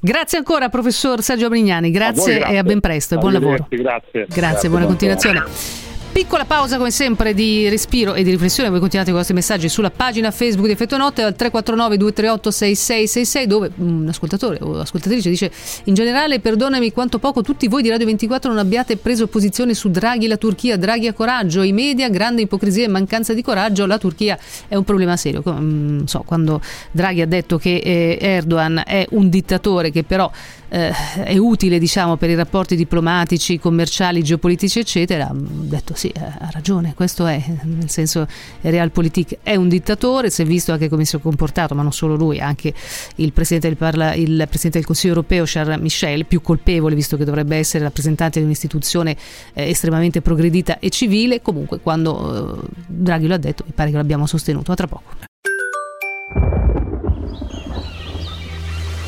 Grazie 0.00 0.38
ancora 0.38 0.70
professor 0.70 1.20
Sergio 1.20 1.48
Brignani, 1.48 1.90
grazie, 1.90 2.36
a 2.36 2.38
grazie. 2.38 2.54
e 2.54 2.58
a 2.58 2.62
ben 2.62 2.80
presto 2.80 3.14
e 3.14 3.18
buon 3.18 3.32
lavoro. 3.32 3.66
Grazie. 3.68 3.82
Grazie, 3.82 4.26
grazie 4.28 4.68
buona 4.70 4.86
continuazione. 4.86 5.95
Piccola 6.16 6.46
pausa 6.46 6.78
come 6.78 6.90
sempre 6.90 7.34
di 7.34 7.68
respiro 7.68 8.14
e 8.14 8.22
di 8.22 8.30
riflessione, 8.30 8.70
voi 8.70 8.78
continuate 8.78 9.10
con 9.10 9.18
i 9.18 9.22
vostri 9.22 9.34
messaggi 9.34 9.68
sulla 9.68 9.90
pagina 9.90 10.30
Facebook 10.30 10.64
di 10.64 10.72
Effetto 10.72 10.96
Notte 10.96 11.20
al 11.20 11.36
349 11.36 11.98
238 11.98 12.50
6666 12.50 13.46
dove 13.46 13.70
un 13.76 14.08
ascoltatore 14.08 14.58
o 14.62 14.80
ascoltatrice 14.80 15.28
dice 15.28 15.50
in 15.84 15.92
generale 15.92 16.40
perdonami 16.40 16.90
quanto 16.90 17.18
poco 17.18 17.42
tutti 17.42 17.68
voi 17.68 17.82
di 17.82 17.90
Radio 17.90 18.06
24 18.06 18.48
non 18.48 18.58
abbiate 18.58 18.96
preso 18.96 19.26
posizione 19.26 19.74
su 19.74 19.90
Draghi 19.90 20.26
la 20.26 20.38
Turchia, 20.38 20.78
Draghi 20.78 21.06
ha 21.06 21.12
coraggio, 21.12 21.60
i 21.60 21.72
media 21.72 22.08
grande 22.08 22.40
ipocrisia 22.40 22.86
e 22.86 22.88
mancanza 22.88 23.34
di 23.34 23.42
coraggio, 23.42 23.84
la 23.84 23.98
Turchia 23.98 24.38
è 24.68 24.74
un 24.74 24.84
problema 24.84 25.18
serio. 25.18 25.42
Mm, 25.46 26.04
so, 26.04 26.22
quando 26.24 26.62
Draghi 26.92 27.20
ha 27.20 27.26
detto 27.26 27.58
che 27.58 27.74
eh, 27.76 28.16
Erdogan 28.18 28.82
è 28.86 29.04
un 29.10 29.28
dittatore 29.28 29.90
che 29.90 30.02
però 30.02 30.30
eh, 30.68 30.92
è 31.24 31.36
utile 31.36 31.78
diciamo, 31.78 32.16
per 32.16 32.30
i 32.30 32.34
rapporti 32.34 32.76
diplomatici, 32.76 33.58
commerciali, 33.58 34.22
geopolitici 34.22 34.78
eccetera, 34.78 35.28
ha 35.28 35.34
detto 35.34 35.94
sì, 35.94 36.12
ha 36.16 36.50
ragione, 36.52 36.94
questo 36.94 37.26
è, 37.26 37.42
nel 37.62 37.90
senso 37.90 38.26
Realpolitik 38.60 39.38
è 39.42 39.56
un 39.56 39.68
dittatore, 39.68 40.30
si 40.30 40.42
è 40.42 40.44
visto 40.44 40.72
anche 40.72 40.88
come 40.88 41.04
si 41.04 41.16
è 41.16 41.20
comportato, 41.20 41.74
ma 41.74 41.82
non 41.82 41.92
solo 41.92 42.16
lui, 42.16 42.40
anche 42.40 42.72
il 43.16 43.32
Presidente 43.32 43.68
del, 43.68 43.76
Parla, 43.76 44.14
il 44.14 44.44
Presidente 44.48 44.78
del 44.78 44.86
Consiglio 44.86 45.14
europeo 45.14 45.44
Charles 45.46 45.80
Michel, 45.80 46.26
più 46.26 46.40
colpevole 46.42 46.94
visto 46.94 47.16
che 47.16 47.24
dovrebbe 47.24 47.56
essere 47.56 47.84
rappresentante 47.84 48.38
di 48.38 48.44
un'istituzione 48.44 49.16
eh, 49.54 49.68
estremamente 49.68 50.20
progredita 50.20 50.78
e 50.78 50.90
civile, 50.90 51.42
comunque 51.42 51.80
quando 51.80 52.60
eh, 52.62 52.68
Draghi 52.86 53.26
lo 53.26 53.34
ha 53.34 53.38
detto 53.38 53.64
mi 53.66 53.72
pare 53.72 53.90
che 53.90 53.96
l'abbiamo 53.96 54.26
sostenuto, 54.26 54.72
a 54.72 54.74
tra 54.74 54.86
poco. 54.86 55.34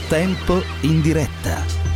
Tempo 0.08 0.62
in 0.80 1.02
diretta. 1.02 1.87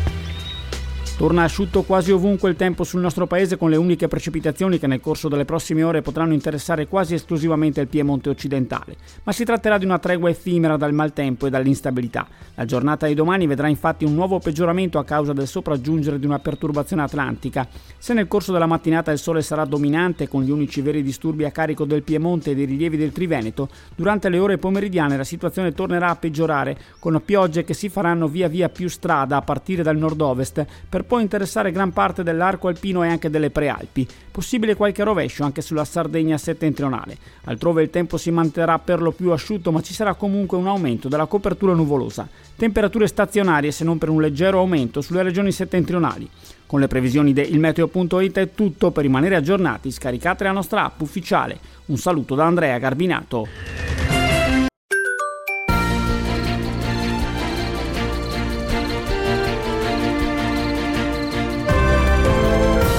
Torna 1.22 1.44
asciutto 1.44 1.82
quasi 1.82 2.10
ovunque 2.10 2.50
il 2.50 2.56
tempo 2.56 2.82
sul 2.82 3.00
nostro 3.00 3.28
paese 3.28 3.56
con 3.56 3.70
le 3.70 3.76
uniche 3.76 4.08
precipitazioni 4.08 4.80
che 4.80 4.88
nel 4.88 4.98
corso 4.98 5.28
delle 5.28 5.44
prossime 5.44 5.84
ore 5.84 6.02
potranno 6.02 6.32
interessare 6.32 6.88
quasi 6.88 7.14
esclusivamente 7.14 7.80
il 7.80 7.86
Piemonte 7.86 8.28
occidentale, 8.28 8.96
ma 9.22 9.30
si 9.30 9.44
tratterà 9.44 9.78
di 9.78 9.84
una 9.84 10.00
tregua 10.00 10.30
effimera 10.30 10.76
dal 10.76 10.92
maltempo 10.92 11.46
e 11.46 11.50
dall'instabilità. 11.50 12.26
La 12.56 12.64
giornata 12.64 13.06
di 13.06 13.14
domani 13.14 13.46
vedrà 13.46 13.68
infatti 13.68 14.04
un 14.04 14.14
nuovo 14.14 14.40
peggioramento 14.40 14.98
a 14.98 15.04
causa 15.04 15.32
del 15.32 15.46
sopraggiungere 15.46 16.18
di 16.18 16.26
una 16.26 16.40
perturbazione 16.40 17.02
atlantica. 17.02 17.68
Se 17.98 18.14
nel 18.14 18.26
corso 18.26 18.50
della 18.50 18.66
mattinata 18.66 19.12
il 19.12 19.18
sole 19.18 19.42
sarà 19.42 19.64
dominante 19.64 20.26
con 20.26 20.42
gli 20.42 20.50
unici 20.50 20.80
veri 20.80 21.04
disturbi 21.04 21.44
a 21.44 21.52
carico 21.52 21.84
del 21.84 22.02
Piemonte 22.02 22.50
e 22.50 22.56
dei 22.56 22.64
rilievi 22.64 22.96
del 22.96 23.12
Triveneto, 23.12 23.68
durante 23.94 24.28
le 24.28 24.40
ore 24.40 24.58
pomeridiane 24.58 25.16
la 25.16 25.22
situazione 25.22 25.72
tornerà 25.72 26.08
a 26.08 26.16
peggiorare 26.16 26.76
con 26.98 27.22
piogge 27.24 27.62
che 27.62 27.74
si 27.74 27.88
faranno 27.88 28.26
via 28.26 28.48
via 28.48 28.68
più 28.68 28.88
strada 28.88 29.36
a 29.36 29.42
partire 29.42 29.84
dal 29.84 29.96
nord-ovest 29.96 30.66
per 30.88 31.10
può 31.12 31.20
interessare 31.20 31.72
gran 31.72 31.92
parte 31.92 32.22
dell'arco 32.22 32.68
alpino 32.68 33.04
e 33.04 33.08
anche 33.08 33.28
delle 33.28 33.50
prealpi. 33.50 34.08
Possibile 34.30 34.74
qualche 34.74 35.04
rovescio 35.04 35.44
anche 35.44 35.60
sulla 35.60 35.84
Sardegna 35.84 36.38
settentrionale. 36.38 37.18
Altrove 37.44 37.82
il 37.82 37.90
tempo 37.90 38.16
si 38.16 38.30
manterrà 38.30 38.78
per 38.78 39.02
lo 39.02 39.12
più 39.12 39.30
asciutto, 39.30 39.70
ma 39.72 39.82
ci 39.82 39.92
sarà 39.92 40.14
comunque 40.14 40.56
un 40.56 40.68
aumento 40.68 41.08
della 41.08 41.26
copertura 41.26 41.74
nuvolosa. 41.74 42.26
Temperature 42.56 43.06
stazionarie 43.06 43.72
se 43.72 43.84
non 43.84 43.98
per 43.98 44.08
un 44.08 44.22
leggero 44.22 44.60
aumento 44.60 45.02
sulle 45.02 45.22
regioni 45.22 45.52
settentrionali. 45.52 46.26
Con 46.64 46.80
le 46.80 46.88
previsioni 46.88 47.34
di 47.34 47.46
ilmeteo.it 47.46 48.38
è 48.38 48.54
tutto 48.54 48.90
per 48.90 49.02
rimanere 49.02 49.36
aggiornati. 49.36 49.90
Scaricate 49.90 50.44
la 50.44 50.52
nostra 50.52 50.84
app 50.84 50.98
ufficiale. 51.02 51.58
Un 51.86 51.98
saluto 51.98 52.34
da 52.34 52.46
Andrea 52.46 52.78
Garbinato. 52.78 54.21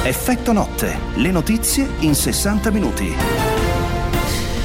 Effetto 0.06 0.51
notte, 0.51 0.99
le 1.16 1.32
notizie 1.32 1.88
in 1.99 2.14
60 2.14 2.72
minuti. 2.72 3.16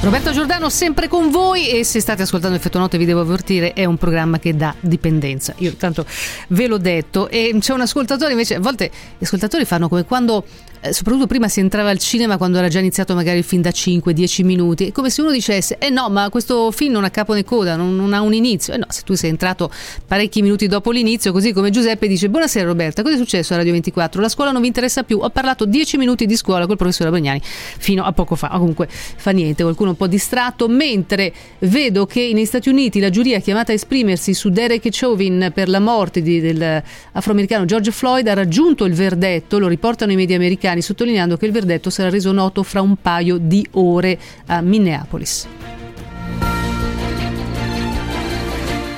Roberto 0.00 0.32
Giordano 0.32 0.68
sempre 0.68 1.06
con 1.06 1.30
voi 1.30 1.68
e 1.68 1.84
se 1.84 2.00
state 2.00 2.22
ascoltando 2.22 2.56
Effetto 2.56 2.80
Notte 2.80 2.98
vi 2.98 3.04
devo 3.04 3.20
avvertire 3.20 3.72
è 3.72 3.84
un 3.84 3.96
programma 3.96 4.40
che 4.40 4.56
dà 4.56 4.74
dipendenza. 4.80 5.54
Io 5.58 5.74
tanto 5.76 6.04
ve 6.48 6.66
l'ho 6.66 6.78
detto 6.78 7.28
e 7.28 7.54
c'è 7.60 7.72
un 7.72 7.82
ascoltatore 7.82 8.32
invece, 8.32 8.56
a 8.56 8.60
volte 8.60 8.90
gli 9.16 9.22
ascoltatori 9.22 9.64
fanno 9.64 9.88
come 9.88 10.04
quando 10.04 10.44
eh, 10.80 10.92
soprattutto 10.92 11.26
prima 11.26 11.48
si 11.48 11.60
entrava 11.60 11.90
al 11.90 11.98
cinema 11.98 12.36
quando 12.36 12.58
era 12.58 12.68
già 12.68 12.78
iniziato 12.78 13.14
magari 13.14 13.38
il 13.38 13.44
film 13.44 13.62
da 13.62 13.70
5-10 13.70 14.44
minuti, 14.44 14.92
come 14.92 15.10
se 15.10 15.20
uno 15.20 15.30
dicesse 15.30 15.78
eh 15.78 15.90
no 15.90 16.08
ma 16.08 16.28
questo 16.30 16.70
film 16.70 16.92
non 16.92 17.04
ha 17.04 17.10
capo 17.10 17.34
né 17.34 17.44
coda, 17.44 17.76
non, 17.76 17.96
non 17.96 18.12
ha 18.12 18.20
un 18.20 18.32
inizio, 18.32 18.74
eh 18.74 18.76
no 18.76 18.86
se 18.88 19.02
tu 19.02 19.14
sei 19.14 19.30
entrato 19.30 19.70
parecchi 20.06 20.42
minuti 20.42 20.66
dopo 20.68 20.90
l'inizio 20.90 21.32
così 21.32 21.52
come 21.52 21.70
Giuseppe 21.70 22.06
dice 22.06 22.28
buonasera 22.28 22.66
Roberta, 22.66 23.02
cosa 23.02 23.14
è 23.14 23.18
successo 23.18 23.54
a 23.54 23.56
Radio 23.56 23.72
24? 23.72 24.20
La 24.20 24.28
scuola 24.28 24.52
non 24.52 24.60
vi 24.60 24.68
interessa 24.68 25.02
più, 25.02 25.18
ho 25.18 25.30
parlato 25.30 25.64
10 25.64 25.96
minuti 25.96 26.26
di 26.26 26.36
scuola 26.36 26.66
col 26.66 26.76
professore 26.76 27.10
Bagnani 27.10 27.40
fino 27.42 28.04
a 28.04 28.12
poco 28.12 28.36
fa, 28.36 28.48
ma 28.52 28.58
comunque 28.58 28.88
fa 28.88 29.30
niente, 29.32 29.62
qualcuno 29.62 29.90
un 29.90 29.96
po' 29.96 30.06
distratto, 30.06 30.68
mentre 30.68 31.32
vedo 31.60 32.06
che 32.06 32.30
negli 32.32 32.44
Stati 32.44 32.68
Uniti 32.68 33.00
la 33.00 33.10
giuria 33.10 33.40
chiamata 33.40 33.72
a 33.72 33.74
esprimersi 33.74 34.32
su 34.32 34.48
Derek 34.50 34.86
Chauvin 34.90 35.50
per 35.52 35.68
la 35.68 35.80
morte 35.80 36.22
di, 36.22 36.40
dell'afroamericano 36.40 37.64
George 37.64 37.90
Floyd 37.90 38.26
ha 38.28 38.34
raggiunto 38.34 38.84
il 38.84 38.94
verdetto, 38.94 39.58
lo 39.58 39.68
riportano 39.68 40.12
i 40.12 40.16
media 40.16 40.36
americani 40.36 40.67
americani, 40.68 40.82
sottolineando 40.82 41.36
che 41.36 41.46
il 41.46 41.52
verdetto 41.52 41.90
sarà 41.90 42.10
reso 42.10 42.32
noto 42.32 42.62
fra 42.62 42.80
un 42.80 42.96
paio 43.00 43.38
di 43.38 43.66
ore 43.72 44.18
a 44.46 44.60
Minneapolis. 44.60 45.46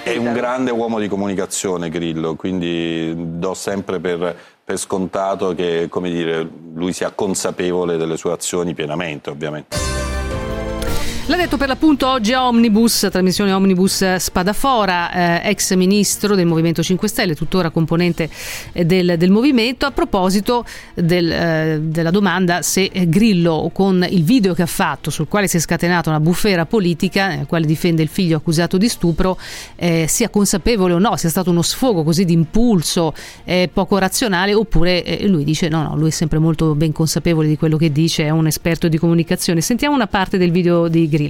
È 0.03 0.17
un 0.17 0.33
grande 0.33 0.73
uomo 0.73 0.99
di 0.99 1.07
comunicazione 1.07 1.89
Grillo, 1.89 2.35
quindi 2.35 3.15
do 3.17 3.55
sempre 3.55 4.01
per, 4.01 4.37
per 4.65 4.77
scontato 4.77 5.55
che 5.55 5.89
dire, 5.89 6.49
lui 6.75 6.93
sia 6.93 7.13
consapevole 7.13 7.97
delle 7.97 8.17
sue 8.17 8.33
azioni 8.33 8.75
pienamente, 8.75 9.31
ovviamente. 9.31 9.77
Detto 11.41 11.57
per 11.57 11.69
l'appunto 11.69 12.07
oggi 12.07 12.35
a 12.35 12.47
Omnibus, 12.47 13.09
trasmissione 13.11 13.51
Omnibus 13.55 14.17
Spadafora, 14.17 15.41
eh, 15.43 15.49
ex 15.49 15.75
ministro 15.75 16.35
del 16.35 16.45
Movimento 16.45 16.83
5 16.83 17.09
Stelle, 17.09 17.35
tuttora 17.35 17.71
componente 17.71 18.29
eh, 18.73 18.85
del, 18.85 19.15
del 19.17 19.31
movimento, 19.31 19.87
a 19.87 19.91
proposito 19.91 20.67
del, 20.93 21.33
eh, 21.33 21.81
della 21.81 22.11
domanda 22.11 22.61
se 22.61 22.91
Grillo 23.07 23.71
con 23.73 24.07
il 24.07 24.23
video 24.23 24.53
che 24.53 24.61
ha 24.61 24.67
fatto 24.67 25.09
sul 25.09 25.29
quale 25.29 25.49
si 25.49 25.57
è 25.57 25.61
scatenata 25.61 26.11
una 26.11 26.21
bufera 26.21 26.67
politica, 26.67 27.29
nel 27.29 27.47
quale 27.47 27.65
difende 27.65 28.03
il 28.03 28.09
figlio 28.09 28.37
accusato 28.37 28.77
di 28.77 28.91
stupro, 28.91 29.39
eh, 29.77 30.05
sia 30.09 30.29
consapevole 30.29 30.93
o 30.93 30.99
no, 30.99 31.17
sia 31.17 31.31
stato 31.31 31.49
uno 31.49 31.63
sfogo 31.63 32.03
così 32.03 32.27
di 32.27 32.35
impulso 32.35 33.15
eh, 33.45 33.71
poco 33.73 33.97
razionale 33.97 34.53
oppure 34.53 35.03
eh, 35.03 35.27
lui 35.27 35.45
dice 35.45 35.71
no, 35.71 35.85
no, 35.85 35.97
lui 35.97 36.09
è 36.09 36.13
sempre 36.13 36.39
molto 36.39 36.75
ben 36.75 36.93
consapevole 36.93 37.49
di 37.49 37.57
quello 37.57 37.79
che 37.79 37.91
dice, 37.91 38.25
è 38.25 38.31
un 38.31 38.47
esperto 38.47 38.89
di 38.89 38.99
comunicazione. 38.99 39.63
Sentiamo 39.63 39.95
una 39.95 40.07
parte 40.07 40.37
del 40.37 40.51
video 40.51 40.87
di 40.87 41.09
Grillo. 41.09 41.29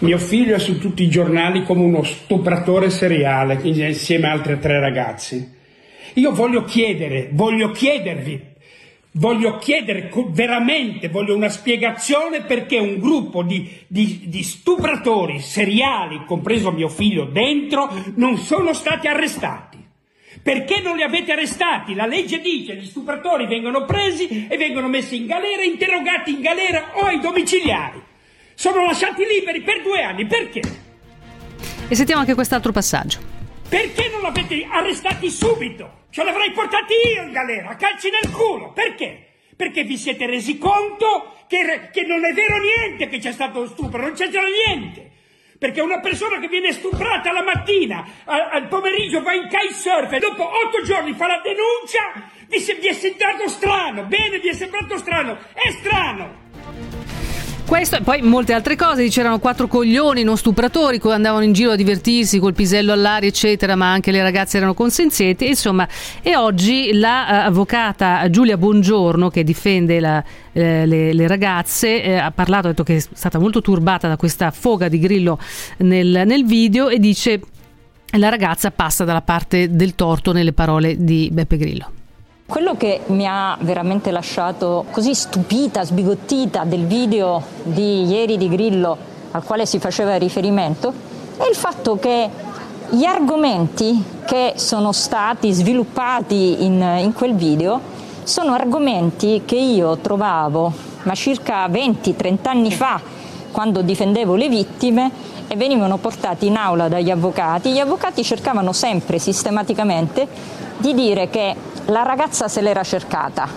Mio 0.00 0.18
figlio 0.18 0.54
è 0.54 0.60
su 0.60 0.78
tutti 0.78 1.02
i 1.02 1.08
giornali 1.08 1.64
come 1.64 1.82
uno 1.82 2.04
stupratore 2.04 2.88
seriale 2.88 3.58
insieme 3.64 4.28
a 4.28 4.30
altri 4.30 4.60
tre 4.60 4.78
ragazzi. 4.78 5.56
Io 6.14 6.30
voglio 6.30 6.62
chiedere, 6.62 7.30
voglio 7.32 7.72
chiedervi, 7.72 8.40
voglio 9.12 9.56
chiedere 9.56 10.08
veramente, 10.28 11.08
voglio 11.08 11.34
una 11.34 11.48
spiegazione 11.48 12.42
perché 12.42 12.78
un 12.78 13.00
gruppo 13.00 13.42
di, 13.42 13.68
di, 13.88 14.26
di 14.26 14.42
stupratori 14.44 15.40
seriali, 15.40 16.24
compreso 16.24 16.70
mio 16.70 16.88
figlio 16.88 17.24
dentro, 17.24 17.90
non 18.14 18.36
sono 18.36 18.74
stati 18.74 19.08
arrestati. 19.08 19.84
Perché 20.40 20.80
non 20.80 20.94
li 20.94 21.02
avete 21.02 21.32
arrestati? 21.32 21.94
La 21.94 22.06
legge 22.06 22.40
dice 22.40 22.74
che 22.74 22.82
gli 22.82 22.86
stupratori 22.86 23.48
vengono 23.48 23.84
presi 23.84 24.46
e 24.48 24.56
vengono 24.56 24.86
messi 24.86 25.16
in 25.16 25.26
galera, 25.26 25.64
interrogati 25.64 26.30
in 26.30 26.40
galera 26.40 26.92
o 26.94 27.00
ai 27.00 27.18
domiciliari 27.18 28.07
sono 28.58 28.84
lasciati 28.84 29.24
liberi 29.24 29.62
per 29.62 29.82
due 29.82 30.02
anni. 30.02 30.26
Perché? 30.26 30.60
E 31.86 31.94
sentiamo 31.94 32.22
anche 32.22 32.34
quest'altro 32.34 32.72
passaggio. 32.72 33.20
Perché 33.68 34.08
non 34.08 34.20
l'avete 34.20 34.66
arrestati 34.68 35.30
subito? 35.30 36.06
Ce 36.10 36.24
l'avrei 36.24 36.50
portati 36.50 36.94
io 37.14 37.22
in 37.22 37.30
galera, 37.30 37.68
a 37.68 37.76
calci 37.76 38.10
nel 38.10 38.32
culo. 38.32 38.72
Perché? 38.72 39.26
Perché 39.54 39.84
vi 39.84 39.96
siete 39.96 40.26
resi 40.26 40.58
conto 40.58 41.44
che, 41.46 41.90
che 41.92 42.02
non 42.02 42.24
è 42.24 42.32
vero 42.32 42.58
niente 42.58 43.06
che 43.06 43.18
c'è 43.18 43.30
stato 43.30 43.60
lo 43.60 43.66
stupro, 43.68 44.00
non 44.00 44.14
c'è 44.14 44.28
già 44.28 44.40
niente. 44.42 45.08
Perché 45.56 45.80
una 45.80 46.00
persona 46.00 46.40
che 46.40 46.48
viene 46.48 46.72
stuprata 46.72 47.30
la 47.30 47.44
mattina, 47.44 48.04
al, 48.24 48.66
pomeriggio 48.66 49.22
va 49.22 49.34
in 49.34 49.46
kitesurf 49.48 50.12
e 50.12 50.18
dopo 50.18 50.42
otto 50.42 50.82
giorni 50.82 51.12
fa 51.14 51.28
la 51.28 51.40
denuncia, 51.44 52.28
vi, 52.48 52.58
vi 52.80 52.88
è 52.88 52.92
sembrato 52.92 53.48
strano. 53.48 54.02
Bene, 54.04 54.40
vi 54.40 54.48
è 54.48 54.52
sembrato 54.52 54.98
strano. 54.98 55.38
È 55.52 55.70
strano. 55.70 56.46
Questo 57.68 57.96
e 57.96 58.00
poi 58.00 58.22
molte 58.22 58.54
altre 58.54 58.76
cose, 58.76 59.06
c'erano 59.08 59.38
quattro 59.38 59.66
coglioni, 59.66 60.22
non 60.22 60.38
stupratori, 60.38 60.98
che 60.98 61.12
andavano 61.12 61.44
in 61.44 61.52
giro 61.52 61.72
a 61.72 61.76
divertirsi 61.76 62.38
col 62.38 62.54
pisello 62.54 62.94
all'aria, 62.94 63.28
eccetera, 63.28 63.76
ma 63.76 63.92
anche 63.92 64.10
le 64.10 64.22
ragazze 64.22 64.56
erano 64.56 64.72
consenzienti, 64.72 65.48
insomma. 65.48 65.86
E 66.22 66.34
oggi 66.34 66.94
l'avvocata 66.94 68.22
eh, 68.22 68.30
Giulia 68.30 68.56
Bongiorno, 68.56 69.28
che 69.28 69.44
difende 69.44 70.00
la, 70.00 70.24
eh, 70.52 70.86
le, 70.86 71.12
le, 71.12 71.26
ragazze, 71.28 72.02
eh, 72.02 72.14
ha 72.14 72.30
parlato, 72.30 72.68
ha 72.68 72.70
detto 72.70 72.84
che 72.84 72.96
è 72.96 73.00
stata 73.00 73.38
molto 73.38 73.60
turbata 73.60 74.08
da 74.08 74.16
questa 74.16 74.50
foga 74.50 74.88
di 74.88 74.98
Grillo 74.98 75.38
nel, 75.76 76.22
nel 76.24 76.46
video 76.46 76.88
e 76.88 76.98
dice 76.98 77.38
la 78.12 78.30
ragazza 78.30 78.70
passa 78.70 79.04
dalla 79.04 79.20
parte 79.20 79.76
del 79.76 79.94
torto 79.94 80.32
nelle 80.32 80.54
parole 80.54 80.96
di 81.04 81.28
Beppe 81.30 81.58
Grillo. 81.58 81.92
Quello 82.50 82.78
che 82.78 83.02
mi 83.08 83.26
ha 83.26 83.58
veramente 83.60 84.10
lasciato 84.10 84.86
così 84.90 85.14
stupita, 85.14 85.84
sbigottita 85.84 86.64
del 86.64 86.86
video 86.86 87.42
di 87.62 88.06
ieri 88.06 88.38
di 88.38 88.48
Grillo 88.48 88.96
al 89.32 89.44
quale 89.44 89.66
si 89.66 89.78
faceva 89.78 90.16
riferimento 90.16 90.90
è 91.36 91.46
il 91.46 91.54
fatto 91.54 91.98
che 91.98 92.26
gli 92.88 93.04
argomenti 93.04 94.02
che 94.24 94.54
sono 94.56 94.92
stati 94.92 95.52
sviluppati 95.52 96.64
in, 96.64 96.80
in 97.00 97.12
quel 97.12 97.34
video 97.34 97.78
sono 98.22 98.54
argomenti 98.54 99.42
che 99.44 99.56
io 99.56 99.98
trovavo 99.98 100.72
ma 101.02 101.14
circa 101.14 101.68
20-30 101.68 102.38
anni 102.44 102.72
fa 102.72 102.98
quando 103.52 103.82
difendevo 103.82 104.36
le 104.36 104.48
vittime 104.48 105.10
e 105.48 105.56
venivano 105.56 105.96
portati 105.96 106.46
in 106.46 106.56
aula 106.56 106.88
dagli 106.88 107.10
avvocati. 107.10 107.72
Gli 107.72 107.78
avvocati 107.78 108.22
cercavano 108.22 108.72
sempre 108.72 109.18
sistematicamente 109.18 110.28
di 110.76 110.94
dire 110.94 111.28
che 111.28 111.54
la 111.86 112.02
ragazza 112.02 112.46
se 112.46 112.60
l'era 112.60 112.84
cercata. 112.84 113.48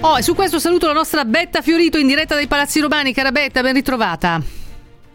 Oh, 0.00 0.18
e 0.18 0.22
su 0.22 0.34
questo 0.34 0.58
saluto 0.58 0.86
la 0.86 0.92
nostra 0.92 1.24
Betta 1.24 1.60
Fiorito 1.60 1.98
in 1.98 2.06
diretta 2.06 2.34
dai 2.34 2.46
Palazzi 2.46 2.80
Romani. 2.80 3.12
Cara 3.12 3.32
Betta, 3.32 3.62
ben 3.62 3.74
ritrovata. 3.74 4.63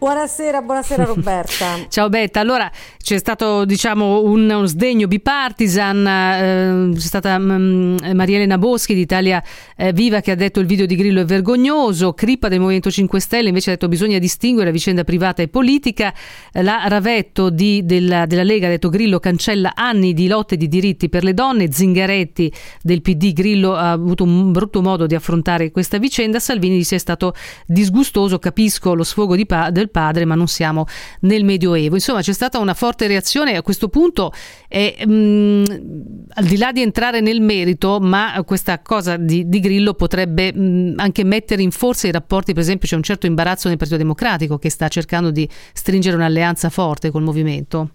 Buonasera, 0.00 0.62
buonasera 0.62 1.04
Roberta. 1.12 1.86
Ciao 1.90 2.08
Betta, 2.08 2.40
allora 2.40 2.72
c'è 2.96 3.18
stato 3.18 3.66
diciamo 3.66 4.22
un, 4.22 4.48
uno 4.48 4.64
sdegno 4.64 5.06
bipartisan, 5.06 6.06
eh, 6.06 6.94
c'è 6.94 7.00
stata 7.00 7.36
um, 7.36 7.98
Maria 8.14 8.36
Elena 8.36 8.56
Boschi 8.56 8.94
di 8.94 9.02
Italia 9.02 9.42
eh, 9.76 9.92
Viva 9.92 10.20
che 10.20 10.30
ha 10.30 10.34
detto 10.36 10.58
il 10.58 10.64
video 10.64 10.86
di 10.86 10.96
Grillo 10.96 11.20
è 11.20 11.26
vergognoso, 11.26 12.14
Crippa 12.14 12.48
del 12.48 12.60
Movimento 12.60 12.90
5 12.90 13.20
Stelle 13.20 13.48
invece 13.48 13.68
ha 13.68 13.72
detto 13.74 13.88
bisogna 13.88 14.18
distinguere 14.18 14.68
la 14.68 14.72
vicenda 14.72 15.04
privata 15.04 15.42
e 15.42 15.48
politica, 15.48 16.14
eh, 16.50 16.62
la 16.62 16.84
Ravetto 16.86 17.50
di, 17.50 17.84
della, 17.84 18.24
della, 18.24 18.42
Lega 18.42 18.68
ha 18.68 18.70
detto 18.70 18.88
Grillo 18.88 19.18
cancella 19.18 19.72
anni 19.74 20.14
di 20.14 20.28
lotte 20.28 20.56
di 20.56 20.68
diritti 20.68 21.10
per 21.10 21.24
le 21.24 21.34
donne, 21.34 21.70
Zingaretti 21.70 22.50
del 22.80 23.02
PD, 23.02 23.34
Grillo 23.34 23.74
ha 23.74 23.90
avuto 23.90 24.24
un 24.24 24.50
brutto 24.50 24.80
modo 24.80 25.04
di 25.04 25.14
affrontare 25.14 25.70
questa 25.70 25.98
vicenda, 25.98 26.38
Salvini 26.38 26.78
dice 26.78 26.96
è 26.96 26.98
stato 26.98 27.34
disgustoso, 27.66 28.38
capisco 28.38 28.94
lo 28.94 29.04
sfogo 29.04 29.36
di 29.36 29.44
pa- 29.44 29.68
del 29.90 30.02
padre, 30.02 30.24
ma 30.24 30.34
non 30.34 30.46
siamo 30.46 30.86
nel 31.20 31.44
Medioevo. 31.44 31.96
Insomma, 31.96 32.20
c'è 32.22 32.32
stata 32.32 32.58
una 32.58 32.74
forte 32.74 33.06
reazione 33.08 33.56
a 33.56 33.62
questo 33.62 33.88
punto, 33.88 34.32
e, 34.68 34.96
mh, 35.04 35.12
mm, 35.12 35.64
al 36.34 36.44
di 36.44 36.56
là 36.56 36.72
di 36.72 36.80
entrare 36.80 37.20
nel 37.20 37.40
merito, 37.40 37.98
ma 38.00 38.40
questa 38.46 38.80
cosa 38.80 39.16
di, 39.16 39.48
di 39.48 39.60
Grillo 39.60 39.94
potrebbe 39.94 40.52
mh, 40.52 40.60
mm, 40.60 40.98
anche 40.98 41.24
mettere 41.24 41.62
in 41.62 41.72
forza 41.72 42.06
i 42.06 42.12
rapporti, 42.12 42.52
per 42.52 42.62
esempio 42.62 42.88
c'è 42.88 42.96
un 42.96 43.02
certo 43.02 43.26
imbarazzo 43.26 43.68
nel 43.68 43.76
Partito 43.76 43.98
Democratico 43.98 44.58
che 44.58 44.70
sta 44.70 44.88
cercando 44.88 45.30
di 45.30 45.48
stringere 45.72 46.16
un'alleanza 46.16 46.70
forte 46.70 47.10
col 47.10 47.22
movimento. 47.22 47.90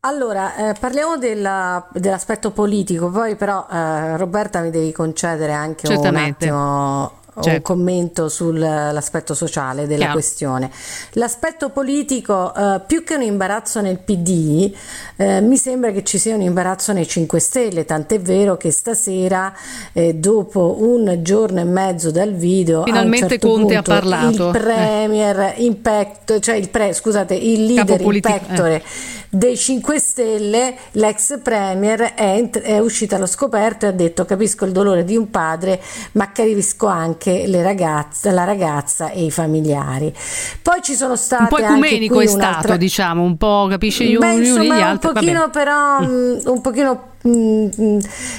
Allora, 0.00 0.54
eh, 0.56 0.74
parliamo 0.78 1.16
della, 1.16 1.88
dell'aspetto 1.90 2.50
politico, 2.50 3.08
poi 3.08 3.36
però 3.36 3.66
eh, 3.70 4.18
Roberta 4.18 4.60
mi 4.60 4.68
devi 4.68 4.92
concedere 4.92 5.52
anche 5.52 5.86
Certamente. 5.86 6.50
un 6.50 6.56
attimo 6.58 7.22
certo. 7.42 7.50
un 7.50 7.62
commento 7.62 8.28
sull'aspetto 8.28 9.34
sociale 9.34 9.86
della 9.86 9.98
Chiaro. 9.98 10.12
questione. 10.12 10.70
L'aspetto 11.12 11.70
politico, 11.70 12.54
eh, 12.54 12.80
più 12.86 13.04
che 13.04 13.14
un 13.14 13.22
imbarazzo 13.22 13.80
nel 13.80 13.98
PD, 13.98 14.72
eh, 15.16 15.40
mi 15.40 15.56
sembra 15.56 15.90
che 15.90 16.04
ci 16.04 16.18
sia 16.18 16.34
un 16.34 16.42
imbarazzo 16.42 16.92
nei 16.92 17.06
5 17.06 17.38
Stelle, 17.38 17.84
tant'è 17.84 18.20
vero 18.20 18.56
che 18.56 18.70
stasera, 18.70 19.52
eh, 19.92 20.14
dopo 20.14 20.76
un 20.80 21.18
giorno 21.22 21.60
e 21.60 21.64
mezzo 21.64 22.10
dal 22.10 22.32
video, 22.32 22.84
finalmente 22.84 23.28
certo 23.28 23.48
Conte 23.48 23.74
punto, 23.74 23.78
ha 23.78 23.82
parlato. 23.82 24.46
Il 24.46 24.50
premier, 24.50 25.40
eh. 25.40 25.54
impact, 25.58 26.38
cioè 26.40 26.54
il 26.54 26.68
pre, 26.68 26.92
scusate, 26.92 27.34
il 27.34 27.64
leader 27.64 28.00
in 28.00 28.20
pectore 28.20 28.76
eh 28.76 29.22
dei 29.34 29.56
5 29.56 29.98
Stelle, 29.98 30.76
l'ex 30.92 31.40
premier 31.42 32.14
è, 32.14 32.48
è 32.50 32.78
uscita 32.78 33.16
allo 33.16 33.26
scoperto 33.26 33.84
e 33.84 33.88
ha 33.88 33.92
detto 33.92 34.24
capisco 34.24 34.64
il 34.64 34.70
dolore 34.70 35.02
di 35.02 35.16
un 35.16 35.28
padre, 35.28 35.80
ma 36.12 36.30
capisco 36.30 36.86
anche 36.86 37.23
le 37.46 37.62
ragazze, 37.62 38.30
la 38.30 38.44
ragazza 38.44 39.10
e 39.10 39.24
i 39.24 39.30
familiari. 39.30 40.14
Poi 40.62 40.82
ci 40.82 40.94
sono 40.94 41.16
state 41.16 41.42
un 41.42 41.48
po' 41.48 41.58
ecumenico 41.58 42.20
è 42.20 42.26
stato, 42.26 42.76
diciamo, 42.76 43.22
un 43.22 43.36
po' 43.36 43.66
capisce 43.68 44.04
gli 44.04 44.16
uni 44.16 44.66
gli 44.66 44.70
altri. 44.70 45.08
Un 45.08 45.14
pochino 45.14 45.50
però, 45.50 46.00
mm. 46.00 46.38
un 46.46 46.60
pochino 46.60 47.02
mm, 47.26 47.98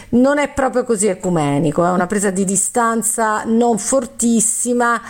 non 0.09 0.38
è 0.38 0.49
proprio 0.49 0.83
così 0.83 1.07
ecumenico, 1.07 1.86
è 1.86 1.89
una 1.89 2.07
presa 2.07 2.29
di 2.29 2.45
distanza 2.45 3.43
non 3.45 3.77
fortissima, 3.77 5.01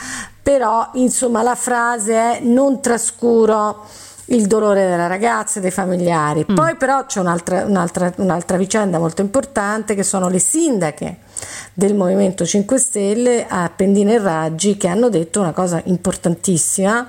però 0.42 0.90
insomma 0.94 1.42
la 1.42 1.56
frase 1.56 2.14
è 2.14 2.40
non 2.42 2.82
trascuro 2.82 3.86
il 4.30 4.48
dolore 4.48 4.88
della 4.88 5.08
ragazza 5.08 5.60
e 5.60 5.62
dei 5.62 5.72
familiari. 5.72 6.46
Mm. 6.50 6.56
Poi 6.56 6.76
però 6.76 7.06
c'è 7.06 7.20
un'altra, 7.20 7.66
un'altra, 7.66 8.12
un'altra 8.18 8.58
vicenda 8.58 8.98
molto 8.98 9.22
importante 9.22 9.96
che 9.96 10.04
sono 10.04 10.30
le 10.30 10.40
sindache 10.40 11.18
del 11.74 11.96
Movimento 11.96 12.46
5 12.46 12.78
Stelle 12.78 13.46
a 13.48 13.72
Pendine 13.76 14.14
e 14.14 14.20
Raggi 14.20 14.78
che 14.78 14.88
hanno 14.88 15.10
detto 15.10 15.40
una 15.40 15.52
cosa 15.52 15.82
importantissima 15.86 17.06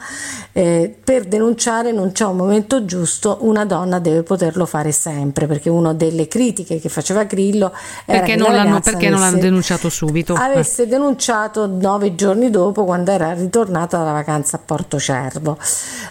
eh, 0.52 0.94
per 1.02 1.24
denunciare 1.24 1.92
non 1.92 2.12
c'è 2.12 2.24
un 2.24 2.36
momento 2.36 2.84
giusto 2.84 3.38
una 3.42 3.64
donna 3.64 3.98
deve 3.98 4.22
poterlo 4.22 4.66
fare 4.66 4.92
sempre 4.92 5.46
perché 5.46 5.68
una 5.68 5.94
delle 5.94 6.28
critiche 6.28 6.80
che 6.80 6.88
faceva 6.88 7.24
Grillo 7.24 7.72
era 8.04 8.20
perché 8.20 8.36
non, 8.36 8.52
l'hanno, 8.52 8.80
perché 8.80 9.08
non 9.08 9.20
l'hanno 9.20 9.38
denunciato 9.38 9.88
subito? 9.88 10.34
avesse 10.34 10.84
eh. 10.84 10.86
denunciato 10.86 11.66
nove 11.66 12.14
giorni 12.14 12.50
dopo 12.50 12.84
quando 12.84 13.10
era 13.10 13.32
ritornata 13.32 13.98
dalla 13.98 14.12
vacanza 14.12 14.56
a 14.56 14.60
Porto 14.64 14.98
Cervo. 14.98 15.58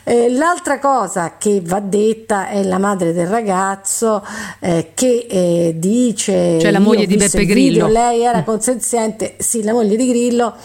Eh, 0.04 0.30
l'altra 0.30 0.80
cosa 0.80 1.36
che 1.38 1.62
va 1.64 1.80
detta 1.80 2.50
è 2.50 2.64
la 2.64 2.78
madre 2.78 3.14
del 3.14 3.28
ragazzo 3.28 4.26
eh, 4.60 4.92
che 4.94 5.28
eh, 5.30 5.74
dice 5.78 6.60
cioè 6.60 6.72
la 6.72 6.80
moglie 6.80 7.06
di 7.06 7.16
Beppe 7.16 7.46
Grillo. 7.46 7.86
video, 7.86 7.88
lei 7.88 8.15
era 8.22 8.44
consenziente, 8.44 9.36
sì, 9.40 9.64
la 9.64 9.74
moglie 9.74 9.96
di 9.96 10.08
Grillo. 10.08 10.56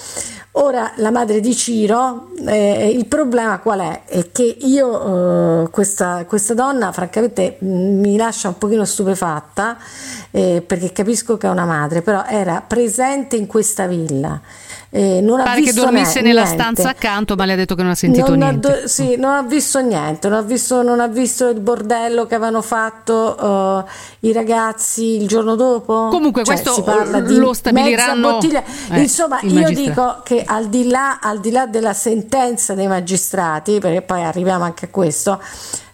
Ora 0.55 0.92
la 0.96 1.12
madre 1.12 1.38
di 1.38 1.55
Ciro, 1.55 2.30
eh, 2.44 2.88
il 2.88 3.07
problema 3.07 3.61
qual 3.61 3.80
è? 3.80 4.03
È 4.05 4.32
che 4.32 4.42
io, 4.42 5.62
eh, 5.62 5.70
questa, 5.70 6.24
questa, 6.26 6.55
donna, 6.55 6.90
francamente 6.90 7.59
mi 7.61 8.16
lascia 8.16 8.48
un 8.48 8.59
pochino 8.59 8.84
stupefatta 8.84 9.78
eh, 10.32 10.61
perché 10.66 10.90
capisco 10.90 11.36
che 11.36 11.46
è 11.46 11.51
una 11.51 11.66
madre, 11.66 12.03
però 12.03 12.24
era 12.26 12.64
presente 12.66 13.36
in 13.36 13.46
questa 13.46 13.86
villa 13.86 14.40
eh, 14.93 15.20
non 15.20 15.38
Pare 15.38 15.51
ha 15.51 15.55
visto 15.55 15.72
che 15.72 15.80
dormisse 15.86 16.20
nella 16.20 16.43
niente. 16.43 16.62
stanza 16.62 16.88
accanto, 16.88 17.36
ma 17.36 17.45
le 17.45 17.53
ha 17.53 17.57
detto 17.57 17.76
che 17.76 17.82
non 17.82 17.93
ha 17.93 17.95
sentito 17.95 18.30
non 18.30 18.38
niente. 18.38 18.66
Ha 18.66 18.80
do- 18.80 18.88
sì, 18.88 19.16
non 19.16 19.34
ha 19.34 19.43
visto 19.43 19.78
niente, 19.80 20.28
non 20.28 20.38
ha 20.38 20.43
visto, 20.43 20.82
non 20.82 20.99
ha 20.99 21.07
visto 21.07 21.49
il 21.49 21.61
bordello 21.61 22.26
che 22.26 22.34
avevano 22.34 22.61
fatto 22.61 23.36
uh, 23.38 24.26
i 24.26 24.32
ragazzi 24.32 25.20
il 25.20 25.28
giorno 25.28 25.55
dopo. 25.55 26.09
Comunque, 26.09 26.43
cioè, 26.45 26.61
questo 26.61 26.84
lo 27.28 27.53
stabiliranno. 27.53 28.41
Eh, 28.41 29.01
Insomma, 29.01 29.38
io 29.43 29.68
dico 29.70 30.22
che 30.24 30.43
al 30.45 30.66
di, 30.66 30.88
là, 30.88 31.20
al 31.20 31.38
di 31.38 31.53
là 31.53 31.66
della 31.66 31.93
sentenza 31.93 32.74
dei 32.74 32.88
magistrati, 32.88 33.78
perché 33.78 34.03
poi 34.03 34.24
arriviamo 34.24 34.64
anche 34.64 34.86
a 34.86 34.88
questo 34.88 35.41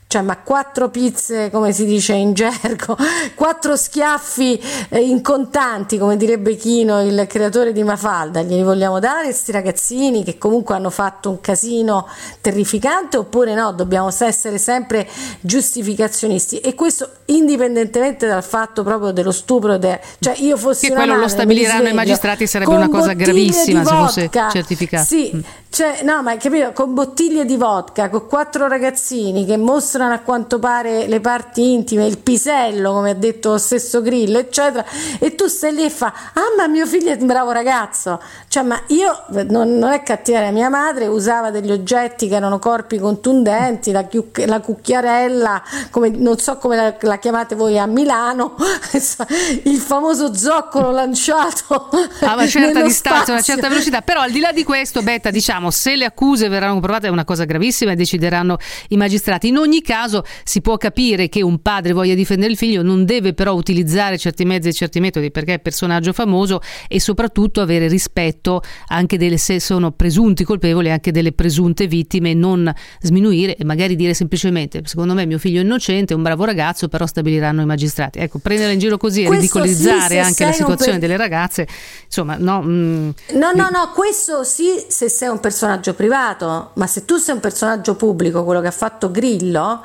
cioè 0.09 0.23
ma 0.23 0.39
quattro 0.39 0.89
pizze 0.89 1.51
come 1.51 1.73
si 1.73 1.85
dice 1.85 2.13
in 2.15 2.33
gergo 2.33 2.97
quattro 3.35 3.77
schiaffi 3.77 4.61
eh, 4.89 5.01
in 5.01 5.21
contanti 5.21 5.99
come 5.99 6.17
direbbe 6.17 6.55
Chino 6.55 7.03
il 7.03 7.27
creatore 7.29 7.73
di 7.73 7.83
Mafalda. 7.83 8.43
Glieli 8.43 8.63
vogliamo 8.63 9.01
dare 9.01 9.25
questi 9.25 9.51
ragazzini 9.51 10.23
che 10.23 10.39
comunque 10.39 10.77
hanno 10.77 10.91
fatto 10.91 11.31
un 11.31 11.41
casino 11.41 12.09
terrificante 12.41 13.17
oppure 13.17 13.55
no 13.55 13.73
dobbiamo 13.73 14.09
essere 14.09 14.59
sempre 14.59 15.09
giustificazionisti? 15.41 16.61
E 16.61 16.75
questo 16.75 17.11
indipendentemente 17.27 18.29
dal 18.29 18.45
fatto 18.45 18.85
proprio 18.85 19.11
dello 19.11 19.33
stupro 19.33 19.77
de... 19.77 20.01
cioè 20.21 20.37
io 20.39 20.57
fossi 20.57 20.87
che 20.87 20.93
quello 20.93 21.13
madre, 21.13 21.23
lo 21.23 21.29
stabiliranno 21.29 21.89
i 21.89 21.93
magistrati 21.93 22.47
sarebbe 22.47 22.75
una 22.75 22.89
cosa 22.89 23.13
gravissima 23.13 23.85
se 23.85 23.95
fosse 23.95 24.31
certificato. 24.31 25.05
Sì 25.05 25.33
mm. 25.35 25.41
Cioè, 25.77 26.01
no 26.05 26.23
ma 26.23 26.35
capito? 26.39 26.73
Con 26.73 26.95
bottiglie 26.95 27.45
di 27.45 27.59
vodka 27.59 28.09
con 28.09 28.27
quattro 28.27 28.67
ragazzini 28.67 29.45
che 29.45 29.59
mostrano 29.59 30.15
a 30.15 30.21
quanto 30.21 30.59
pare 30.59 31.07
le 31.07 31.21
parti 31.21 31.75
intime, 31.75 32.07
il 32.07 32.17
pisello, 32.17 32.95
come 32.95 33.11
ha 33.11 33.15
detto 33.15 33.51
lo 33.51 33.59
stesso 33.59 34.01
Grillo, 34.01 34.39
eccetera, 34.39 34.87
e 35.19 35.35
tu 35.35 35.49
stai 35.49 35.75
lì 35.75 35.85
e 35.85 35.91
fa, 35.91 36.07
ah 36.33 36.55
ma 36.57 36.67
mio 36.67 36.87
figlio 36.87 37.11
è 37.11 37.19
un 37.21 37.27
bravo 37.27 37.51
ragazzo, 37.51 38.23
cioè 38.49 38.63
ma 38.63 38.81
io, 38.87 39.25
non, 39.49 39.77
non 39.77 39.93
è 39.93 40.03
cattiveria, 40.03 40.51
mia 40.51 40.71
madre 40.71 41.09
usava 41.09 41.51
degli 41.51 41.71
oggetti 41.71 42.27
che 42.27 42.37
erano 42.37 42.59
corpi 42.59 42.97
contundenti, 42.97 43.93
la, 43.93 44.05
chiuc- 44.05 44.47
la 44.47 44.61
cucchiarella, 44.61 45.63
come, 45.91 46.09
non 46.09 46.39
so 46.39 46.57
come 46.57 46.77
la, 46.77 46.97
la, 47.01 47.19
chiamate 47.19 47.55
voi 47.55 47.79
a 47.79 47.85
Milano, 47.85 48.55
il 49.65 49.77
famoso 49.77 50.35
zoccolo 50.35 50.91
lanciato 50.91 51.91
a 52.21 52.33
una 52.33 52.47
certa 52.47 52.81
distanza, 52.81 53.33
a 53.33 53.35
una 53.35 53.43
certa 53.43 53.69
velocità, 53.69 54.01
però 54.01 54.23
al 54.23 54.31
di 54.31 54.41
là 54.41 54.53
di 54.53 54.65
questo, 54.65 55.03
Betta, 55.03 55.31
diciamo, 55.31 55.65
se 55.71 55.97
le 55.97 56.05
accuse 56.05 56.49
verranno 56.49 56.81
provate 56.81 57.07
è 57.07 57.11
una 57.11 57.25
cosa 57.25 57.45
gravissima 57.45 57.93
e 57.93 57.95
decideranno 57.97 58.57
i 58.89 58.97
magistrati. 58.97 59.49
In 59.49 59.57
ogni 59.57 59.83
caso 59.83 60.25
si 60.45 60.61
può 60.61 60.77
capire 60.77 61.29
che 61.29 61.43
un 61.43 61.61
padre 61.61 61.93
voglia 61.93 62.15
difendere 62.15 62.51
il 62.51 62.57
figlio, 62.57 62.83
non 62.83 63.05
deve 63.05 63.35
però 63.35 63.55
utilizzare 63.55 64.19
certi 64.19 64.45
mezzi 64.45 64.69
e 64.69 64.73
certi 64.73 65.01
metodi 65.01 65.31
perché 65.31 65.55
è 65.55 65.59
personaggio 65.59 66.13
famoso 66.13 66.61
e 66.89 67.01
soprattutto 67.01 67.61
avere 67.61 67.89
rispetto 67.89 68.63
anche 68.89 69.19
delle 69.19 69.39
se 69.39 69.61
sono 69.61 69.93
presunti 69.93 70.45
colpevoli 70.45 70.91
anche 70.91 71.11
delle 71.11 71.33
presunte 71.33 71.87
vittime, 71.87 72.35
non 72.35 72.73
sminuire 73.01 73.57
e 73.57 73.65
magari 73.65 73.97
dire 73.97 74.15
semplicemente 74.15 74.83
secondo 74.85 75.15
me 75.15 75.27
mio 75.27 75.39
figlio 75.39 75.61
è 75.61 75.65
innocente, 75.65 76.13
è 76.13 76.17
un 76.17 76.23
bravo 76.23 76.45
ragazzo, 76.45 76.89
però 76.89 77.07
stabiliranno 77.07 77.63
i 77.63 77.67
magistrati. 77.67 78.19
Ecco, 78.19 78.39
prendere 78.39 78.73
in 78.73 78.79
giro 78.79 78.97
così 78.97 79.23
e 79.23 79.31
ridicolizzare 79.31 80.15
sì, 80.15 80.19
anche 80.19 80.45
la 80.45 80.53
situazione 80.53 80.99
per... 80.99 81.01
delle 81.01 81.17
ragazze, 81.17 81.67
insomma, 82.05 82.37
no. 82.39 82.63
Mm, 82.63 83.11
no, 83.33 83.53
no, 83.55 83.69
no, 83.71 83.93
questo 83.95 84.45
sì 84.45 84.85
se 84.89 85.09
sei 85.09 85.29
un 85.29 85.41
personaggio 85.41 85.56
privato, 85.95 86.71
ma 86.75 86.87
se 86.87 87.05
tu 87.05 87.17
sei 87.17 87.35
un 87.35 87.41
personaggio 87.41 87.95
pubblico, 87.95 88.45
quello 88.45 88.61
che 88.61 88.67
ha 88.67 88.73
fatto 88.73 89.11
Grillo, 89.11 89.83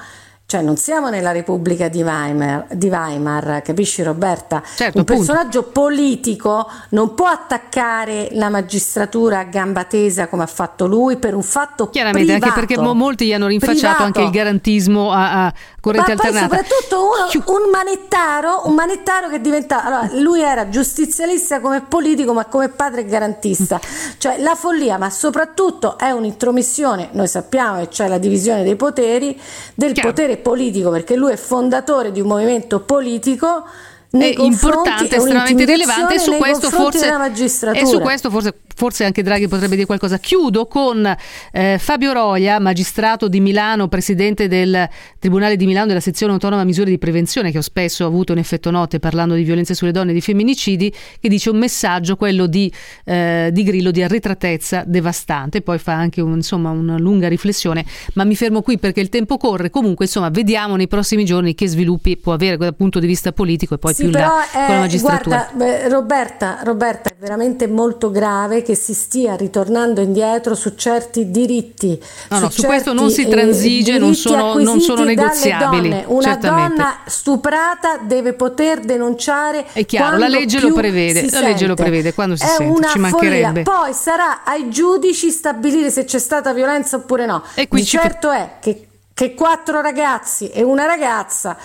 cioè 0.51 0.61
non 0.61 0.75
siamo 0.75 1.07
nella 1.07 1.31
Repubblica 1.31 1.87
di 1.87 2.03
Weimar, 2.03 2.65
di 2.73 2.89
Weimar 2.89 3.61
capisci 3.61 4.03
Roberta? 4.03 4.61
Certo, 4.61 4.97
un 4.97 5.03
appunto. 5.03 5.23
personaggio 5.23 5.63
politico 5.63 6.69
non 6.89 7.13
può 7.13 7.27
attaccare 7.27 8.27
la 8.31 8.49
magistratura 8.49 9.39
a 9.39 9.43
gamba 9.45 9.85
tesa 9.85 10.27
come 10.27 10.43
ha 10.43 10.47
fatto 10.47 10.87
lui 10.87 11.15
per 11.15 11.35
un 11.35 11.41
fatto 11.41 11.87
Chiaramente, 11.89 12.33
privato. 12.33 12.51
anche 12.59 12.65
perché 12.67 12.81
molti 12.93 13.27
gli 13.27 13.33
hanno 13.33 13.47
rinfacciato 13.47 13.77
privato. 13.79 14.03
anche 14.03 14.21
il 14.23 14.29
garantismo 14.29 15.13
a, 15.13 15.45
a 15.45 15.53
corrente 15.79 16.15
Ma 16.15 16.21
alternata. 16.21 16.47
poi 16.47 16.65
soprattutto 16.65 17.09
uno, 17.47 17.57
un 17.63 17.69
manettaro, 17.69 18.61
un 18.65 18.73
manettaro 18.73 19.29
che 19.29 19.39
diventa 19.39 19.85
allora, 19.85 20.09
lui 20.19 20.41
era 20.41 20.67
giustizialista 20.67 21.61
come 21.61 21.79
politico 21.79 22.33
ma 22.33 22.43
come 22.43 22.67
padre 22.67 23.05
garantista. 23.05 23.79
Cioè 24.17 24.37
la 24.41 24.55
follia, 24.55 24.97
ma 24.97 25.09
soprattutto 25.09 25.97
è 25.97 26.11
un'intromissione, 26.11 27.07
noi 27.13 27.29
sappiamo 27.29 27.79
che 27.79 27.87
c'è 27.87 28.09
la 28.09 28.17
divisione 28.17 28.63
dei 28.63 28.75
poteri, 28.75 29.39
del 29.75 29.93
Chiaro. 29.93 30.09
potere 30.09 30.39
politico 30.41 30.89
perché 30.89 31.15
lui 31.15 31.31
è 31.31 31.37
fondatore 31.37 32.11
di 32.11 32.19
un 32.19 32.27
movimento 32.27 32.81
politico 32.81 33.65
importante, 34.11 35.15
estremamente 35.15 35.65
rilevante 35.65 36.15
e 36.15 36.19
su 36.19 36.33
questo 36.33 36.69
forse 36.69 37.09
e 37.73 37.85
su 37.85 37.99
questo 37.99 38.29
forse, 38.29 38.53
forse 38.75 39.03
anche 39.03 39.23
Draghi 39.23 39.47
potrebbe 39.47 39.75
dire 39.75 39.85
qualcosa. 39.85 40.17
Chiudo 40.17 40.65
con 40.67 41.15
eh, 41.51 41.77
Fabio 41.79 42.13
Roia, 42.13 42.59
magistrato 42.59 43.27
di 43.27 43.39
Milano, 43.39 43.87
presidente 43.87 44.47
del 44.47 44.87
Tribunale 45.19 45.55
di 45.55 45.65
Milano 45.65 45.87
della 45.87 45.99
sezione 45.99 46.33
autonoma 46.33 46.63
misure 46.63 46.89
di 46.89 46.97
prevenzione 46.97 47.51
che 47.51 47.57
ho 47.57 47.61
spesso 47.61 48.05
avuto 48.05 48.33
un 48.33 48.39
effetto 48.39 48.71
note 48.71 48.99
parlando 48.99 49.35
di 49.35 49.43
violenze 49.43 49.73
sulle 49.73 49.91
donne 49.91 50.11
e 50.11 50.13
di 50.13 50.21
femminicidi, 50.21 50.93
che 51.19 51.29
dice 51.29 51.49
un 51.49 51.57
messaggio 51.57 52.15
quello 52.15 52.47
di, 52.47 52.71
eh, 53.05 53.49
di 53.51 53.63
Grillo 53.63 53.91
di 53.91 54.01
arretratezza 54.03 54.83
devastante, 54.85 55.61
poi 55.61 55.77
fa 55.77 55.93
anche 55.93 56.21
un, 56.21 56.35
insomma 56.35 56.69
una 56.69 56.97
lunga 56.97 57.27
riflessione, 57.27 57.85
ma 58.13 58.23
mi 58.23 58.35
fermo 58.35 58.61
qui 58.61 58.77
perché 58.77 58.99
il 58.99 59.09
tempo 59.09 59.37
corre. 59.37 59.69
Comunque 59.69 60.05
insomma 60.05 60.29
vediamo 60.29 60.75
nei 60.75 60.87
prossimi 60.87 61.25
giorni 61.25 61.55
che 61.55 61.67
sviluppi 61.67 62.17
può 62.17 62.33
avere 62.33 62.57
dal 62.57 62.75
punto 62.75 62.99
di 62.99 63.07
vista 63.07 63.31
politico 63.31 63.75
e 63.75 63.77
poi 63.77 63.93
sì, 63.93 64.03
più 64.03 64.11
però 64.11 64.27
là 64.27 64.51
è, 64.51 64.65
con 64.65 64.75
la 64.75 64.81
magistratura. 64.81 65.49
Guarda, 65.53 65.65
beh, 65.65 65.89
Roberta, 65.89 66.59
Roberta, 66.63 67.09
è 67.09 67.15
veramente 67.19 67.67
molto 67.67 68.11
grave 68.11 68.61
che 68.61 68.70
si 68.75 68.93
stia 68.93 69.35
ritornando 69.35 70.01
indietro 70.01 70.55
su 70.55 70.73
certi 70.75 71.31
diritti. 71.31 72.01
No, 72.29 72.39
no, 72.39 72.49
su, 72.49 72.61
su 72.61 72.67
questo 72.67 72.93
non 72.93 73.09
si 73.09 73.23
certi, 73.23 73.31
transige, 73.31 73.95
eh, 73.95 73.99
non 73.99 74.15
sono, 74.15 74.57
non 74.57 74.79
sono 74.79 75.03
negoziabili. 75.03 76.03
Una 76.07 76.23
certamente. 76.23 76.75
donna 76.75 76.97
stuprata 77.05 77.97
deve 77.97 78.33
poter 78.33 78.79
denunciare. 78.81 79.65
È 79.71 79.85
chiaro, 79.85 80.17
la 80.17 80.27
legge 80.27 80.59
lo 80.59 80.73
prevede, 80.73 81.29
la 81.29 81.41
legge 81.41 81.67
lo 81.67 81.75
prevede 81.75 82.13
quando 82.13 82.35
si 82.35 82.43
è 82.43 82.47
sente, 82.47 82.87
ci 82.89 82.99
mancherebbe. 82.99 83.63
Follia. 83.63 83.63
Poi 83.63 83.93
sarà 83.93 84.43
ai 84.43 84.69
giudici 84.69 85.29
stabilire 85.29 85.89
se 85.89 86.05
c'è 86.05 86.19
stata 86.19 86.53
violenza 86.53 86.97
oppure 86.97 87.25
no. 87.25 87.43
E 87.55 87.67
qui 87.67 87.81
Di 87.81 87.85
certo 87.85 88.31
è 88.31 88.57
che 88.59 88.87
che 89.21 89.35
quattro 89.35 89.81
ragazzi 89.81 90.49
e 90.49 90.63
una 90.63 90.87
ragazza, 90.87 91.55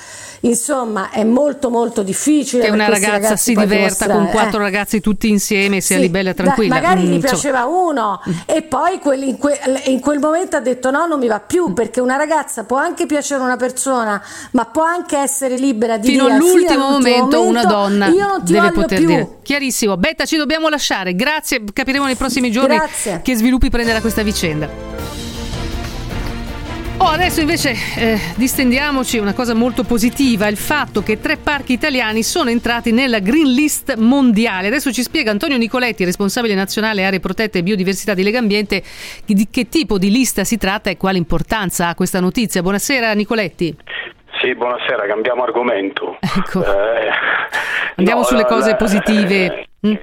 insomma, 0.41 1.09
è 1.09 1.25
molto 1.25 1.71
molto 1.71 2.03
difficile. 2.03 2.65
Che 2.65 2.71
una 2.71 2.87
ragazza 2.87 3.35
si 3.37 3.55
diverta 3.55 4.11
con 4.11 4.29
quattro 4.29 4.61
eh. 4.61 4.65
ragazzi 4.65 5.01
tutti 5.01 5.31
insieme 5.31 5.81
sia 5.81 5.97
sì, 5.97 6.03
libella 6.03 6.31
e 6.31 6.35
tranquilla. 6.35 6.75
Da, 6.75 6.81
magari 6.83 7.07
mm, 7.07 7.13
gli 7.13 7.19
piaceva 7.19 7.65
uno 7.65 8.21
mm. 8.29 8.33
e 8.45 8.61
poi 8.61 9.01
in, 9.27 9.39
que, 9.39 9.59
in, 9.87 10.01
quel 10.01 10.19
momento 10.19 10.57
ha 10.57 10.61
detto 10.61 10.91
no, 10.91 11.07
non 11.07 11.19
mi 11.19 11.29
va 11.29 11.41
più, 11.41 11.73
perché 11.73 12.03
una 12.03 12.17
ragazza 12.17 12.65
può 12.65 12.77
anche 12.77 13.07
piacere 13.07 13.41
a 13.41 13.45
una 13.47 13.57
persona, 13.57 14.23
ma 14.51 14.67
può 14.67 14.83
anche 14.83 15.17
essere 15.17 15.57
libera 15.57 15.97
di 15.97 16.09
fino 16.09 16.25
dire 16.25 16.35
all'ultimo 16.35 16.69
fino 16.69 16.91
momento, 16.91 17.37
momento 17.39 17.43
una 17.43 17.65
donna 17.65 18.39
deve 18.43 18.71
poter 18.73 18.99
più. 18.99 19.07
dire. 19.07 19.29
Chiarissimo. 19.43 19.97
Betta, 19.97 20.27
ci 20.27 20.37
dobbiamo 20.37 20.69
lasciare. 20.69 21.15
Grazie, 21.15 21.65
capiremo 21.73 22.05
nei 22.05 22.17
prossimi 22.17 22.51
giorni 22.51 22.77
Grazie. 22.77 23.21
che 23.23 23.35
sviluppi 23.35 23.71
prenderà 23.71 24.03
questa 24.03 24.23
vicenda. 24.23 25.36
Oh, 27.07 27.11
adesso 27.11 27.41
invece 27.41 27.71
eh, 27.97 28.19
distendiamoci 28.35 29.19
una 29.19 29.33
cosa 29.33 29.55
molto 29.55 29.85
positiva, 29.85 30.49
il 30.49 30.57
fatto 30.57 31.05
che 31.05 31.21
tre 31.21 31.37
parchi 31.37 31.73
italiani 31.73 32.25
sono 32.25 32.51
entrati 32.51 32.91
nella 32.91 33.21
Green 33.21 33.47
List 33.47 33.95
mondiale. 33.95 34.67
Adesso 34.67 34.91
ci 34.91 35.03
spiega 35.03 35.31
Antonio 35.31 35.57
Nicoletti, 35.57 36.05
responsabile 36.05 36.57
nazionale 36.57 37.05
aree 37.05 37.21
protette 37.21 37.59
e 37.59 37.63
biodiversità 37.63 38.13
di 38.13 38.25
Legambiente, 38.25 38.83
di 39.25 39.47
che 39.49 39.69
tipo 39.69 39.99
di 39.99 40.11
lista 40.11 40.43
si 40.43 40.59
tratta 40.59 40.91
e 40.91 40.97
quale 40.97 41.17
importanza 41.17 41.87
ha 41.87 41.95
questa 41.95 42.19
notizia. 42.19 42.61
Buonasera 42.61 43.13
Nicoletti. 43.13 43.77
Sì, 44.41 44.57
buonasera, 44.57 45.07
cambiamo 45.07 45.45
argomento. 45.45 46.19
Ecco. 46.19 46.65
Eh, 46.65 47.11
Andiamo 47.95 48.23
no, 48.23 48.27
sulle 48.27 48.43
la, 48.43 48.49
cose 48.49 48.75
positive. 48.75 49.45
Eh, 49.81 49.89
mm. 49.89 49.95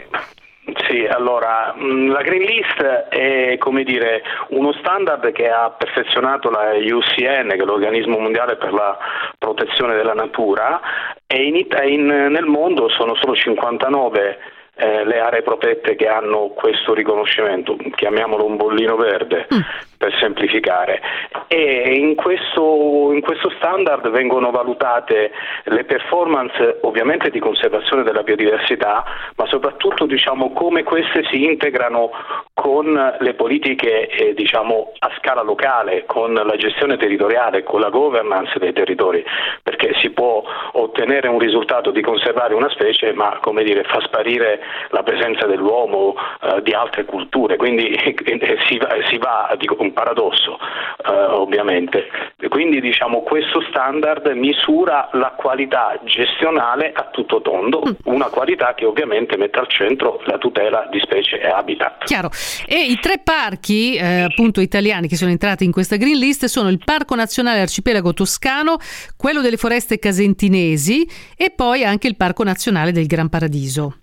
Sì, 0.88 1.06
allora 1.06 1.76
mm, 1.78 2.10
la 2.10 2.22
Green 2.22 2.44
List 2.44 2.82
è 2.82 3.58
dire, 3.84 4.24
uno 4.50 4.72
standard 4.74 5.32
che 5.34 5.50
ha 5.50 5.70
perfezionato 5.72 6.50
la 6.50 6.72
UCN, 6.74 7.50
che 7.50 7.62
è 7.62 7.66
l'organismo 7.66 8.18
mondiale 8.18 8.56
per 8.56 8.72
la 8.72 8.98
protezione 9.38 9.96
della 9.96 10.14
natura, 10.14 10.80
e 11.28 11.44
in, 11.44 11.66
in, 11.86 12.06
nel 12.06 12.46
mondo 12.46 12.90
sono 12.90 13.16
solo 13.16 13.36
59 13.36 14.38
eh, 14.76 15.06
le 15.06 15.20
aree 15.20 15.42
protette 15.44 15.96
che 15.96 16.08
hanno 16.08 16.50
questo 16.56 16.94
riconoscimento, 16.94 17.76
chiamiamolo 17.96 18.46
un 18.46 18.56
bollino 18.56 18.96
verde 18.96 19.48
mm. 19.54 19.60
Per 20.04 20.14
semplificare. 20.20 21.02
E 21.48 21.96
in 21.96 22.16
questo, 22.16 23.12
in 23.14 23.22
questo, 23.22 23.50
standard 23.52 24.10
vengono 24.10 24.52
valutate 24.52 25.32
le 25.66 25.86
performance 25.86 26.80
ovviamente 26.82 27.30
di 27.30 27.40
conservazione 27.40 28.04
della 28.04 28.24
biodiversità, 28.24 29.06
ma 29.38 29.46
soprattutto 29.46 30.06
diciamo, 30.06 30.52
come 30.52 30.84
queste 30.84 31.24
si 31.32 31.46
integrano 31.46 32.12
con 32.54 33.16
le 33.18 33.34
politiche 33.36 34.10
eh, 34.10 34.34
diciamo, 34.34 34.92
a 35.00 35.10
scala 35.20 35.42
locale, 35.42 36.04
con 36.06 36.34
la 36.34 36.56
gestione 36.58 36.98
territoriale, 36.98 37.64
con 37.64 37.80
la 37.80 37.90
governance 37.90 38.60
dei 38.60 38.74
territori, 38.74 39.24
perché 39.62 39.94
si 40.02 40.10
può 40.10 40.44
ottenere 40.74 41.30
un 41.30 41.40
risultato 41.40 41.92
di 41.92 42.02
conservare 42.02 42.54
una 42.56 42.70
specie, 42.72 43.14
ma 43.14 43.38
come 43.42 43.64
dire, 43.64 43.84
fa 43.84 44.02
sparire 44.02 44.60
la 44.90 45.04
presenza 45.04 45.46
dell'uomo 45.46 46.16
eh, 46.42 46.62
di 46.62 46.74
altre 46.74 47.06
culture, 47.06 47.56
quindi 47.56 47.88
eh, 47.96 48.58
si 48.68 48.78
va, 48.78 48.90
si 49.08 49.18
va 49.18 49.56
dico, 49.58 49.76
un 49.94 49.94
paradosso 49.94 50.58
eh, 51.06 51.12
ovviamente. 51.12 52.08
Quindi 52.50 52.82
diciamo 52.82 53.22
questo 53.22 53.62
standard 53.70 54.26
misura 54.36 55.10
la 55.14 55.34
qualità 55.38 56.00
gestionale 56.04 56.92
a 56.94 57.10
tutto 57.12 57.42
tondo, 57.42 57.84
mm. 57.88 57.92
una 58.14 58.26
qualità 58.26 58.74
che 58.74 58.86
ovviamente 58.86 59.38
mette 59.38 59.60
al 59.60 59.68
centro 59.68 60.22
la 60.26 60.38
tutela 60.38 60.88
di 60.92 61.00
specie 61.00 61.40
e 61.40 61.48
habitat. 61.48 62.06
Chiaro. 62.06 62.30
E 62.68 62.86
i 62.90 62.98
tre 63.00 63.22
parchi 63.24 63.96
eh, 63.96 64.22
appunto 64.22 64.60
italiani 64.60 65.08
che 65.08 65.16
sono 65.16 65.32
entrati 65.32 65.64
in 65.64 65.72
questa 65.72 65.96
green 65.96 66.18
list 66.18 66.46
sono 66.46 66.70
il 66.70 66.82
Parco 66.84 67.16
Nazionale 67.16 67.62
Arcipelago 67.62 68.14
Toscano, 68.14 68.78
quello 69.16 69.42
delle 69.42 69.58
foreste 69.58 70.00
casentinesi 70.00 71.08
e 71.38 71.52
poi 71.56 71.84
anche 71.84 72.08
il 72.08 72.18
Parco 72.18 72.44
Nazionale 72.44 72.92
del 72.92 73.08
Gran 73.08 73.30
Paradiso. 73.30 73.98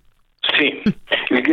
Sì, 0.57 0.81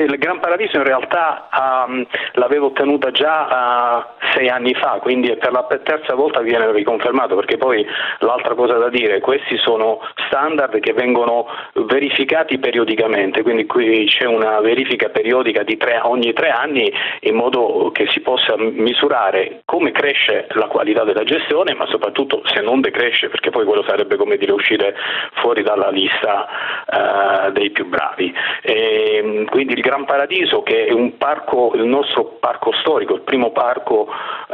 il, 0.03 0.18
Gran 0.18 0.40
Paradiso 0.40 0.76
in 0.76 0.84
realtà 0.84 1.49
um, 1.86 2.07
l'avevo 2.32 2.66
ottenuta 2.66 3.11
già 3.11 4.07
uh, 4.07 4.24
sei 4.34 4.49
anni 4.49 4.74
fa, 4.74 4.99
quindi 5.01 5.34
per 5.36 5.53
la 5.53 5.66
terza 5.82 6.14
volta 6.14 6.40
viene 6.40 6.70
riconfermato, 6.72 7.34
perché 7.34 7.57
poi 7.57 7.86
l'altra 8.20 8.55
cosa 8.55 8.74
da 8.74 8.88
dire, 8.88 9.20
questi 9.20 9.57
sono 9.59 10.01
standard 10.26 10.78
che 10.80 10.92
vengono 10.92 11.46
verificati 11.74 12.59
periodicamente, 12.59 13.42
quindi 13.42 13.66
qui 13.66 14.07
c'è 14.07 14.26
una 14.26 14.61
verifica 14.61 15.09
periodica 15.09 15.62
di 15.62 15.76
tre, 15.76 16.01
ogni 16.03 16.32
tre 16.32 16.51
anni 16.51 16.92
in 17.20 17.34
modo 17.34 17.90
che 17.92 18.07
si 18.09 18.20
possa 18.20 18.55
misurare 18.57 19.62
come 19.64 19.92
cresce 19.92 20.46
la 20.51 20.66
qualità 20.66 21.05
della 21.05 21.24
gestione, 21.24 21.74
ma 21.74 21.86
soprattutto 21.86 22.42
se 22.44 22.61
non 22.61 22.80
decresce, 22.80 23.28
perché 23.28 23.51
poi 23.51 23.64
quello 23.64 23.84
sarebbe 23.86 24.16
come 24.16 24.36
dire 24.36 24.53
uscire 24.53 24.94
fuori 25.34 25.62
dalla 25.62 25.90
lista 25.90 26.46
uh, 26.86 27.51
dei 27.53 27.70
più 27.70 27.86
bravi. 27.86 28.34
E, 28.62 29.46
quindi 29.51 29.74
il 29.74 29.82
Gran 29.89 30.05
Paradiso, 30.05 30.62
che 30.62 30.84
è 30.84 31.11
parco, 31.16 31.72
il 31.74 31.84
nostro 31.84 32.36
parco 32.41 32.72
storico, 32.72 33.14
il 33.14 33.22
primo 33.22 33.53
parco 33.53 34.07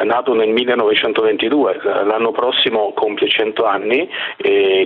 nato 0.04 0.32
nel 0.32 0.50
1922, 0.50 1.80
l'anno 2.04 2.30
prossimo 2.30 2.92
compie 2.92 3.26
100 3.28 3.64
anni, 3.64 4.08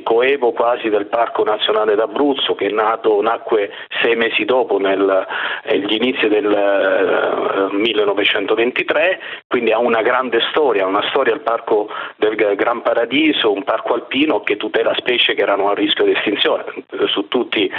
coevo 0.02 0.52
quasi 0.52 0.88
del 0.88 1.04
Parco 1.04 1.44
Nazionale 1.44 1.96
d'Abruzzo 1.96 2.54
che 2.54 2.70
nato, 2.70 3.20
nacque 3.20 3.70
sei 4.00 4.16
mesi 4.16 4.46
dopo 4.46 4.78
negli 4.78 5.92
inizi 5.92 6.28
del 6.28 7.68
1923, 7.70 9.10
eh, 9.10 9.18
quindi 9.46 9.72
ha 9.72 9.78
una 9.78 10.00
grande 10.00 10.40
storia, 10.48 10.86
una 10.86 11.06
storia 11.10 11.34
il 11.34 11.40
Parco 11.40 11.90
del 12.16 12.34
Gran 12.56 12.80
Paradiso, 12.80 13.52
un 13.52 13.64
parco 13.64 13.92
alpino 13.92 14.40
che 14.40 14.56
tutela 14.56 14.94
specie 14.96 15.34
che 15.34 15.42
erano 15.42 15.68
a 15.68 15.74
rischio 15.74 16.04
di 16.04 16.12
estinzione, 16.12 16.64
su 17.08 17.28
tutti 17.28 17.70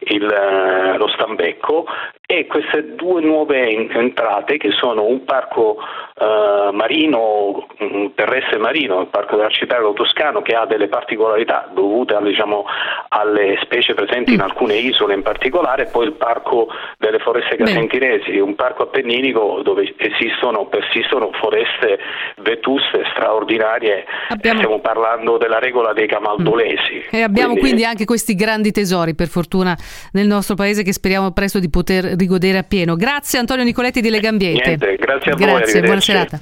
il, 0.00 0.30
eh, 0.30 0.98
lo 0.98 1.08
stambecco 1.08 1.86
e 2.30 2.46
queste 2.46 2.94
due 2.94 3.22
nuove 3.22 3.88
entrate 3.88 4.58
che 4.58 4.70
sono 4.72 5.06
un 5.06 5.24
parco 5.24 5.78
uh, 5.78 6.74
marino, 6.74 7.66
terrestre 8.14 8.58
marino, 8.58 9.00
il 9.00 9.06
parco 9.06 9.36
dell'arcipelago 9.36 9.94
toscano 9.94 10.42
che 10.42 10.52
ha 10.52 10.66
delle 10.66 10.88
particolarità 10.88 11.70
dovute 11.72 12.18
diciamo, 12.20 12.66
alle 13.08 13.58
specie 13.62 13.94
presenti 13.94 14.34
in 14.34 14.40
mm. 14.40 14.42
alcune 14.42 14.74
isole 14.74 15.14
in 15.14 15.22
particolare, 15.22 15.84
e 15.84 15.86
poi 15.86 16.04
il 16.04 16.12
parco 16.12 16.68
delle 16.98 17.18
foreste 17.18 17.56
casentinesi, 17.56 18.36
un 18.38 18.54
parco 18.56 18.82
appenninico 18.82 19.62
dove 19.62 19.94
esistono, 19.96 20.66
persistono 20.66 21.30
foreste 21.32 21.98
vetuste, 22.42 23.04
straordinarie, 23.12 24.04
abbiamo... 24.28 24.58
stiamo 24.58 24.80
parlando 24.80 25.38
della 25.38 25.60
regola 25.60 25.94
dei 25.94 26.06
camaldolesi. 26.06 27.06
E 27.10 27.22
abbiamo 27.22 27.52
quindi... 27.52 27.60
quindi 27.60 27.84
anche 27.86 28.04
questi 28.04 28.34
grandi 28.34 28.70
tesori 28.70 29.14
per 29.14 29.28
fortuna 29.28 29.74
nel 30.12 30.26
nostro 30.26 30.56
paese 30.56 30.82
che 30.82 30.92
speriamo 30.92 31.32
presto 31.32 31.58
di 31.58 31.70
poter 31.70 32.16
rigodere 32.18 32.58
appieno. 32.58 32.96
Grazie 32.96 33.38
Antonio 33.38 33.64
Nicoletti 33.64 34.00
di 34.00 34.10
Legambiente. 34.10 34.76
Niente, 34.76 34.96
grazie 34.96 35.32
a 35.32 35.34
grazie, 35.34 35.46
voi. 35.46 35.60
Grazie, 35.60 35.80
buona 35.80 36.00
serata. 36.00 36.40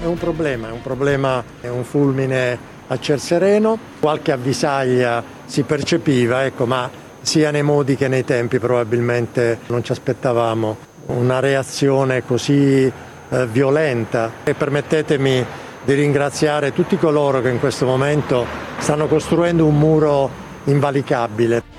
È 0.00 0.04
un 0.04 0.18
problema, 0.18 0.68
è 0.68 0.72
un 0.72 0.82
problema, 0.82 1.44
è 1.60 1.68
un 1.68 1.84
fulmine 1.84 2.76
a 2.86 2.98
ciel 2.98 3.20
sereno, 3.20 3.78
qualche 4.00 4.32
avvisaglia 4.32 5.22
si 5.44 5.62
percepiva, 5.62 6.44
ecco, 6.44 6.66
ma 6.66 6.90
sia 7.20 7.50
nei 7.50 7.62
modi 7.62 7.96
che 7.96 8.08
nei 8.08 8.24
tempi 8.24 8.58
probabilmente 8.58 9.58
non 9.66 9.84
ci 9.84 9.92
aspettavamo 9.92 10.76
una 11.06 11.40
reazione 11.40 12.24
così 12.24 12.84
eh, 12.84 13.46
violenta. 13.46 14.32
E 14.44 14.54
permettetemi 14.54 15.44
di 15.84 15.94
ringraziare 15.94 16.72
tutti 16.72 16.96
coloro 16.96 17.40
che 17.40 17.48
in 17.48 17.58
questo 17.58 17.86
momento 17.86 18.46
stanno 18.78 19.06
costruendo 19.06 19.66
un 19.66 19.78
muro 19.78 20.30
invalicabile. 20.64 21.77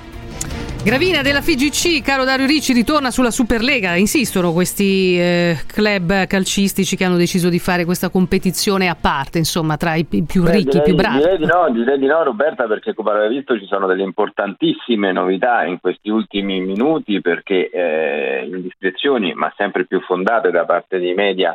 Gravina 0.82 1.22
della 1.22 1.42
FIGC, 1.42 2.02
caro 2.02 2.24
Dario 2.24 2.46
Ricci, 2.46 2.72
ritorna 2.72 3.12
sulla 3.12 3.32
Superlega. 3.32 3.96
Insistono 3.96 4.54
questi 4.54 5.20
eh, 5.20 5.58
club 5.68 6.26
calcistici 6.26 6.96
che 6.96 7.04
hanno 7.04 7.18
deciso 7.18 7.50
di 7.50 7.60
fare 7.60 7.84
questa 7.84 8.08
competizione 8.10 8.88
a 8.88 8.96
parte, 8.96 9.40
insomma, 9.40 9.76
tra 9.76 9.96
i 9.96 10.06
più 10.06 10.46
ricchi, 10.46 10.78
i 10.78 10.82
più 10.82 10.96
bravi. 10.96 11.18
Direi 11.18 11.38
di, 11.38 11.46
no, 11.46 11.70
direi 11.70 12.00
di 12.00 12.06
no, 12.06 12.24
Roberta, 12.24 12.66
perché 12.66 12.94
come 12.94 13.12
avete 13.12 13.28
visto 13.28 13.60
ci 13.60 13.66
sono 13.66 13.88
delle 13.88 14.04
importantissime 14.04 15.12
novità 15.12 15.66
in 15.66 15.82
questi 15.82 16.10
ultimi 16.10 16.62
minuti, 16.62 17.20
perché 17.20 17.70
eh, 17.70 18.50
indiscrezioni, 18.50 19.34
ma 19.34 19.54
sempre 19.58 19.86
più 19.86 20.00
fondate 20.00 20.50
da 20.50 20.64
parte 20.64 20.98
dei 20.98 21.14
media 21.14 21.54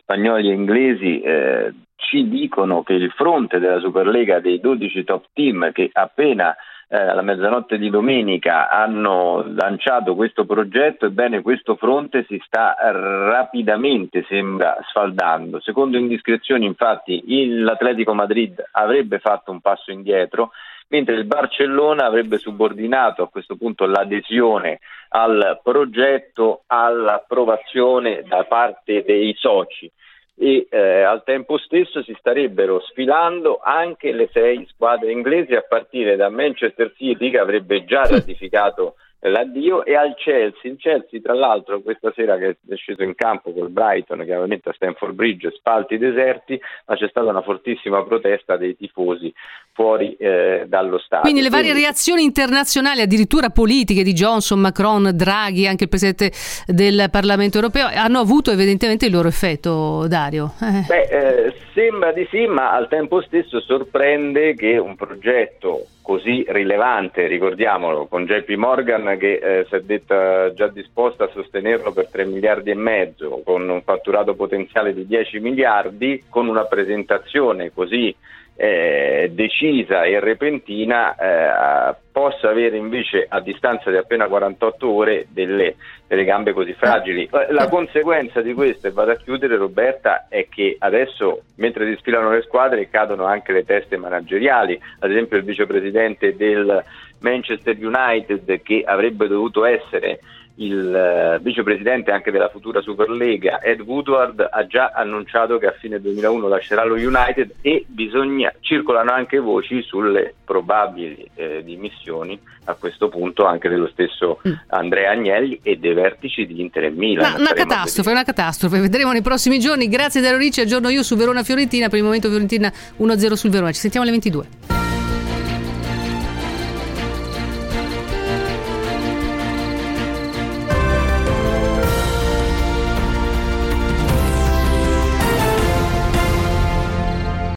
spagnoli 0.00 0.50
e 0.50 0.52
inglesi, 0.52 1.20
eh, 1.22 1.72
ci 1.96 2.28
dicono 2.28 2.82
che 2.82 2.92
il 2.92 3.10
fronte 3.16 3.58
della 3.58 3.80
Superlega 3.80 4.38
dei 4.38 4.60
12 4.60 5.02
top 5.02 5.24
team 5.32 5.72
che 5.72 5.88
appena 5.90 6.54
eh, 6.88 6.96
alla 6.96 7.22
mezzanotte 7.22 7.78
di 7.78 7.90
domenica 7.90 8.68
hanno 8.68 9.44
lanciato 9.46 10.14
questo 10.14 10.44
progetto, 10.44 11.06
ebbene 11.06 11.42
questo 11.42 11.74
fronte 11.74 12.24
si 12.28 12.40
sta 12.44 12.76
rapidamente, 12.78 14.24
sembra, 14.28 14.76
sfaldando. 14.88 15.60
Secondo 15.60 15.96
indiscrezioni, 15.96 16.64
infatti, 16.64 17.22
l'Atletico 17.58 18.14
Madrid 18.14 18.62
avrebbe 18.72 19.18
fatto 19.18 19.50
un 19.50 19.60
passo 19.60 19.90
indietro, 19.90 20.50
mentre 20.88 21.16
il 21.16 21.24
Barcellona 21.24 22.04
avrebbe 22.04 22.38
subordinato 22.38 23.22
a 23.22 23.28
questo 23.28 23.56
punto 23.56 23.86
l'adesione 23.86 24.78
al 25.08 25.60
progetto 25.62 26.62
all'approvazione 26.66 28.22
da 28.22 28.44
parte 28.44 29.02
dei 29.04 29.34
soci. 29.36 29.90
E 30.38 30.66
eh, 30.70 31.02
al 31.02 31.24
tempo 31.24 31.56
stesso 31.56 32.02
si 32.02 32.14
starebbero 32.18 32.80
sfilando 32.80 33.58
anche 33.62 34.12
le 34.12 34.28
sei 34.32 34.66
squadre 34.70 35.10
inglesi 35.10 35.54
a 35.54 35.62
partire 35.62 36.16
da 36.16 36.28
Manchester 36.28 36.92
City 36.94 37.30
che 37.30 37.38
avrebbe 37.38 37.84
già 37.84 38.02
ratificato 38.02 38.96
l'addio 39.28 39.84
e 39.84 39.94
al 39.94 40.14
Chelsea. 40.16 40.70
Il 40.70 40.76
Chelsea, 40.78 41.20
tra 41.20 41.34
l'altro, 41.34 41.80
questa 41.80 42.12
sera 42.14 42.36
che 42.38 42.56
è 42.68 42.74
sceso 42.76 43.02
in 43.02 43.14
campo 43.14 43.52
col 43.52 43.70
Brighton, 43.70 44.18
che 44.18 44.34
ovviamente 44.34 44.68
a 44.68 44.72
Stanford 44.72 45.14
Bridge 45.14 45.50
spalti 45.56 45.98
deserti, 45.98 46.60
ma 46.86 46.96
c'è 46.96 47.08
stata 47.08 47.30
una 47.30 47.42
fortissima 47.42 48.02
protesta 48.04 48.56
dei 48.56 48.76
tifosi 48.76 49.32
fuori 49.72 50.14
eh, 50.16 50.64
dallo 50.66 50.98
stadio. 50.98 51.24
Quindi 51.24 51.42
le 51.42 51.50
varie 51.50 51.72
reazioni 51.72 52.22
internazionali, 52.22 53.02
addirittura 53.02 53.50
politiche 53.50 54.02
di 54.02 54.12
Johnson, 54.12 54.60
Macron, 54.60 55.10
Draghi, 55.12 55.66
anche 55.66 55.84
il 55.84 55.90
Presidente 55.90 56.32
del 56.66 57.08
Parlamento 57.10 57.56
europeo, 57.56 57.88
hanno 57.92 58.20
avuto 58.20 58.50
evidentemente 58.50 59.06
il 59.06 59.12
loro 59.12 59.28
effetto, 59.28 60.06
Dario. 60.08 60.52
Eh. 60.60 60.84
Beh, 60.86 61.02
eh, 61.02 61.54
sembra 61.74 62.12
di 62.12 62.26
sì, 62.30 62.46
ma 62.46 62.72
al 62.72 62.88
tempo 62.88 63.20
stesso 63.22 63.60
sorprende 63.60 64.54
che 64.54 64.78
un 64.78 64.96
progetto 64.96 65.86
così 66.06 66.44
rilevante, 66.46 67.26
ricordiamolo, 67.26 68.06
con 68.06 68.26
JP 68.26 68.50
Morgan 68.50 69.18
che 69.18 69.40
eh, 69.42 69.66
si 69.68 69.74
è 69.74 69.80
detta 69.80 70.52
già 70.52 70.68
disposta 70.68 71.24
a 71.24 71.30
sostenerlo 71.32 71.90
per 71.90 72.06
3 72.06 72.26
miliardi 72.26 72.70
e 72.70 72.76
mezzo, 72.76 73.42
con 73.44 73.68
un 73.68 73.82
fatturato 73.82 74.36
potenziale 74.36 74.94
di 74.94 75.04
10 75.04 75.40
miliardi, 75.40 76.22
con 76.30 76.46
una 76.46 76.64
presentazione 76.66 77.72
così 77.74 78.14
eh, 78.56 79.30
decisa 79.32 80.04
e 80.04 80.18
repentina 80.18 81.14
eh, 81.14 81.94
possa 82.10 82.48
avere 82.48 82.78
invece 82.78 83.26
a 83.28 83.40
distanza 83.40 83.90
di 83.90 83.98
appena 83.98 84.26
48 84.26 84.90
ore 84.90 85.26
delle, 85.30 85.76
delle 86.06 86.24
gambe 86.24 86.54
così 86.54 86.72
fragili. 86.72 87.28
Eh, 87.30 87.52
la 87.52 87.68
conseguenza 87.68 88.40
di 88.40 88.54
questo, 88.54 88.86
e 88.86 88.92
vado 88.92 89.10
a 89.10 89.16
chiudere 89.16 89.56
Roberta, 89.56 90.26
è 90.28 90.48
che 90.48 90.76
adesso 90.78 91.42
mentre 91.56 91.86
si 91.90 91.98
sfilano 91.98 92.30
le 92.30 92.42
squadre 92.42 92.88
cadono 92.88 93.24
anche 93.24 93.52
le 93.52 93.64
teste 93.64 93.98
manageriali, 93.98 94.80
ad 95.00 95.10
esempio 95.10 95.36
il 95.36 95.44
vicepresidente 95.44 96.34
del 96.34 96.82
Manchester 97.20 97.76
United 97.78 98.62
che 98.62 98.82
avrebbe 98.86 99.26
dovuto 99.26 99.64
essere 99.64 100.20
il 100.56 101.38
uh, 101.38 101.42
vicepresidente 101.42 102.10
anche 102.10 102.30
della 102.30 102.48
futura 102.48 102.80
Superlega 102.80 103.60
Ed 103.60 103.80
Woodward 103.80 104.48
ha 104.50 104.66
già 104.66 104.92
annunciato 104.94 105.58
che 105.58 105.66
a 105.66 105.74
fine 105.78 106.00
2001 106.00 106.48
lascerà 106.48 106.84
lo 106.84 106.94
United 106.94 107.56
e 107.60 107.84
bisogna, 107.86 108.52
circolano 108.60 109.12
anche 109.12 109.38
voci 109.38 109.82
sulle 109.82 110.34
probabili 110.44 111.28
eh, 111.34 111.62
dimissioni 111.64 112.38
a 112.64 112.74
questo 112.74 113.08
punto 113.08 113.44
anche 113.44 113.68
dello 113.68 113.88
stesso 113.88 114.40
mm. 114.46 114.52
Andrea 114.68 115.10
Agnelli 115.10 115.60
e 115.62 115.76
dei 115.76 115.94
vertici 115.94 116.46
di 116.46 116.60
Inter 116.60 116.84
e 116.84 116.90
Milan. 116.90 117.34
Una, 117.34 117.40
una 117.40 117.52
catastrofe, 117.52 118.10
una 118.10 118.24
catastrofe, 118.24 118.80
vedremo 118.80 119.12
nei 119.12 119.22
prossimi 119.22 119.58
giorni. 119.58 119.88
Grazie 119.88 120.20
Dario 120.20 120.38
Ricci, 120.38 120.60
aggiorno 120.60 120.88
io 120.88 121.02
su 121.02 121.16
Verona 121.16 121.42
Fiorentina, 121.42 121.88
per 121.88 121.98
il 121.98 122.04
momento 122.04 122.28
Fiorentina 122.28 122.72
1-0 122.98 123.32
sul 123.34 123.50
Verona, 123.50 123.72
ci 123.72 123.80
sentiamo 123.80 124.06
alle 124.06 124.14
22. 124.16 124.95